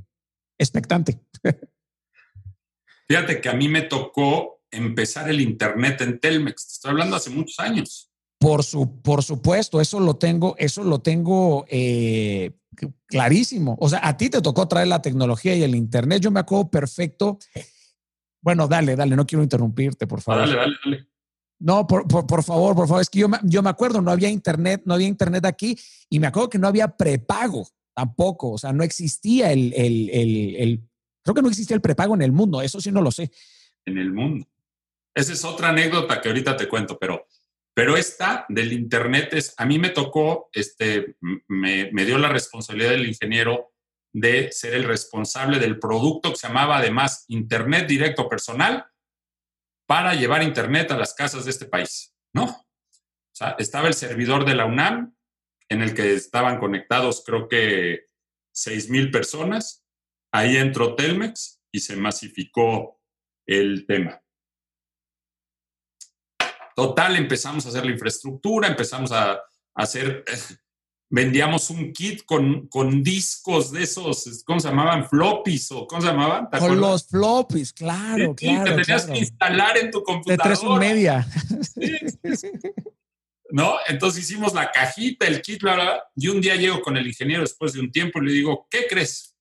[0.57, 1.21] expectante.
[3.07, 6.73] Fíjate que a mí me tocó empezar el Internet en Telmex.
[6.73, 8.11] Estoy hablando hace muchos años.
[8.45, 12.51] Por, su, por supuesto, eso lo tengo, eso lo tengo eh,
[13.07, 13.75] clarísimo.
[13.79, 16.21] O sea, a ti te tocó traer la tecnología y el Internet.
[16.21, 17.39] Yo me acuerdo perfecto.
[18.41, 20.41] Bueno, dale, dale, no quiero interrumpirte, por favor.
[20.41, 21.07] Dale, dale, dale.
[21.57, 23.01] No, por, por, favor, por favor.
[23.01, 25.75] Es que yo me, yo me acuerdo, no había Internet, no había Internet aquí
[26.07, 28.51] y me acuerdo que no había prepago tampoco.
[28.51, 30.89] O sea, no existía el, el, el, el
[31.23, 32.61] creo que no existía el prepago en el mundo.
[32.61, 33.31] Eso sí no lo sé.
[33.85, 34.45] En el mundo.
[35.15, 37.25] Esa es otra anécdota que ahorita te cuento, pero
[37.75, 43.05] pero esta del Internet es, a mí me tocó, este, me, dio la responsabilidad del
[43.05, 43.73] ingeniero
[44.13, 48.85] de ser el responsable del producto que se llamaba además Internet Directo Personal
[49.85, 52.45] para llevar Internet a las casas de este país, ¿no?
[52.45, 55.13] O sea, estaba el servidor de la UNAM
[55.67, 58.05] en el que estaban conectados creo que
[58.53, 59.85] 6,000 personas.
[60.31, 63.01] Ahí entró Telmex y se masificó
[63.45, 64.21] el tema.
[66.75, 69.41] Total, empezamos a hacer la infraestructura, empezamos a,
[69.73, 70.25] hacer,
[71.09, 75.07] vendíamos un kit con, con, discos de esos, ¿cómo se llamaban?
[75.07, 76.47] Floppies o ¿cómo se llamaban?
[76.47, 78.75] Con los floppies, claro, claro.
[78.75, 80.49] Que tenías que instalar en tu computadora.
[80.49, 81.27] De tres y media.
[83.51, 83.75] ¿No?
[83.87, 87.41] Entonces hicimos la cajita, el kit, bla, bla, y un día llego con el ingeniero
[87.41, 89.33] después de un tiempo y le digo, ¿qué crees?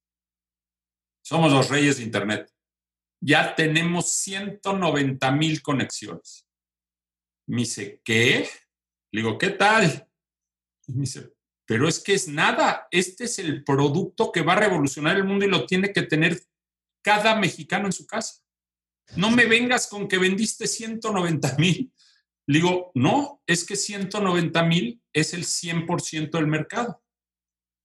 [1.20, 2.48] Somos los reyes de Internet.
[3.20, 6.43] Ya tenemos 190 mil conexiones.
[7.46, 8.48] Me dice, ¿qué?
[9.10, 10.08] Le digo, ¿qué tal?
[10.86, 11.32] Y me dice,
[11.66, 15.44] pero es que es nada, este es el producto que va a revolucionar el mundo
[15.44, 16.40] y lo tiene que tener
[17.02, 18.42] cada mexicano en su casa.
[19.16, 21.92] No me vengas con que vendiste 190 mil.
[22.46, 27.02] Le digo, no, es que 190 mil es el 100% del mercado.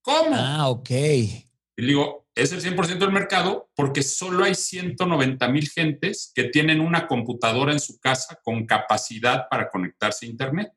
[0.02, 0.36] ¿Cómo?
[0.36, 0.90] Ah, ok.
[0.90, 6.46] Y le digo, es el 100% del mercado porque solo hay 190 mil gentes que
[6.46, 10.72] tienen una computadora en su casa con capacidad para conectarse a Internet.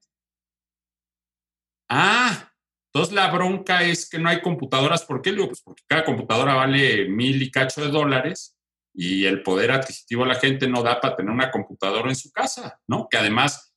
[1.89, 2.52] Ah,
[2.93, 5.05] entonces la bronca es que no hay computadoras.
[5.05, 5.32] ¿Por qué?
[5.32, 8.59] Pues porque cada computadora vale mil y cacho de dólares
[8.94, 12.30] y el poder adquisitivo de la gente no da para tener una computadora en su
[12.30, 13.09] casa, ¿no?
[13.10, 13.74] Que además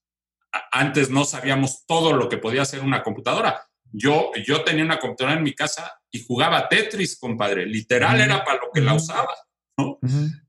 [0.71, 3.65] antes no sabíamos todo lo que podía hacer una computadora.
[3.97, 7.65] Yo, yo tenía una computadora en mi casa y jugaba Tetris, compadre.
[7.65, 9.34] Literal era para lo que la usaba,
[9.77, 9.99] ¿no?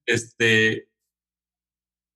[0.05, 0.91] Este.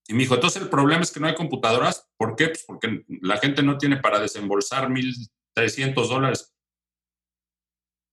[0.08, 2.08] Y me dijo, entonces el problema es que no hay computadoras.
[2.16, 2.48] ¿Por qué?
[2.48, 6.52] Pues porque la gente no tiene para desembolsar 1.300 dólares.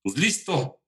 [0.03, 0.80] Pues listo.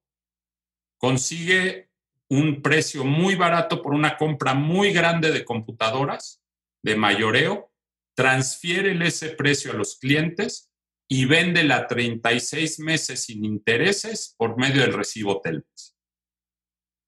[1.00, 1.90] Consigue
[2.30, 6.44] un precio muy barato por una compra muy grande de computadoras
[6.84, 7.74] de mayoreo,
[8.16, 10.69] transfiere ese precio a los clientes
[11.12, 15.96] y véndela a 36 meses sin intereses por medio del recibo Telmex.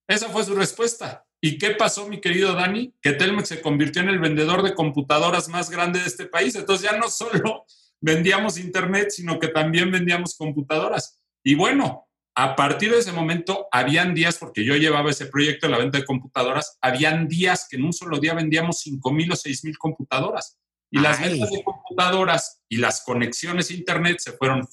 [0.09, 1.25] Esa fue su respuesta.
[1.39, 2.93] ¿Y qué pasó, mi querido Dani?
[3.01, 6.55] Que Telmex se convirtió en el vendedor de computadoras más grande de este país.
[6.55, 7.65] Entonces ya no solo
[8.01, 11.21] vendíamos Internet, sino que también vendíamos computadoras.
[11.43, 15.71] Y bueno, a partir de ese momento, habían días, porque yo llevaba ese proyecto de
[15.71, 19.35] la venta de computadoras, habían días que en un solo día vendíamos 5 mil o
[19.35, 20.57] 6 mil computadoras.
[20.91, 24.67] Y las ventas de computadoras y las conexiones a Internet se fueron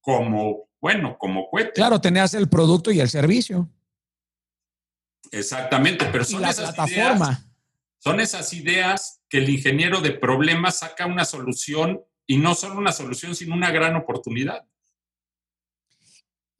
[0.00, 1.72] como, bueno, como cohete.
[1.72, 3.70] Claro, tenías el producto y el servicio.
[5.30, 7.26] Exactamente, pero son la esas plataforma.
[7.26, 7.46] Ideas,
[7.98, 12.92] son esas ideas que el ingeniero de problemas saca una solución y no solo una
[12.92, 14.64] solución, sino una gran oportunidad.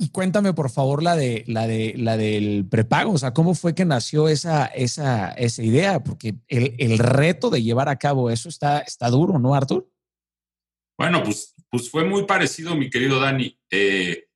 [0.00, 3.12] Y cuéntame, por favor, la de la de la del prepago.
[3.12, 6.04] O sea, ¿cómo fue que nació esa, esa, esa idea?
[6.04, 9.90] Porque el, el, reto de llevar a cabo eso está, está duro, ¿no, Artur?
[10.96, 13.58] Bueno, pues, pues fue muy parecido, mi querido Dani.
[13.72, 14.28] Eh,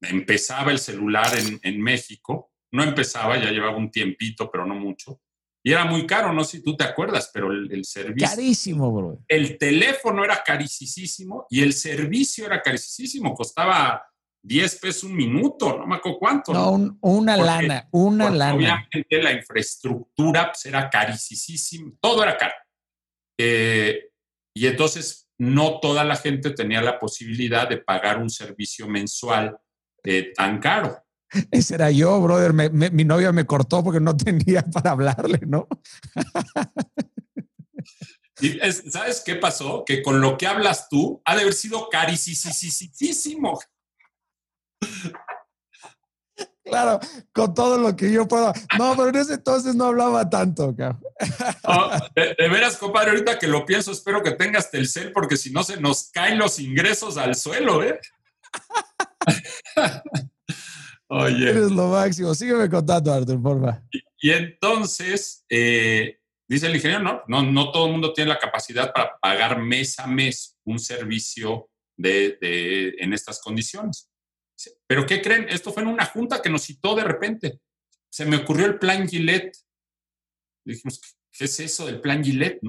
[0.00, 2.50] empezaba el celular en, en, México.
[2.72, 5.20] No empezaba, ya llevaba un tiempito, pero no mucho.
[5.64, 8.28] Y era muy caro, no sé si tú te acuerdas, pero el, el servicio.
[8.28, 9.24] Carísimo, bro.
[9.28, 13.32] El teléfono era carísimo y el servicio era carísimo.
[13.32, 14.04] Costaba
[14.46, 16.52] 10 pesos un minuto, no me acuerdo cuánto.
[16.52, 18.54] No, un, una porque, lana, una lana.
[18.54, 22.54] Obviamente la infraestructura pues, era carísima, todo era caro.
[23.38, 24.10] Eh,
[24.54, 29.56] y entonces no toda la gente tenía la posibilidad de pagar un servicio mensual
[30.04, 30.96] eh, tan caro.
[31.50, 32.52] Ese era yo, brother.
[32.52, 35.66] Me, me, mi novia me cortó porque no tenía para hablarle, ¿no?
[38.38, 39.82] Y es, ¿Sabes qué pasó?
[39.86, 43.58] Que con lo que hablas tú ha de haber sido carísimo.
[46.66, 46.98] Claro,
[47.32, 48.52] con todo lo que yo puedo.
[48.78, 51.00] No, pero en ese entonces no hablaba tanto, cabrón.
[52.14, 55.62] De, de, veras, compadre, ahorita que lo pienso, espero que tengas Telcel, porque si no
[55.62, 57.98] se nos caen los ingresos al suelo, ¿eh?
[61.08, 61.50] Oye.
[61.50, 62.34] Eres lo máximo.
[62.34, 63.80] Sígueme contando, Arthur, porfa.
[63.92, 66.18] Y, y entonces, eh,
[66.48, 69.98] dice el ingeniero, no, no, no todo el mundo tiene la capacidad para pagar mes
[70.00, 74.10] a mes un servicio de, de, en estas condiciones.
[74.86, 75.48] Pero ¿qué creen?
[75.48, 77.60] Esto fue en una junta que nos citó de repente.
[78.08, 79.56] Se me ocurrió el plan Gillette.
[80.64, 81.00] dijimos,
[81.30, 82.60] ¿qué es eso del plan Gillette?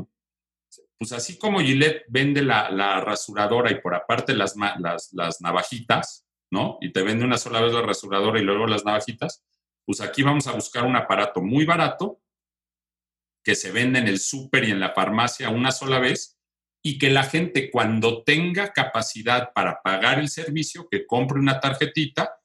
[0.98, 6.26] Pues así como Gillette vende la, la rasuradora y por aparte las, las, las, navajitas,
[6.52, 6.78] ¿no?
[6.82, 9.44] Y te vende una sola vez la rasuradora y luego las navajitas,
[9.86, 12.20] pues aquí vamos a buscar un aparato muy barato
[13.44, 16.37] que se vende en el súper y en la farmacia una sola vez
[16.84, 22.40] y que la gente cuando tenga capacidad para pagar el servicio, que compre una tarjetita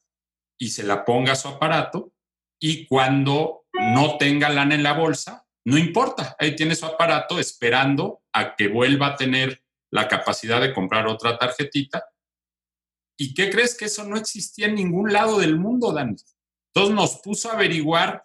[0.59, 2.13] y se la ponga a su aparato
[2.61, 8.23] y cuando no tenga lana en la bolsa, no importa, ahí tiene su aparato esperando
[8.33, 12.05] a que vuelva a tener la capacidad de comprar otra tarjetita.
[13.17, 16.17] ¿Y qué crees que eso no existía en ningún lado del mundo, Dani?
[16.75, 18.25] Entonces nos puso a averiguar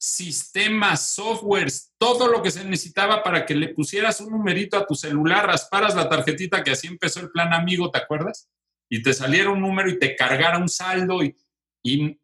[0.00, 4.94] sistemas, softwares, todo lo que se necesitaba para que le pusieras un numerito a tu
[4.94, 8.48] celular, rasparas la tarjetita que así empezó el plan amigo, ¿te acuerdas?
[8.88, 11.36] Y te saliera un número y te cargara un saldo y,
[11.84, 12.18] y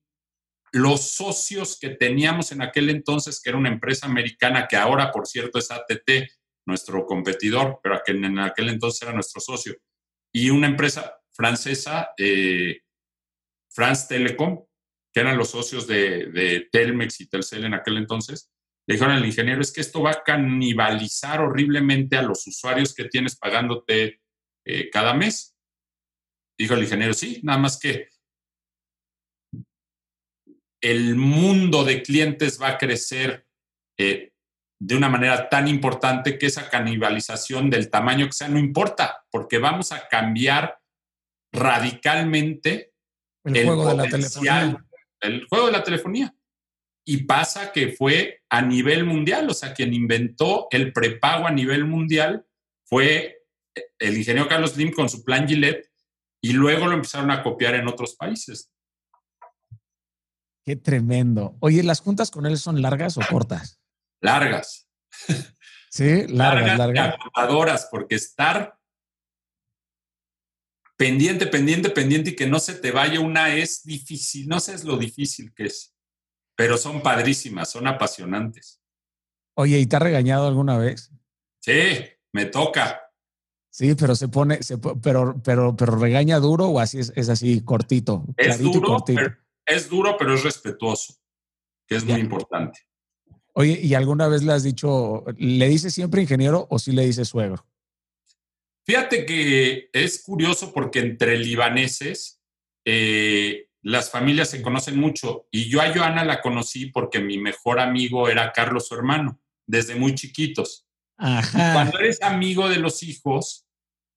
[0.73, 5.27] los socios que teníamos en aquel entonces, que era una empresa americana, que ahora, por
[5.27, 6.31] cierto, es ATT,
[6.67, 9.77] nuestro competidor, pero en aquel entonces era nuestro socio,
[10.33, 12.81] y una empresa francesa, eh,
[13.71, 14.65] France Telecom,
[15.17, 18.53] que eran los socios de, de, Telmex y Telcel en aquel entonces,
[18.87, 23.07] Le dijeron al ingeniero, es que esto va a canibalizar horriblemente a los usuarios que
[23.07, 24.21] tienes pagándote
[24.67, 25.57] eh, cada mes.
[26.59, 28.11] Dijo el ingeniero, sí, nada más que
[30.83, 33.47] el mundo de clientes va a crecer
[33.99, 34.35] eh,
[34.79, 39.57] de una manera tan importante que esa canibalización del tamaño que sea no importa, porque
[39.57, 40.79] vamos a cambiar
[41.55, 42.93] radicalmente
[43.45, 44.86] el, juego de la telefonía.
[45.21, 46.35] El juego de la telefonía.
[47.05, 51.85] Y pasa que fue a nivel mundial, o sea, quien inventó el prepago a nivel
[51.85, 52.45] mundial
[52.85, 53.45] fue
[53.99, 55.91] el ingeniero Carlos Slim con su plan Gillette
[56.41, 58.73] y luego lo empezaron a copiar en otros países.
[60.65, 61.57] Qué tremendo.
[61.61, 63.81] Oye, ¿las juntas con él son largas o cortas?
[64.21, 64.89] Largas.
[65.89, 67.15] Sí, largas, largas.
[67.35, 67.89] largas.
[67.91, 68.76] porque estar
[70.97, 74.49] pendiente, pendiente, pendiente y que no se te vaya una es difícil.
[74.49, 75.95] No sé lo difícil que es,
[76.57, 78.81] pero son padrísimas, son apasionantes.
[79.55, 81.11] Oye, ¿y te ha regañado alguna vez?
[81.61, 83.01] Sí, me toca.
[83.71, 84.61] Sí, pero se pone,
[85.03, 88.25] pero, pero, pero regaña duro o así es, así cortito.
[88.37, 89.37] Es duro, Pero,
[89.67, 91.15] es duro, pero es respetuoso,
[91.87, 92.81] que es muy importante.
[93.53, 97.29] Oye, ¿y alguna vez le has dicho, le dices siempre ingeniero o sí le dices
[97.29, 97.67] suegro?
[98.87, 102.41] Fíjate que es curioso porque entre libaneses
[102.85, 107.81] eh, las familias se conocen mucho y yo a Joana la conocí porque mi mejor
[107.81, 110.87] amigo era Carlos, su hermano, desde muy chiquitos.
[111.17, 113.67] Cuando eres amigo de los hijos,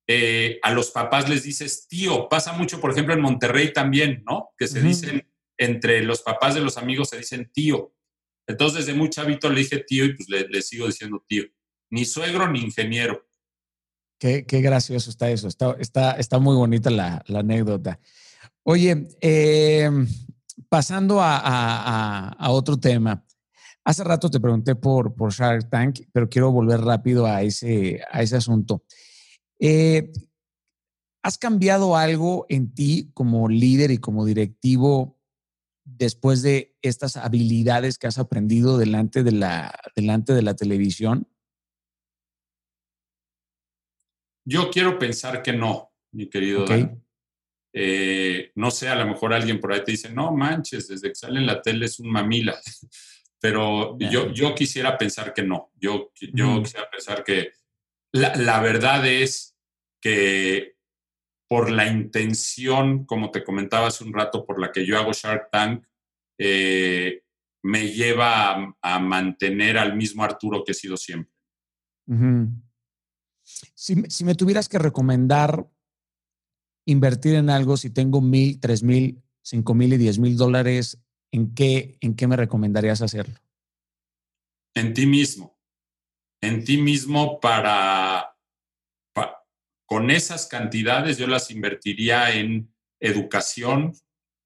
[0.07, 2.29] eh, a los papás les dices tío.
[2.29, 4.49] Pasa mucho, por ejemplo, en Monterrey también, ¿no?
[4.55, 5.27] Que se dicen,
[5.57, 7.95] entre los papás de los amigos se dicen tío.
[8.47, 11.45] Entonces, desde muy chavito le dije tío y pues le sigo diciendo tío.
[11.89, 13.28] Ni suegro ni ingeniero.
[14.19, 15.47] Qué, gracioso está eso.
[15.47, 17.99] Está, está, está muy bonita la, anécdota.
[18.63, 20.07] Oye, em,
[20.67, 23.25] pasando a, otro tema.
[23.85, 28.21] Hace rato te pregunté por, por Shark Tank, pero quiero volver rápido a ese, a
[28.21, 28.83] ese asunto.
[29.57, 30.11] Eh,
[31.23, 35.17] ¿Has cambiado algo en ti como líder y como directivo
[35.85, 41.27] después de estas habilidades que has aprendido delante de la, delante de la televisión?
[44.49, 46.65] Yo quiero pensar que no, mi querido
[47.71, 51.15] eh, no sé, a lo mejor alguien por ahí te dice, no manches, desde que
[51.15, 52.59] sale en la tele es un mamila.
[53.39, 55.71] Pero yo, yo quisiera pensar que no.
[55.75, 57.51] Yo, yo quisiera pensar que
[58.11, 59.55] la, verdad es
[60.01, 60.75] que
[61.47, 65.49] por la intención, como te comentaba hace un rato, por la que yo hago Shark
[65.51, 65.85] Tank,
[66.37, 67.21] eh,
[67.63, 71.33] me lleva a, mantener al mismo Arturo que he sido siempre.
[73.75, 75.67] Si, me tuvieras que recomendar
[76.85, 80.99] invertir en algo, si tengo mil, tres mil, cinco mil y diez mil dólares,
[81.31, 83.35] ¿en qué, ¿en qué me recomendarías hacerlo?
[84.75, 85.57] En ti mismo.
[86.41, 88.37] En ti mismo para,
[89.85, 93.93] con esas cantidades yo las invertiría en educación,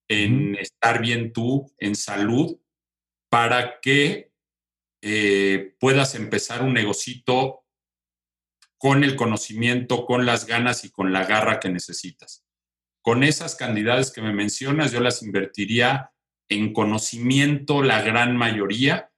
[0.09, 2.57] en estar bien tú, en salud,
[3.29, 4.31] para que
[5.01, 7.62] eh, puedas empezar un negocito
[8.83, 12.43] con el conocimiento, con las ganas y con la garra que necesitas.
[13.01, 16.11] Con esas cantidades que me mencionas, yo las invertiría
[16.49, 19.09] en conocimiento, la gran mayoría,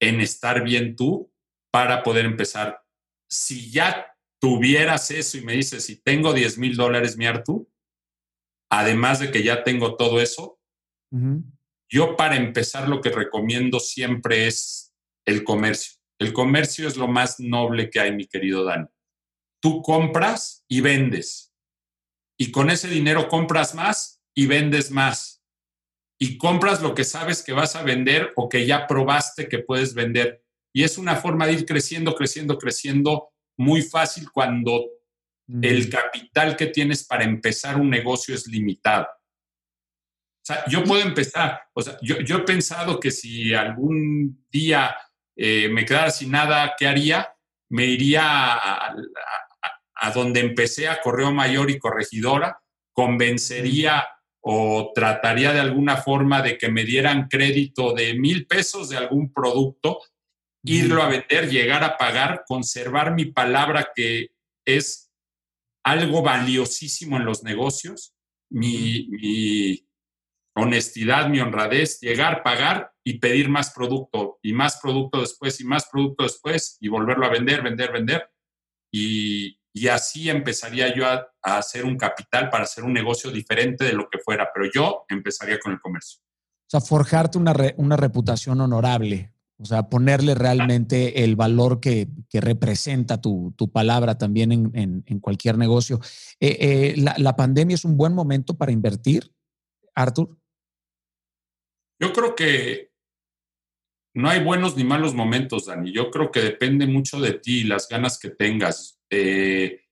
[0.00, 1.30] en estar bien tú,
[1.70, 2.82] para poder empezar.
[3.28, 4.06] Si ya
[4.40, 7.70] tuvieras eso y me dices, si tengo 10 mil dólares, mi Artu,
[8.70, 10.58] además de que ya tengo todo eso,
[11.90, 14.94] yo para empezar lo que recomiendo siempre es
[15.26, 16.00] el comercio.
[16.18, 18.86] El comercio es lo más noble que hay, mi querido Dani
[19.60, 21.54] tú compras y vendes.
[22.38, 25.42] Y con ese dinero compras más y vendes más.
[26.18, 29.94] Y compras lo que sabes que vas a vender o que ya probaste que puedes
[29.94, 30.42] vender.
[30.72, 34.86] Y es una forma de ir creciendo, creciendo, creciendo muy fácil cuando
[35.62, 39.04] el capital que tienes para empezar un negocio es limitado.
[39.04, 44.96] O sea, yo puedo empezar, o sea, yo, he pensado que si algún día
[45.36, 47.34] eh, me quedara sin nada, ¿qué haría?
[47.68, 48.94] Me iría a, a
[50.08, 52.62] donde empecé a Correo Mayor y Corregidora,
[52.94, 54.08] convencería
[54.40, 59.32] o trataría de alguna forma de que me dieran crédito de mil pesos de algún
[59.32, 60.00] producto,
[60.64, 64.30] irlo a vender, llegar a pagar, conservar mi palabra que
[64.64, 65.10] es
[65.84, 68.14] algo valiosísimo en los negocios,
[68.50, 69.86] mi, mi
[70.54, 75.88] honestidad, mi honradez, llegar, pagar y pedir más producto y más producto después y más
[75.90, 78.30] producto después y volverlo a vender, vender, vender.
[78.92, 83.94] Y, y así empezaría yo a, hacer un capital para hacer un negocio diferente de
[83.94, 86.20] lo que fuera, pero yo empezaría con el comercio.
[86.20, 93.22] O sea, forjarte una, una reputación honorable, O sea, ponerle realmente el valor que, representa
[93.22, 95.98] tu, palabra también en, cualquier negocio.
[96.40, 99.32] Eh, eh, la, la, pandemia es un buen momento para invertir,
[99.94, 100.36] Arthur?
[101.98, 102.92] Yo creo que
[104.14, 105.90] no hay buenos ni malos momentos, Dani.
[105.90, 108.99] Yo creo que depende mucho de ti y las ganas que tengas.
[109.10, 109.82] Eh,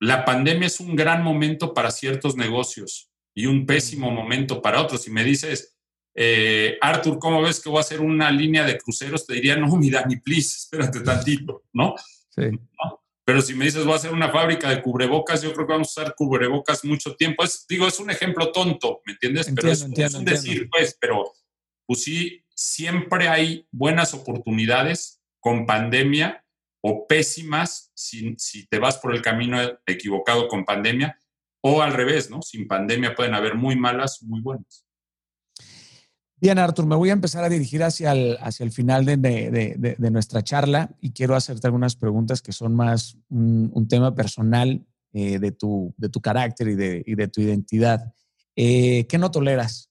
[0.00, 5.02] la pandemia es un gran momento para ciertos negocios y un pésimo momento para otros.
[5.02, 5.76] Si me dices,
[6.14, 9.26] eh, Arthur, ¿cómo ves que voy a hacer una línea de cruceros?
[9.26, 11.94] Te diría, no, mira, ni please, espérate tantito, ¿no?
[12.30, 12.44] Sí.
[13.24, 15.96] Pero si me dices, voy a hacer una fábrica de cubrebocas, yo creo que vamos
[15.96, 17.44] a usar cubrebocas mucho tiempo.
[17.44, 19.52] Es, digo, es un ejemplo tonto, ¿me entiendes?
[19.54, 21.30] pero es, un decir, pues, pero
[21.86, 26.44] pues sí, siempre hay buenas oportunidades con pandemia
[26.82, 31.18] o pésimas si, si te vas por el camino equivocado con pandemia,
[31.62, 32.42] o al revés, ¿no?
[32.42, 34.86] Sin pandemia pueden haber muy malas, muy buenas.
[36.36, 40.42] Bien, Artur, me voy a empezar a dirigir hacia el, hacia el final de, nuestra
[40.42, 44.82] charla y quiero hacerte algunas preguntas que son más un, tema personal
[45.12, 48.14] eh, de, tu, de tu carácter y de, y de tu identidad.
[48.56, 49.90] Eh, ¿Qué no toleras?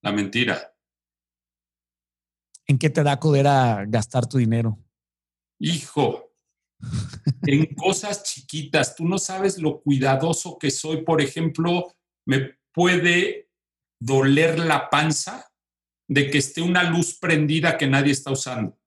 [0.00, 0.74] La mentira.
[2.66, 4.78] ¿En qué te da a gastar tu dinero?
[5.64, 6.30] Hijo,
[7.46, 8.94] en cosas chiquitas.
[8.94, 11.02] Tú no sabes lo cuidadoso que soy.
[11.02, 11.94] Por ejemplo,
[12.26, 13.48] me puede
[13.98, 15.50] doler la panza
[16.06, 18.78] de que esté una luz prendida que nadie está usando.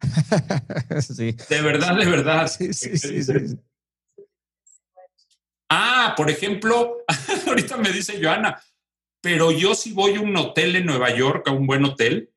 [1.48, 2.46] De verdad, de verdad.
[2.46, 3.58] Sí, sí, sí,
[5.68, 7.04] ah, por ejemplo,
[7.48, 8.62] ahorita me dice Joana,
[9.20, 12.32] pero yo si voy a un hotel en Nueva York, a un buen hotel,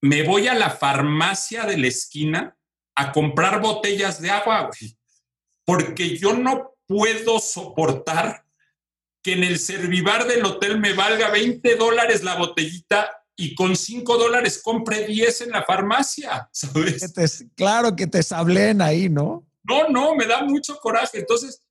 [0.00, 2.56] me voy a la farmacia de la esquina
[2.94, 4.70] a comprar botellas de agua,
[5.64, 8.44] porque yo no puedo soportar
[9.22, 14.18] que en el servivar del hotel me valga 20 dólares la botellita y con 5
[14.18, 17.46] dólares compre 10 en la farmacia, ¿sabes?
[17.56, 19.44] claro que te sablen ahí, ¿no?
[19.64, 21.18] No, no, me da mucho coraje.
[21.18, 21.62] Entonces,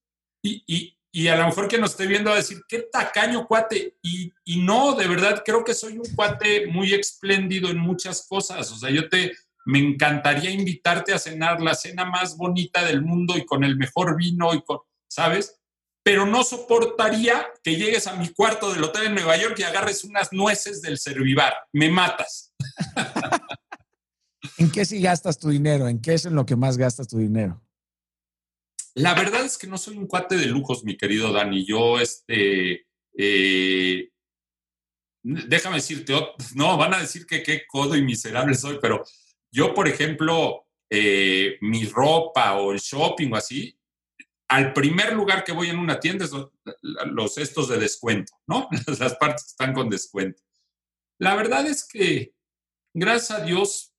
[0.41, 3.97] y, a lo mejor que nos esté viendo a decir, qué tacaño cuate.
[4.01, 8.71] Y, y no, de verdad, creo que soy un cuate muy espléndido en muchas cosas.
[8.71, 9.31] O sea, yo te,
[9.65, 14.17] me encantaría invitarte a cenar la cena más bonita del mundo y con el mejor
[14.17, 15.59] vino y con, ¿sabes?
[16.03, 20.03] Pero no soportaría que llegues a mi cuarto del hotel en Nueva York y agarres
[20.03, 21.53] unas nueces del servivar.
[21.71, 22.53] Me matas.
[24.57, 25.87] ¿En qué sí gastas tu dinero?
[25.87, 27.61] ¿En qué es en lo que más gastas tu dinero?
[28.95, 31.65] La verdad es que no soy un cuate de lujos, mi querido Dani.
[31.65, 32.85] Yo, este,
[33.17, 34.09] eh,
[35.23, 36.13] déjame decirte,
[36.55, 39.03] no, van a decir que qué codo y miserable soy, pero
[39.53, 43.77] yo, por ejemplo, eh, mi ropa o el shopping o así,
[44.47, 46.31] al primer lugar que voy en una tienda es
[46.81, 48.67] los, estos de descuento, ¿no?
[48.99, 50.41] Las partes están con descuento.
[51.19, 52.33] La verdad es que,
[52.95, 53.93] gracias a Dios,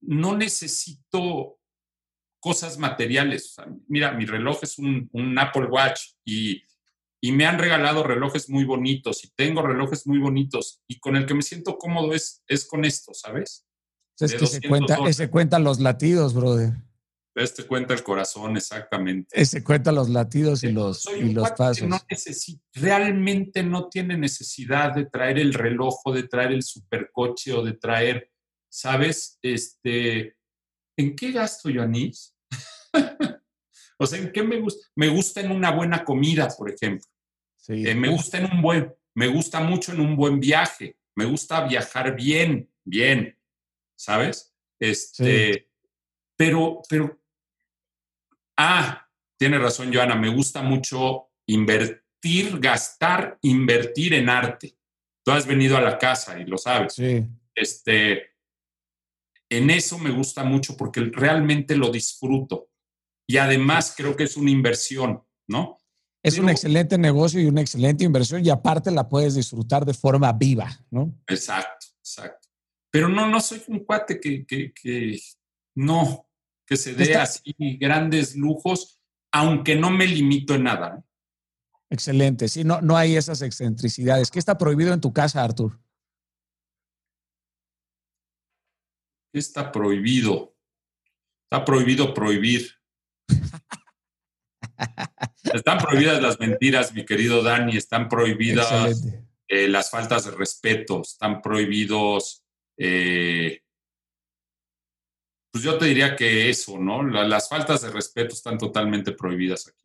[0.00, 1.60] no, necesito
[2.40, 3.54] cosas materiales.
[3.86, 5.08] mira, mi reloj es un,
[5.38, 6.64] Apple Watch y,
[7.20, 11.26] y, me han regalado relojes muy bonitos y tengo relojes muy bonitos y con el
[11.26, 13.64] que me siento cómodo es, es con esto, ¿sabes?
[14.18, 16.74] Es que se cuenta, ese cuenta los latidos, brother.
[17.34, 19.28] Este cuenta el corazón, exactamente.
[19.32, 21.88] Ese cuenta los latidos y los, y los pasos.
[21.88, 21.98] No
[22.74, 27.72] realmente no tiene necesidad de traer el reloj o de traer el supercoche o de
[27.72, 28.30] traer,
[28.70, 29.38] ¿sabes?
[29.40, 30.36] Este,
[30.96, 32.36] ¿En qué gasto, Yoanis?
[33.98, 34.86] o sea, ¿en qué me gusta?
[34.94, 37.08] Me gusta en una buena comida, por ejemplo.
[37.68, 40.98] Eh, me gusta en un buen, me gusta mucho en un buen viaje.
[41.14, 43.38] Me gusta viajar bien, bien.
[44.02, 44.52] ¿Sabes?
[44.80, 45.70] Este,
[46.36, 47.22] pero, pero,
[48.56, 49.08] ah,
[49.38, 54.76] tiene razón, Joana, me gusta mucho invertir, gastar, invertir en arte.
[55.24, 56.94] Tú has venido a la casa y lo sabes.
[56.94, 57.24] Sí.
[57.54, 58.32] Este,
[59.48, 62.70] en eso me gusta mucho porque realmente lo disfruto.
[63.28, 65.78] Y además creo que es una inversión, ¿no?
[66.24, 70.32] Es un excelente negocio y una excelente inversión y aparte la puedes disfrutar de forma
[70.32, 71.14] viva, ¿no?
[71.28, 72.41] Exacto, exacto.
[72.92, 75.18] Pero no, no soy un cuate que, que,
[75.74, 76.28] no,
[76.66, 79.00] que se dé así grandes lujos,
[79.32, 81.02] aunque no me limito en nada.
[81.88, 84.30] Excelente, sí, no, no hay esas excentricidades.
[84.30, 85.80] ¿Qué está prohibido en tu casa, Artur?
[89.32, 90.54] ¿Qué está prohibido?
[91.44, 92.72] Está prohibido prohibir.
[95.54, 99.04] Están prohibidas las mentiras, mi querido Dani, están prohibidas
[99.48, 102.41] eh, las faltas de respeto, están prohibidos
[102.76, 103.62] eh,
[105.50, 107.02] pues yo te diría que eso, ¿no?
[107.02, 109.82] las faltas de respeto están totalmente prohibidas aquí.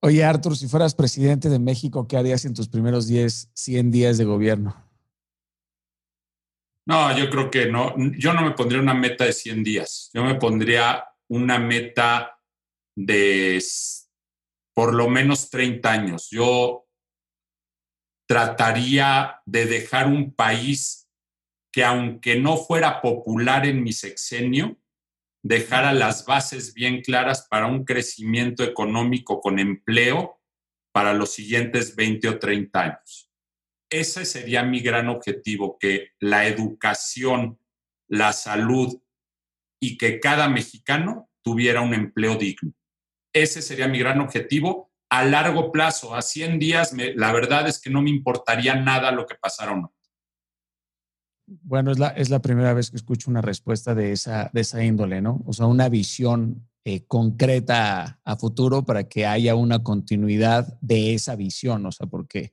[0.00, 4.18] Oye, Artur, si fueras presidente de México, ¿qué harías en tus primeros 10, 100 días
[4.18, 4.84] de gobierno?
[6.86, 7.94] No, yo creo que no.
[8.16, 10.10] Yo no me pondría una meta de 100 días.
[10.14, 12.38] Yo me pondría una meta
[12.94, 13.60] de
[14.74, 16.28] por lo menos 30 años.
[16.30, 16.86] Yo
[18.28, 21.05] trataría de dejar un país
[21.76, 24.80] que aunque no fuera popular en mi sexenio,
[25.42, 30.40] dejara las bases bien claras para un crecimiento económico con empleo
[30.90, 33.30] para los siguientes 20 o 30 años.
[33.90, 37.60] Ese sería mi gran objetivo, que la educación,
[38.08, 38.98] la salud
[39.78, 42.72] y que cada mexicano tuviera un empleo digno.
[43.34, 47.90] Ese sería mi gran objetivo a largo plazo, a 100 días, la verdad es que
[47.90, 49.95] no me importaría nada lo que pasara o no.
[51.46, 54.84] Bueno, es la, es la primera vez que escucho una respuesta de esa, de esa
[54.84, 55.42] índole, ¿no?
[55.46, 61.36] O sea, una visión eh, concreta a futuro para que haya una continuidad de esa
[61.36, 62.52] visión, o sea, porque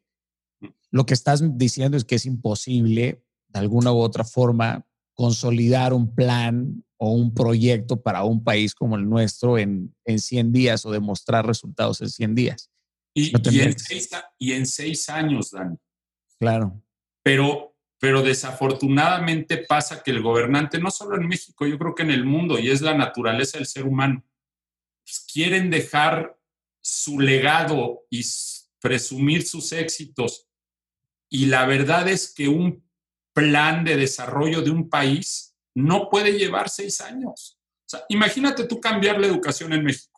[0.92, 6.14] lo que estás diciendo es que es imposible, de alguna u otra forma, consolidar un
[6.14, 10.92] plan o un proyecto para un país como el nuestro en, en 100 días o
[10.92, 12.70] demostrar resultados en 100 días.
[13.16, 14.10] Y, y, en seis,
[14.40, 15.78] y en seis años, Dani.
[16.40, 16.82] Claro.
[17.24, 17.73] Pero,
[18.04, 22.26] pero desafortunadamente pasa que el gobernante, no solo en México, yo creo que en el
[22.26, 24.26] mundo, y es la naturaleza del ser humano,
[25.06, 26.38] pues quieren dejar
[26.82, 28.22] su legado y
[28.82, 30.50] presumir sus éxitos.
[31.30, 32.86] Y la verdad es que un
[33.32, 37.58] plan de desarrollo de un país no puede llevar seis años.
[38.10, 40.13] Imagínate tú cambiar la educación en México.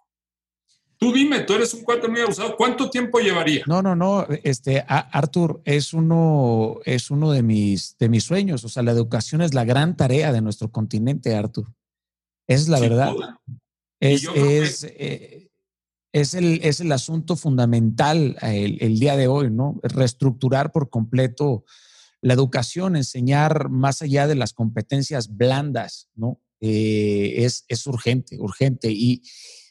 [0.97, 3.63] Tú dime, tú eres un cuate muy abusado, ¿cuánto tiempo llevaría?
[3.67, 8.63] No, no, no, este, Arthur, es uno, es uno de mis, de mis sueños.
[8.63, 11.73] O sea, la educación es la gran tarea de nuestro continente, Arthur.
[12.47, 13.13] Es la verdad.
[13.99, 15.49] Es, es, eh,
[16.13, 19.79] es, el, es el asunto fundamental el, el, día de hoy, ¿no?
[19.83, 21.65] Reestructurar por completo
[22.21, 26.41] la educación, enseñar más allá de las competencias blandas, ¿no?
[26.61, 28.91] Eh, es, es urgente, urgente.
[28.91, 29.21] Y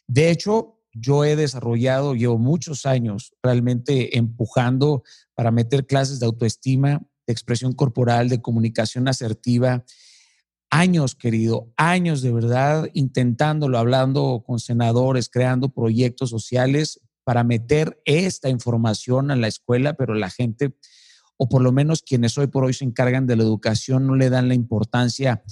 [0.06, 5.02] de hecho, yo he desarrollado, llevo muchos años realmente empujando
[5.34, 9.84] para meter clases de autoestima, de expresión corporal, de comunicación asertiva.
[10.70, 18.48] Años, querido, años de verdad intentándolo, hablando con senadores, creando proyectos sociales para meter esta
[18.48, 20.76] información a la escuela, pero la gente
[21.36, 24.30] o por lo menos quienes hoy por hoy se encargan de la educación no le
[24.30, 25.42] dan la importancia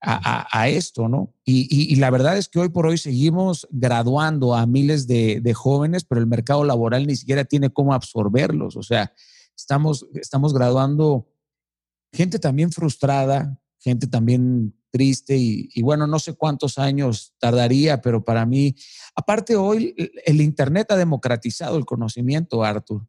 [0.00, 1.34] a, esto, ¿no?
[1.44, 6.20] Y, la verdad es que hoy por hoy seguimos graduando a miles de, jóvenes, pero
[6.20, 8.76] el mercado laboral ni siquiera tiene cómo absorberlos.
[8.76, 9.12] O sea,
[9.56, 11.28] estamos, estamos graduando
[12.12, 18.24] gente también frustrada, gente también triste y, y, bueno, no sé cuántos años tardaría, pero
[18.24, 18.74] para mí,
[19.14, 19.94] aparte hoy
[20.24, 23.06] el Internet ha democratizado el conocimiento, Arthur.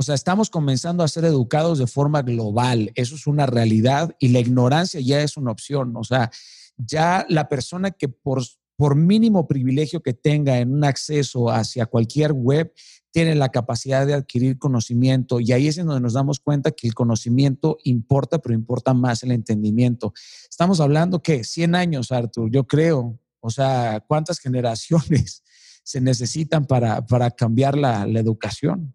[0.00, 2.92] O sea, estamos comenzando a ser educados de forma global.
[2.94, 5.96] Eso es una realidad y la ignorancia ya es una opción.
[5.96, 6.30] O sea,
[6.76, 8.44] ya la persona que por,
[8.76, 12.72] por mínimo privilegio que tenga en un acceso hacia cualquier web,
[13.10, 16.86] tiene la capacidad de adquirir conocimiento y ahí es en donde nos damos cuenta que
[16.86, 20.12] el conocimiento importa, pero importa más el entendimiento.
[20.48, 25.42] Estamos hablando que 100 años, Arthur, yo creo, o sea, ¿cuántas generaciones
[25.82, 28.94] se necesitan para, para cambiar la, la educación?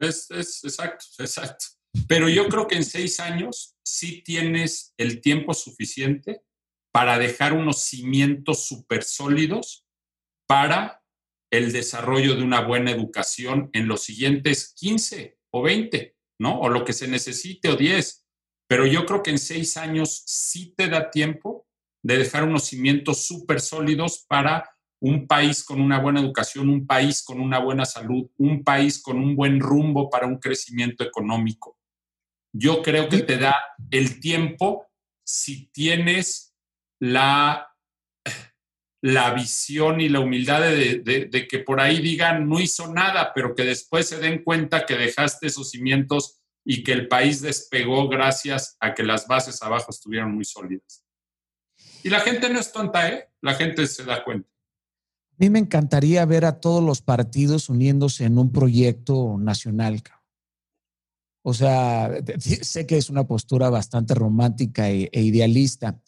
[0.00, 1.66] Es, es, exacto, exacto.
[2.08, 6.42] Pero yo creo que en seis años sí tienes el tiempo suficiente
[6.92, 9.86] para dejar unos cimientos súper sólidos
[10.46, 11.02] para
[11.50, 16.60] el desarrollo de una buena educación en los siguientes 15 o 20, ¿no?
[16.60, 18.24] O lo que se necesite o 10.
[18.68, 21.66] Pero yo creo que en seis años sí te da tiempo
[22.04, 27.22] de dejar unos cimientos súper sólidos para un país con una buena educación, un país
[27.22, 31.78] con una buena salud, un país con un buen rumbo para un crecimiento económico.
[32.52, 33.56] Yo creo que te da
[33.90, 34.86] el tiempo
[35.24, 36.56] si tienes
[36.98, 37.68] la,
[39.02, 43.54] la visión y la humildad de, de, que por ahí digan no hizo nada, pero
[43.54, 48.76] que después se den cuenta que dejaste esos cimientos y que el país despegó gracias
[48.80, 51.04] a que las bases abajo estuvieron muy sólidas.
[52.02, 53.28] Y la gente no es tonta, ¿eh?
[53.42, 54.48] La gente se da cuenta.
[55.36, 60.02] A mí me encantaría ver a todos los partidos uniéndose en un proyecto nacional.
[61.42, 66.00] O sea, sé que es una postura bastante romántica e, e idealista,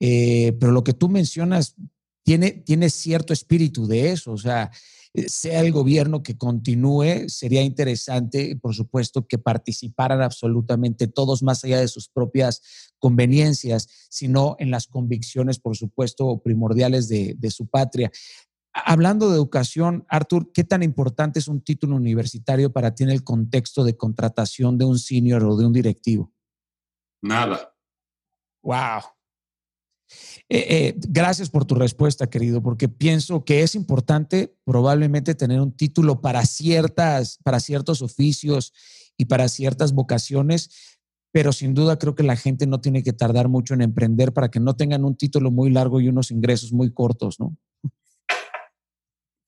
[0.00, 1.76] eh, pero lo que tú mencionas
[2.24, 4.32] tiene, tiene cierto espíritu de eso.
[4.32, 4.70] O sea,
[5.12, 11.64] eh, sea el gobierno que continúe, sería interesante, por supuesto, que participaran absolutamente todos, más
[11.64, 12.62] allá de sus propias
[12.98, 18.10] conveniencias, sino en las convicciones, por supuesto, primordiales de, de su patria.
[18.84, 23.24] Hablando de educación, Artur, ¿qué tan importante es un título universitario para ti en el
[23.24, 26.32] contexto de contratación de un senior o de un directivo?
[27.22, 27.74] Nada.
[28.62, 29.02] Wow.
[30.48, 35.72] Eh, eh, gracias por tu respuesta, querido, porque pienso que es importante probablemente tener un
[35.72, 38.72] título para ciertas, para ciertos oficios
[39.16, 40.98] y para ciertas vocaciones,
[41.32, 44.50] pero sin duda creo que la gente no tiene que tardar mucho en emprender para
[44.50, 47.56] que no tengan un título muy largo y unos ingresos muy cortos, ¿no?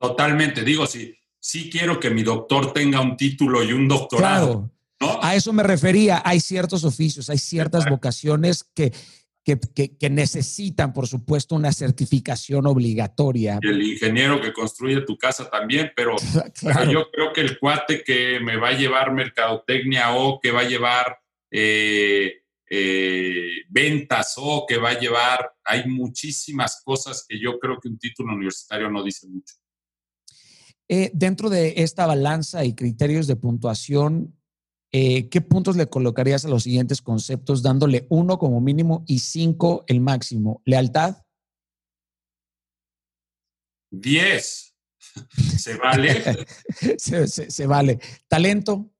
[0.02, 0.64] Totalmente.
[0.64, 4.72] Digo, sí, sí quiero que mi doctor tenga un título y un doctorado.
[4.98, 5.22] Claro.
[5.22, 6.20] A eso me refería.
[6.24, 8.92] Hay ciertos oficios, hay ciertas vocaciones que,
[9.44, 13.60] que, necesitan, por supuesto, una certificación obligatoria.
[13.62, 16.16] Y el ingeniero que construye tu casa también, pero,
[16.90, 20.68] yo creo que el cuate que me va a llevar mercadotecnia o que va a
[20.68, 21.16] llevar
[21.48, 27.88] eh, eh, ventas o que va a llevar, hay muchísimas cosas que yo creo que
[27.88, 29.61] un título universitario no dice mucho.
[30.88, 34.36] Eh, dentro de esta balanza y criterios de puntuación,
[34.94, 39.84] eh, ¿qué puntos le colocarías a los siguientes conceptos dándole uno como mínimo y cinco
[39.86, 40.60] el máximo?
[40.66, 41.24] ¿Lealtad?
[43.90, 44.76] Diez.
[45.58, 46.46] ¿Se vale?
[46.98, 48.00] se, vale.
[48.28, 48.90] ¿Talento?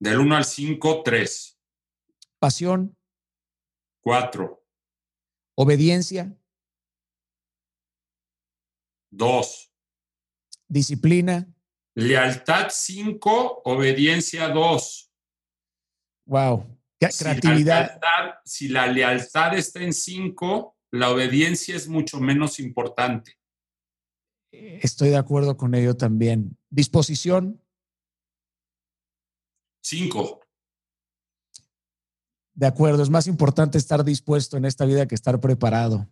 [0.00, 1.58] Del uno al cinco, tres.
[2.38, 2.96] ¿Pasión?
[4.00, 4.64] Cuatro.
[5.56, 6.37] ¿Obediencia?
[9.10, 9.72] Dos.
[10.68, 11.46] ¿Disciplina?
[11.94, 15.12] Lealtad 5, obediencia 2.
[16.26, 17.98] Wow, qué creatividad.
[18.44, 23.38] Si la, lealtad, está en 5, la obediencia es mucho menos importante.
[24.50, 26.56] Estoy de acuerdo con ello también.
[26.70, 27.62] Disposición.
[29.82, 30.40] 5.
[32.54, 36.08] De acuerdo, es más importante estar dispuesto en esta vida que estar preparado.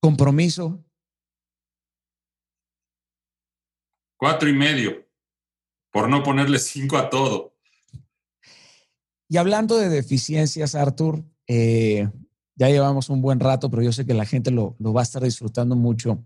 [0.00, 0.84] Compromiso.
[4.18, 5.06] Cuatro y medio
[5.90, 7.54] por no ponerle cinco a todo.
[9.28, 12.08] Y hablando de deficiencias, Arthur, eh,
[12.56, 15.22] ya llevamos un buen rato, pero yo sé que la gente lo, va a estar
[15.22, 16.22] disfrutando mucho.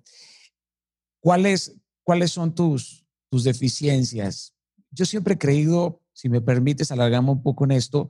[1.21, 4.55] ¿Cuáles, cuáles son tus, tus deficiencias?
[4.91, 8.09] Yo siempre he creído, si me permites, alargamos un poco en esto,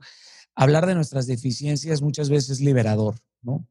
[0.55, 3.67] hablar de nuestras deficiencias muchas veces es liberador, ¿no?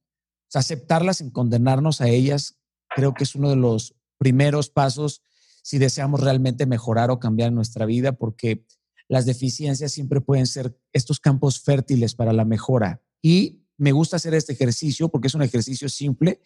[0.54, 2.58] aceptarlas sin condenarnos a ellas,
[2.94, 5.22] creo que es uno de los primeros pasos
[5.62, 8.66] si deseamos realmente mejorar o cambiar nuestra vida, porque
[9.08, 13.02] las deficiencias siempre pueden ser estos campos fértiles para la mejora.
[13.22, 16.40] Y me gusta hacer este ejercicio porque es un ejercicio simple,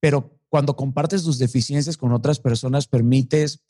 [0.00, 3.62] pero cuando compartes tus deficiencias con otras personas, permites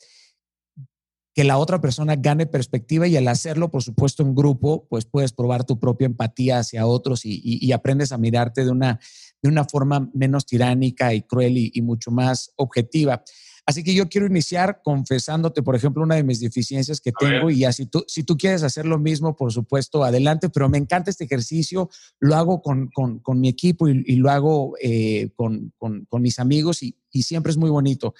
[1.33, 5.33] que la otra persona gane perspectiva y al hacerlo, por supuesto, en grupo, pues puedes
[5.33, 8.99] probar tu propia empatía hacia otros y, aprendes a mirarte de una,
[9.41, 13.23] de una forma menos tiránica y cruel y mucho más objetiva.
[13.65, 17.63] Así que yo quiero iniciar confesándote, por ejemplo, una de mis deficiencias que tengo y
[17.63, 21.23] así tú, si tú quieres hacer lo mismo, por supuesto, adelante, pero me encanta este
[21.23, 22.91] ejercicio, lo hago con,
[23.39, 25.71] mi equipo y, lo hago eh, con,
[26.19, 28.13] mis amigos y, siempre es muy bonito.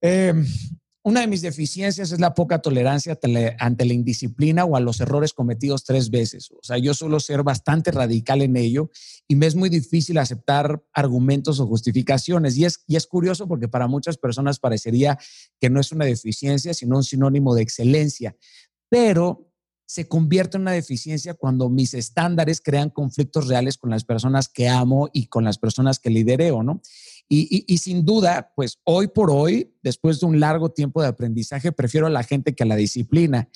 [0.00, 0.34] Eh,
[1.02, 3.18] una de mis deficiencias es la poca tolerancia
[3.58, 6.50] ante la indisciplina o a los errores cometidos tres veces.
[6.50, 8.90] O sea, yo suelo ser bastante radical en ello
[9.26, 12.58] y me es muy difícil aceptar argumentos o justificaciones.
[12.58, 15.18] Y es, y es curioso porque para muchas personas parecería
[15.58, 18.36] que no es una deficiencia, sino un sinónimo de excelencia.
[18.90, 19.50] Pero
[19.86, 24.68] se convierte en una deficiencia cuando mis estándares crean conflictos reales con las personas que
[24.68, 26.80] amo y con las personas que lidereo, ¿no?
[27.32, 32.08] Y, sin duda, pues hoy por hoy, después de un largo tiempo de aprendizaje, prefiero
[32.08, 33.48] a la gente que a la disciplina.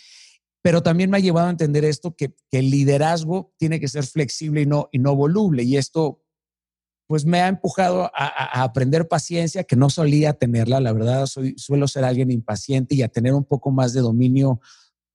[0.62, 4.62] Pero también me ha llevado a entender esto, que, el liderazgo tiene que ser flexible
[4.62, 5.64] y no, y no voluble.
[5.64, 6.22] Y esto,
[7.08, 10.78] pues me ha empujado a, aprender paciencia, que no solía tenerla.
[10.78, 14.60] La verdad, soy, suelo ser alguien impaciente y a tener un poco más de dominio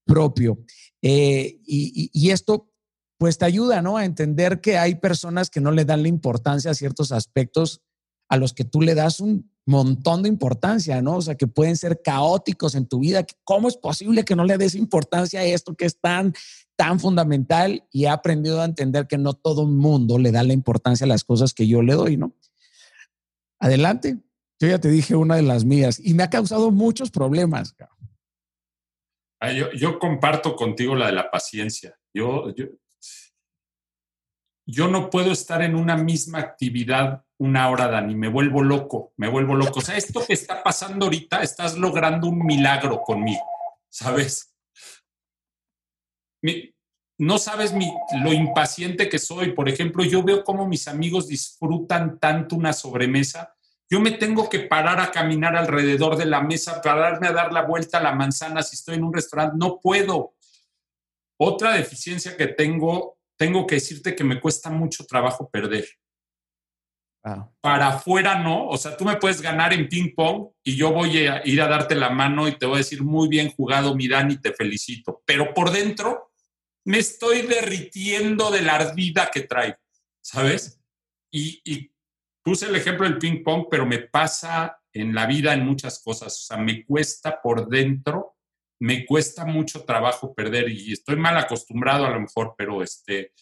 [0.05, 0.59] propio.
[1.01, 2.73] Eh, y, y esto
[3.17, 3.95] pues te ayuda, ¿no?
[3.95, 7.81] A entender que hay personas que no le dan la importancia a ciertos aspectos
[8.29, 11.17] a los que tú le das un montón de importancia, ¿no?
[11.17, 13.25] O sea, que pueden ser caóticos en tu vida.
[13.43, 16.33] ¿Cómo es posible que no le des importancia a esto que es tan,
[16.75, 17.83] tan fundamental?
[17.91, 21.07] Y he aprendido a entender que no todo el mundo le da la importancia a
[21.07, 22.33] las cosas que yo le doy, ¿no?
[23.59, 24.17] Adelante.
[24.61, 27.75] Yo ya te dije una de las mías y me ha causado muchos problemas.
[29.39, 31.97] Ah, yo, comparto contigo la de la paciencia.
[32.13, 32.65] Yo, yo,
[34.71, 39.29] yo no puedo estar en una misma actividad una hora, Dani, me vuelvo loco, me
[39.29, 39.79] vuelvo loco.
[39.79, 43.45] O sea, esto que está pasando ahorita, estás logrando un milagro conmigo,
[43.89, 44.53] ¿sabes?
[47.17, 47.73] no sabes
[48.23, 49.51] lo impaciente que soy.
[49.51, 53.55] Por ejemplo, yo veo cómo mis amigos disfrutan tanto una sobremesa.
[53.89, 57.63] Yo me tengo que parar a caminar alrededor de la mesa, pararme a dar la
[57.63, 59.57] vuelta a la manzana si estoy en un restaurante.
[59.57, 60.35] No puedo.
[61.37, 65.87] otra deficiencia que tengo, tengo que decirte que me cuesta mucho trabajo perder.
[67.61, 71.27] Para afuera no, o sea, tú me puedes ganar en ping pong y yo voy
[71.27, 74.07] a ir a darte la mano y te voy a decir muy bien jugado, mi
[74.07, 75.21] Dani, te felicito.
[75.25, 76.31] Pero por dentro
[76.85, 79.77] me estoy derritiendo de la ardida que traigo,
[80.21, 80.81] ¿sabes?
[81.31, 81.91] Y, y
[82.43, 86.33] puse el ejemplo del ping pong, pero me pasa en la vida en muchas cosas.
[86.33, 88.37] O sea, me cuesta por dentro,
[88.79, 93.33] me cuesta mucho trabajo perder y estoy mal acostumbrado a lo mejor, pero este,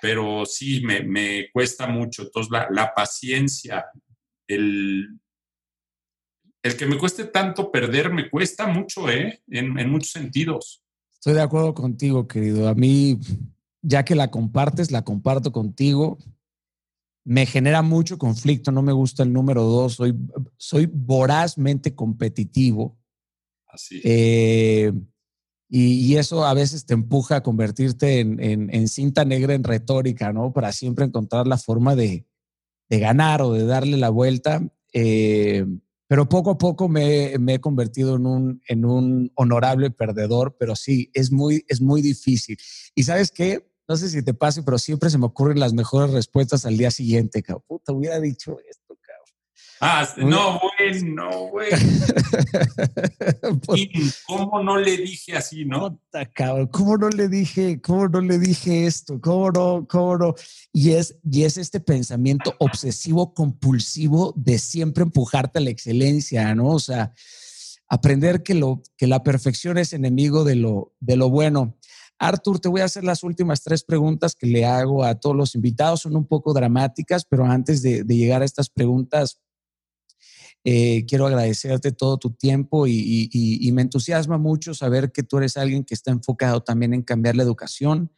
[0.00, 2.22] pero sí, me, cuesta mucho.
[2.22, 3.86] Entonces, la, paciencia,
[4.46, 5.18] el,
[6.62, 9.42] el que me cueste tanto perder, me cuesta mucho, ¿eh?
[9.48, 10.82] En, en muchos sentidos.
[11.14, 12.68] Estoy de acuerdo contigo, querido.
[12.68, 13.18] A mí,
[13.80, 16.18] ya que la compartes, la comparto contigo
[17.24, 20.14] me genera mucho conflicto, no me gusta el número dos, soy,
[20.56, 22.98] soy vorazmente competitivo.
[23.74, 24.00] Así.
[24.04, 24.92] Eh,
[25.68, 30.52] y, eso a veces te empuja a convertirte en, cinta negra en retórica, ¿no?
[30.52, 32.26] Para siempre encontrar la forma de,
[32.88, 34.62] ganar o de darle la vuelta.
[34.92, 35.66] Eh,
[36.06, 41.10] pero poco a poco me, he convertido en un, en un honorable perdedor, pero sí,
[41.12, 42.56] es muy, es muy difícil.
[42.94, 43.66] Y sabes qué?
[43.88, 46.90] no sé si te pase, pero siempre se me ocurren las mejores respuestas al día
[46.90, 47.42] siguiente.
[47.66, 48.83] Puta, hubiera dicho esto.
[49.80, 51.70] Ah, no, güey, no, güey.
[54.26, 56.00] ¿Cómo no le dije así, no?
[56.32, 59.20] Cabrón, ¿cómo no le dije, cómo no le dije esto?
[59.20, 60.34] ¿Cómo no, cómo no?
[60.72, 66.68] Y es, y es este pensamiento obsesivo compulsivo de siempre empujarte a la excelencia, ¿no?
[66.68, 67.12] O sea,
[67.88, 71.76] aprender que, lo, que la perfección es enemigo de lo, de lo bueno.
[72.18, 75.54] Arthur, te voy a hacer las últimas tres preguntas que le hago a todos los
[75.54, 76.00] invitados.
[76.02, 79.40] Son un poco dramáticas, pero antes de, llegar a estas preguntas,
[80.64, 85.84] eh, quiero agradecerte todo tu tiempo y, me entusiasma mucho saber que tú eres alguien
[85.84, 88.10] que está enfocado también en cambiar la educación.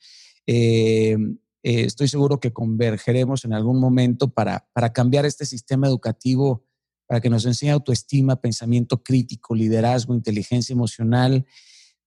[0.47, 1.17] Eh,
[1.65, 6.65] eh, estoy seguro que convergeremos en algún momento para, para cambiar este sistema educativo,
[7.07, 11.45] para que nos enseñe autoestima, pensamiento crítico, liderazgo, inteligencia emocional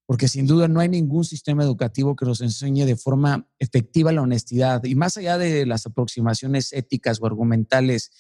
[0.10, 4.24] porque sin duda no hay ningún sistema educativo que nos enseñe de forma efectiva la
[4.24, 4.84] honestidad.
[4.86, 8.12] Y más allá de las aproximaciones éticas o argumentales,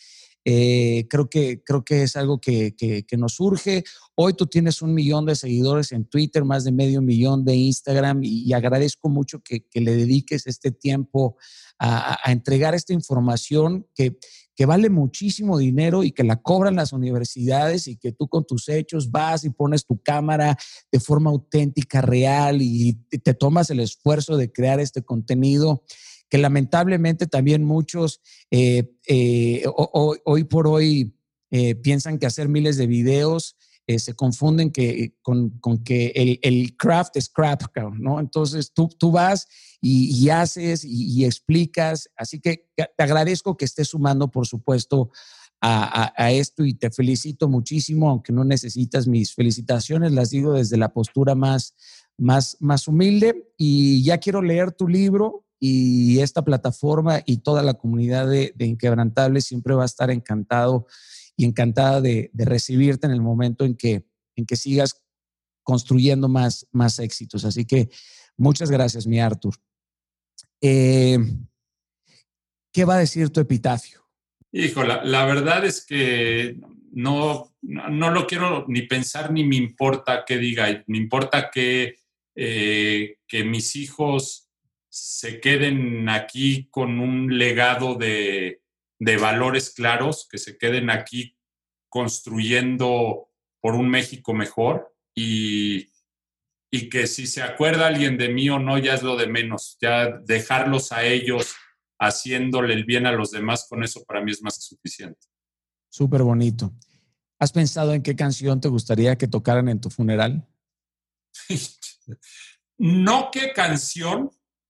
[0.45, 3.83] eh, creo, que, creo que es algo que, que, nos surge.
[4.15, 8.21] Hoy tú tienes un millón de seguidores en Twitter, más de medio millón de Instagram
[8.23, 11.37] y, agradezco mucho que, le dediques este tiempo
[11.77, 14.17] a, a entregar esta información que,
[14.59, 18.67] que vale muchísimo dinero y que la cobran las universidades y que tú con tus
[18.67, 20.57] hechos vas y pones tu cámara
[20.91, 25.85] de forma auténtica, real y te tomas el esfuerzo de crear este contenido
[26.29, 31.15] que lamentablemente también muchos eh, eh, hoy por hoy
[31.51, 33.55] eh, piensan que hacer miles de videos
[33.97, 37.63] se confunden que, con, que el, craft es crap,
[37.97, 38.19] ¿no?
[38.19, 39.47] Entonces tú, tú vas
[39.81, 42.07] y, haces y, explicas.
[42.15, 45.09] Así que te agradezco que estés sumando, por supuesto,
[45.59, 50.93] a, esto y te felicito muchísimo, aunque no necesitas mis felicitaciones, las digo desde la
[50.93, 51.73] postura más,
[52.15, 53.51] más, más humilde.
[53.57, 58.65] Y ya quiero leer tu libro y esta plataforma y toda la comunidad de, de
[58.65, 60.87] Inquebrantables siempre va a estar encantado
[61.35, 64.05] y encantada de, de, recibirte en el momento en que,
[64.35, 65.03] en que sigas
[65.63, 67.45] construyendo más, más éxitos.
[67.45, 67.89] Así que
[68.37, 69.55] muchas gracias, mi Arthur.
[70.61, 71.17] Eh,
[72.73, 73.99] ¿Qué va a decir tu epitafio?
[74.51, 76.57] Hijo, la, verdad es que
[76.91, 80.83] no, no, lo quiero ni pensar ni me importa qué diga.
[80.87, 81.97] Me importa que,
[82.35, 84.48] eh, que mis hijos
[84.99, 88.61] se queden aquí con un legado de,
[88.99, 91.37] de valores claros, que se queden aquí
[91.89, 93.29] construyendo
[93.61, 95.91] por un México mejor y,
[96.71, 99.77] y que si se acuerda alguien de mí o no, ya es lo de menos.
[99.81, 101.55] Ya dejarlos a ellos
[101.99, 105.27] haciéndole el bien a los demás, con eso para mí es más que suficiente.
[105.89, 106.73] Súper bonito.
[107.39, 110.47] ¿Has pensado en qué canción te gustaría que tocaran en tu funeral?
[112.77, 114.29] no qué canción,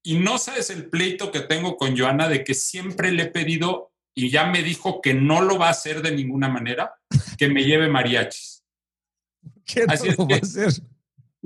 [0.09, 3.93] y no sabes el pleito que tengo con Joana de que siempre le he pedido
[4.15, 6.95] y ya me dijo que no lo va a hacer de ninguna manera,
[7.37, 8.65] que me lleve mariachis.
[9.63, 10.73] ¿Qué no lo va a hacer?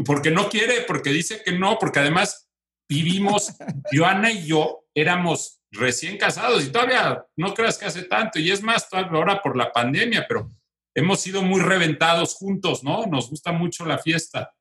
[0.05, 2.49] porque no quiere, porque dice que no, porque además
[2.87, 3.51] vivimos,
[3.91, 8.63] Joana y yo éramos recién casados y todavía no creas que hace tanto, y es
[8.63, 10.49] más, ahora por la pandemia, pero
[10.95, 13.07] hemos sido muy reventados juntos, ¿no?
[13.07, 14.53] Nos gusta mucho la fiesta.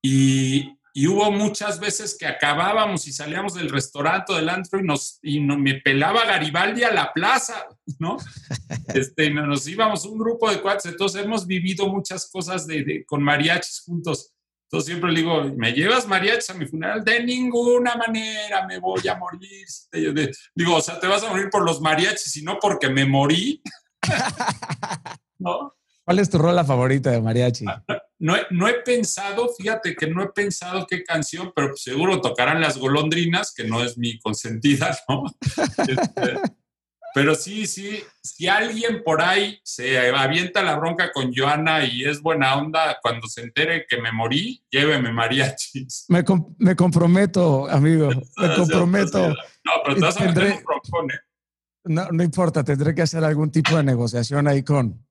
[0.00, 5.20] Y, y hubo muchas veces que acabábamos y salíamos del restaurante del antro y, nos,
[5.22, 7.68] y no, me pelaba Garibaldi a la plaza,
[8.00, 8.16] ¿no?
[8.92, 13.82] Este, nos íbamos un grupo de cuates, entonces hemos vivido muchas cosas de, con mariachis
[13.86, 14.32] juntos.
[14.64, 17.04] Entonces siempre le digo, ¿me llevas mariachis a mi funeral?
[17.04, 19.68] De ninguna manera me voy a morir.
[20.52, 23.62] Digo, o sea, te vas a morir por los mariachis y no porque me morí.
[25.38, 25.76] ¿No?
[26.08, 27.66] ¿Cuál es tu rola favorita de mariachi?
[27.68, 27.84] Ah,
[28.18, 32.78] no, no, he pensado, fíjate que no he pensado qué canción, pero seguro tocarán las
[32.78, 35.24] golondrinas, que no es mi consentida, ¿no?
[35.86, 36.40] Este,
[37.12, 42.22] pero sí, sí, si alguien por ahí se avienta la bronca con Joana y es
[42.22, 46.06] buena onda, cuando se entere que me morí, lléveme mariachis.
[46.08, 46.24] Me,
[46.56, 48.08] me comprometo, amigo,
[48.38, 49.28] me comprometo.
[49.28, 51.20] No, pero te vas a meter un broncón, ¿eh?
[51.84, 55.06] No, no importa, tendré que hacer algún tipo de negociación ahí con,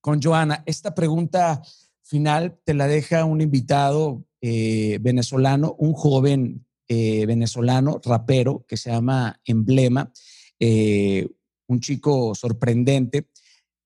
[0.00, 0.62] con Joana.
[0.66, 1.62] Esta pregunta
[2.02, 8.90] final te la deja un invitado eh, venezolano, un joven eh, venezolano, rapero, que se
[8.90, 10.12] llama Emblema.
[10.58, 11.28] Eh,
[11.68, 13.28] un chico sorprendente.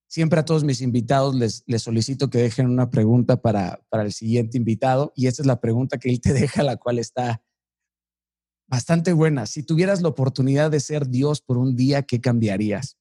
[0.06, 4.12] Siempre a todos mis invitados les, les solicito que dejen una pregunta para, para, el
[4.12, 7.42] siguiente invitado y esta es la pregunta que él te deja, la cual está
[8.66, 9.46] bastante buena.
[9.46, 12.96] Si tuvieras la oportunidad de ser Dios por un día, ¿qué cambiarías?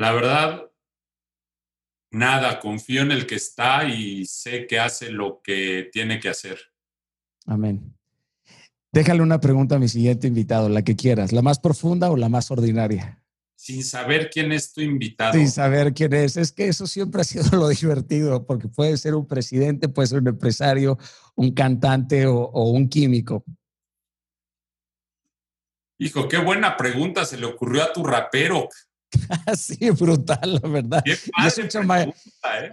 [0.00, 0.72] La verdad,
[2.10, 6.58] nada, confío en el que está y sé que hace lo que tiene que hacer.
[7.44, 7.94] Amén.
[8.90, 12.30] Déjale una pregunta a mi siguiente invitado, la que quieras, la más profunda o la
[12.30, 13.22] más ordinaria.
[13.54, 15.34] Sin saber quién es tu invitado.
[15.34, 16.38] Sin saber quién es.
[16.38, 20.20] Es que eso siempre ha sido lo divertido, porque puede ser un presidente, puede ser
[20.20, 20.96] un empresario,
[21.34, 23.44] un cantante o, o un químico.
[25.98, 28.66] Hijo, qué buena pregunta se le ocurrió a tu rapero.
[29.56, 31.02] sí, brutal, la verdad.
[31.06, 32.14] Es un, ¿eh?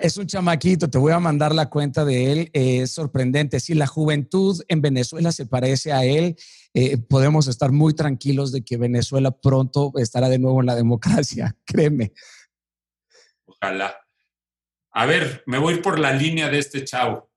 [0.02, 3.60] es un, chamaquito, te voy a mandar la cuenta de él, es sorprendente.
[3.60, 6.36] Si la juventud en Venezuela se parece a él,
[6.74, 11.56] eh, podemos estar muy tranquilos de que Venezuela pronto estará de nuevo en la democracia,
[11.66, 12.14] créeme.
[13.46, 13.98] Ojalá.
[14.92, 17.32] A ver, me voy por la línea de este chavo.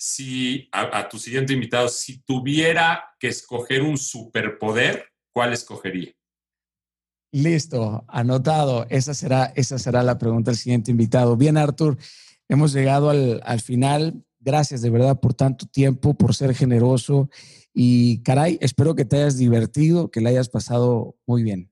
[0.00, 6.17] Si a tu siguiente invitado, si tuviera que escoger un superpoder, ¿cuál escogería?
[7.30, 8.86] Listo, anotado.
[8.88, 11.36] Esa será, esa será la pregunta del siguiente invitado.
[11.36, 11.98] Bien, Artur,
[12.48, 14.24] hemos llegado al, al final.
[14.40, 17.28] Gracias de verdad por tanto tiempo, por ser generoso.
[17.74, 21.70] Y caray, espero que te hayas divertido, que le hayas pasado muy bien.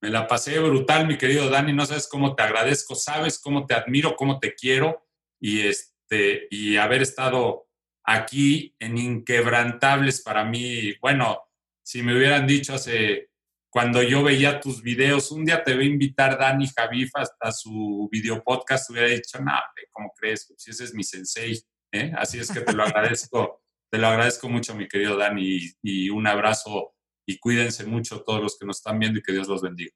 [0.00, 1.72] Me la pasé brutal, mi querido Dani.
[1.72, 5.06] No sabes cómo te agradezco, sabes cómo te admiro, cómo te quiero
[5.40, 7.66] y este y haber estado
[8.04, 10.94] aquí en Inquebrantables para mí.
[11.00, 11.40] Bueno,
[11.82, 13.30] si me hubieran dicho hace
[13.70, 18.08] cuando yo veía tus videos, un día te voy a invitar Dani Javif hasta su
[18.10, 19.52] video podcast, hubiera dicho, no,
[19.92, 20.52] ¿cómo crees?
[20.56, 21.60] Si ese es mi sensei,
[21.92, 22.12] ¿eh?
[22.16, 26.26] Así es que te lo agradezco, te lo agradezco mucho, mi querido Dani, y un
[26.26, 26.94] abrazo
[27.26, 29.92] y cuídense mucho todos los que nos están viendo y que Dios los bendiga.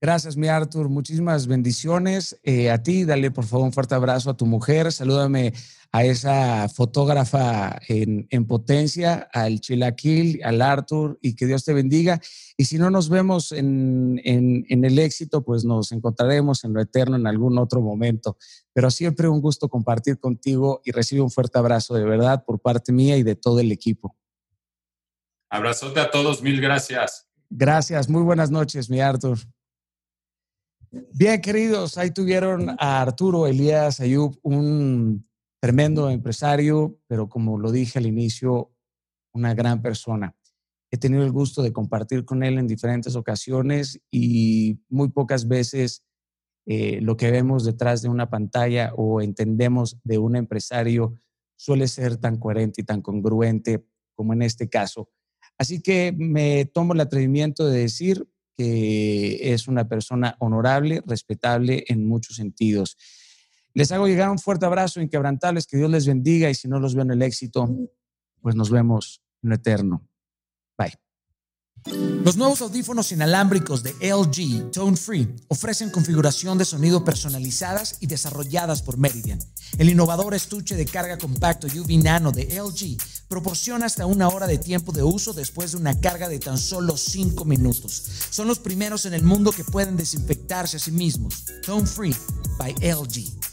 [0.00, 0.90] Gracias, mi Arthur.
[0.90, 2.38] Muchísimas bendiciones.
[2.42, 4.92] Eh, a ti, dale por favor un fuerte abrazo a tu mujer.
[4.92, 5.54] Salúdame
[5.90, 12.20] a esa fotógrafa en, potencia, al Chilaquil, al Arthur, y que Dios te bendiga.
[12.58, 17.16] Y si no nos vemos en, en el éxito, pues nos encontraremos en lo eterno
[17.16, 18.38] en algún otro momento.
[18.72, 22.92] Pero siempre un gusto compartir contigo y recibe un fuerte abrazo de verdad por parte
[22.92, 24.16] mía y de todo el equipo.
[25.50, 27.28] Abrazote a todos, mil gracias.
[27.48, 29.38] Gracias, muy buenas noches, mi Arthur.
[31.12, 35.28] Bien, queridos, ahí tuvieron a Arturo Elías Ayub, un
[35.60, 38.72] tremendo empresario, pero como lo dije al inicio,
[39.32, 40.34] una gran persona.
[40.90, 46.04] He tenido el gusto de compartir con él en diferentes ocasiones y muy pocas veces
[46.66, 51.14] eh, lo que vemos detrás de una pantalla o entendemos de un empresario
[51.56, 55.10] suele ser tan coherente y tan congruente como en este caso.
[55.58, 62.06] Así que me tomo el atrevimiento de decir, que es una persona honorable, respetable en
[62.06, 62.96] muchos sentidos.
[63.74, 66.94] Les hago llegar un fuerte abrazo, inquebrantables, que Dios les bendiga y si no los
[66.94, 67.68] veo en el éxito,
[68.40, 70.08] pues nos vemos en lo eterno.
[71.86, 78.82] Los nuevos audífonos inalámbricos de LG Tone Free ofrecen configuración de sonido personalizadas y desarrolladas
[78.82, 79.38] por Meridian.
[79.78, 82.96] El innovador estuche de carga compacto UV Nano de LG
[83.28, 86.96] proporciona hasta una hora de tiempo de uso después de una carga de tan solo
[86.96, 88.02] 5 minutos.
[88.30, 91.44] Son los primeros en el mundo que pueden desinfectarse a sí mismos.
[91.64, 92.16] Tone Free
[92.58, 93.45] by LG.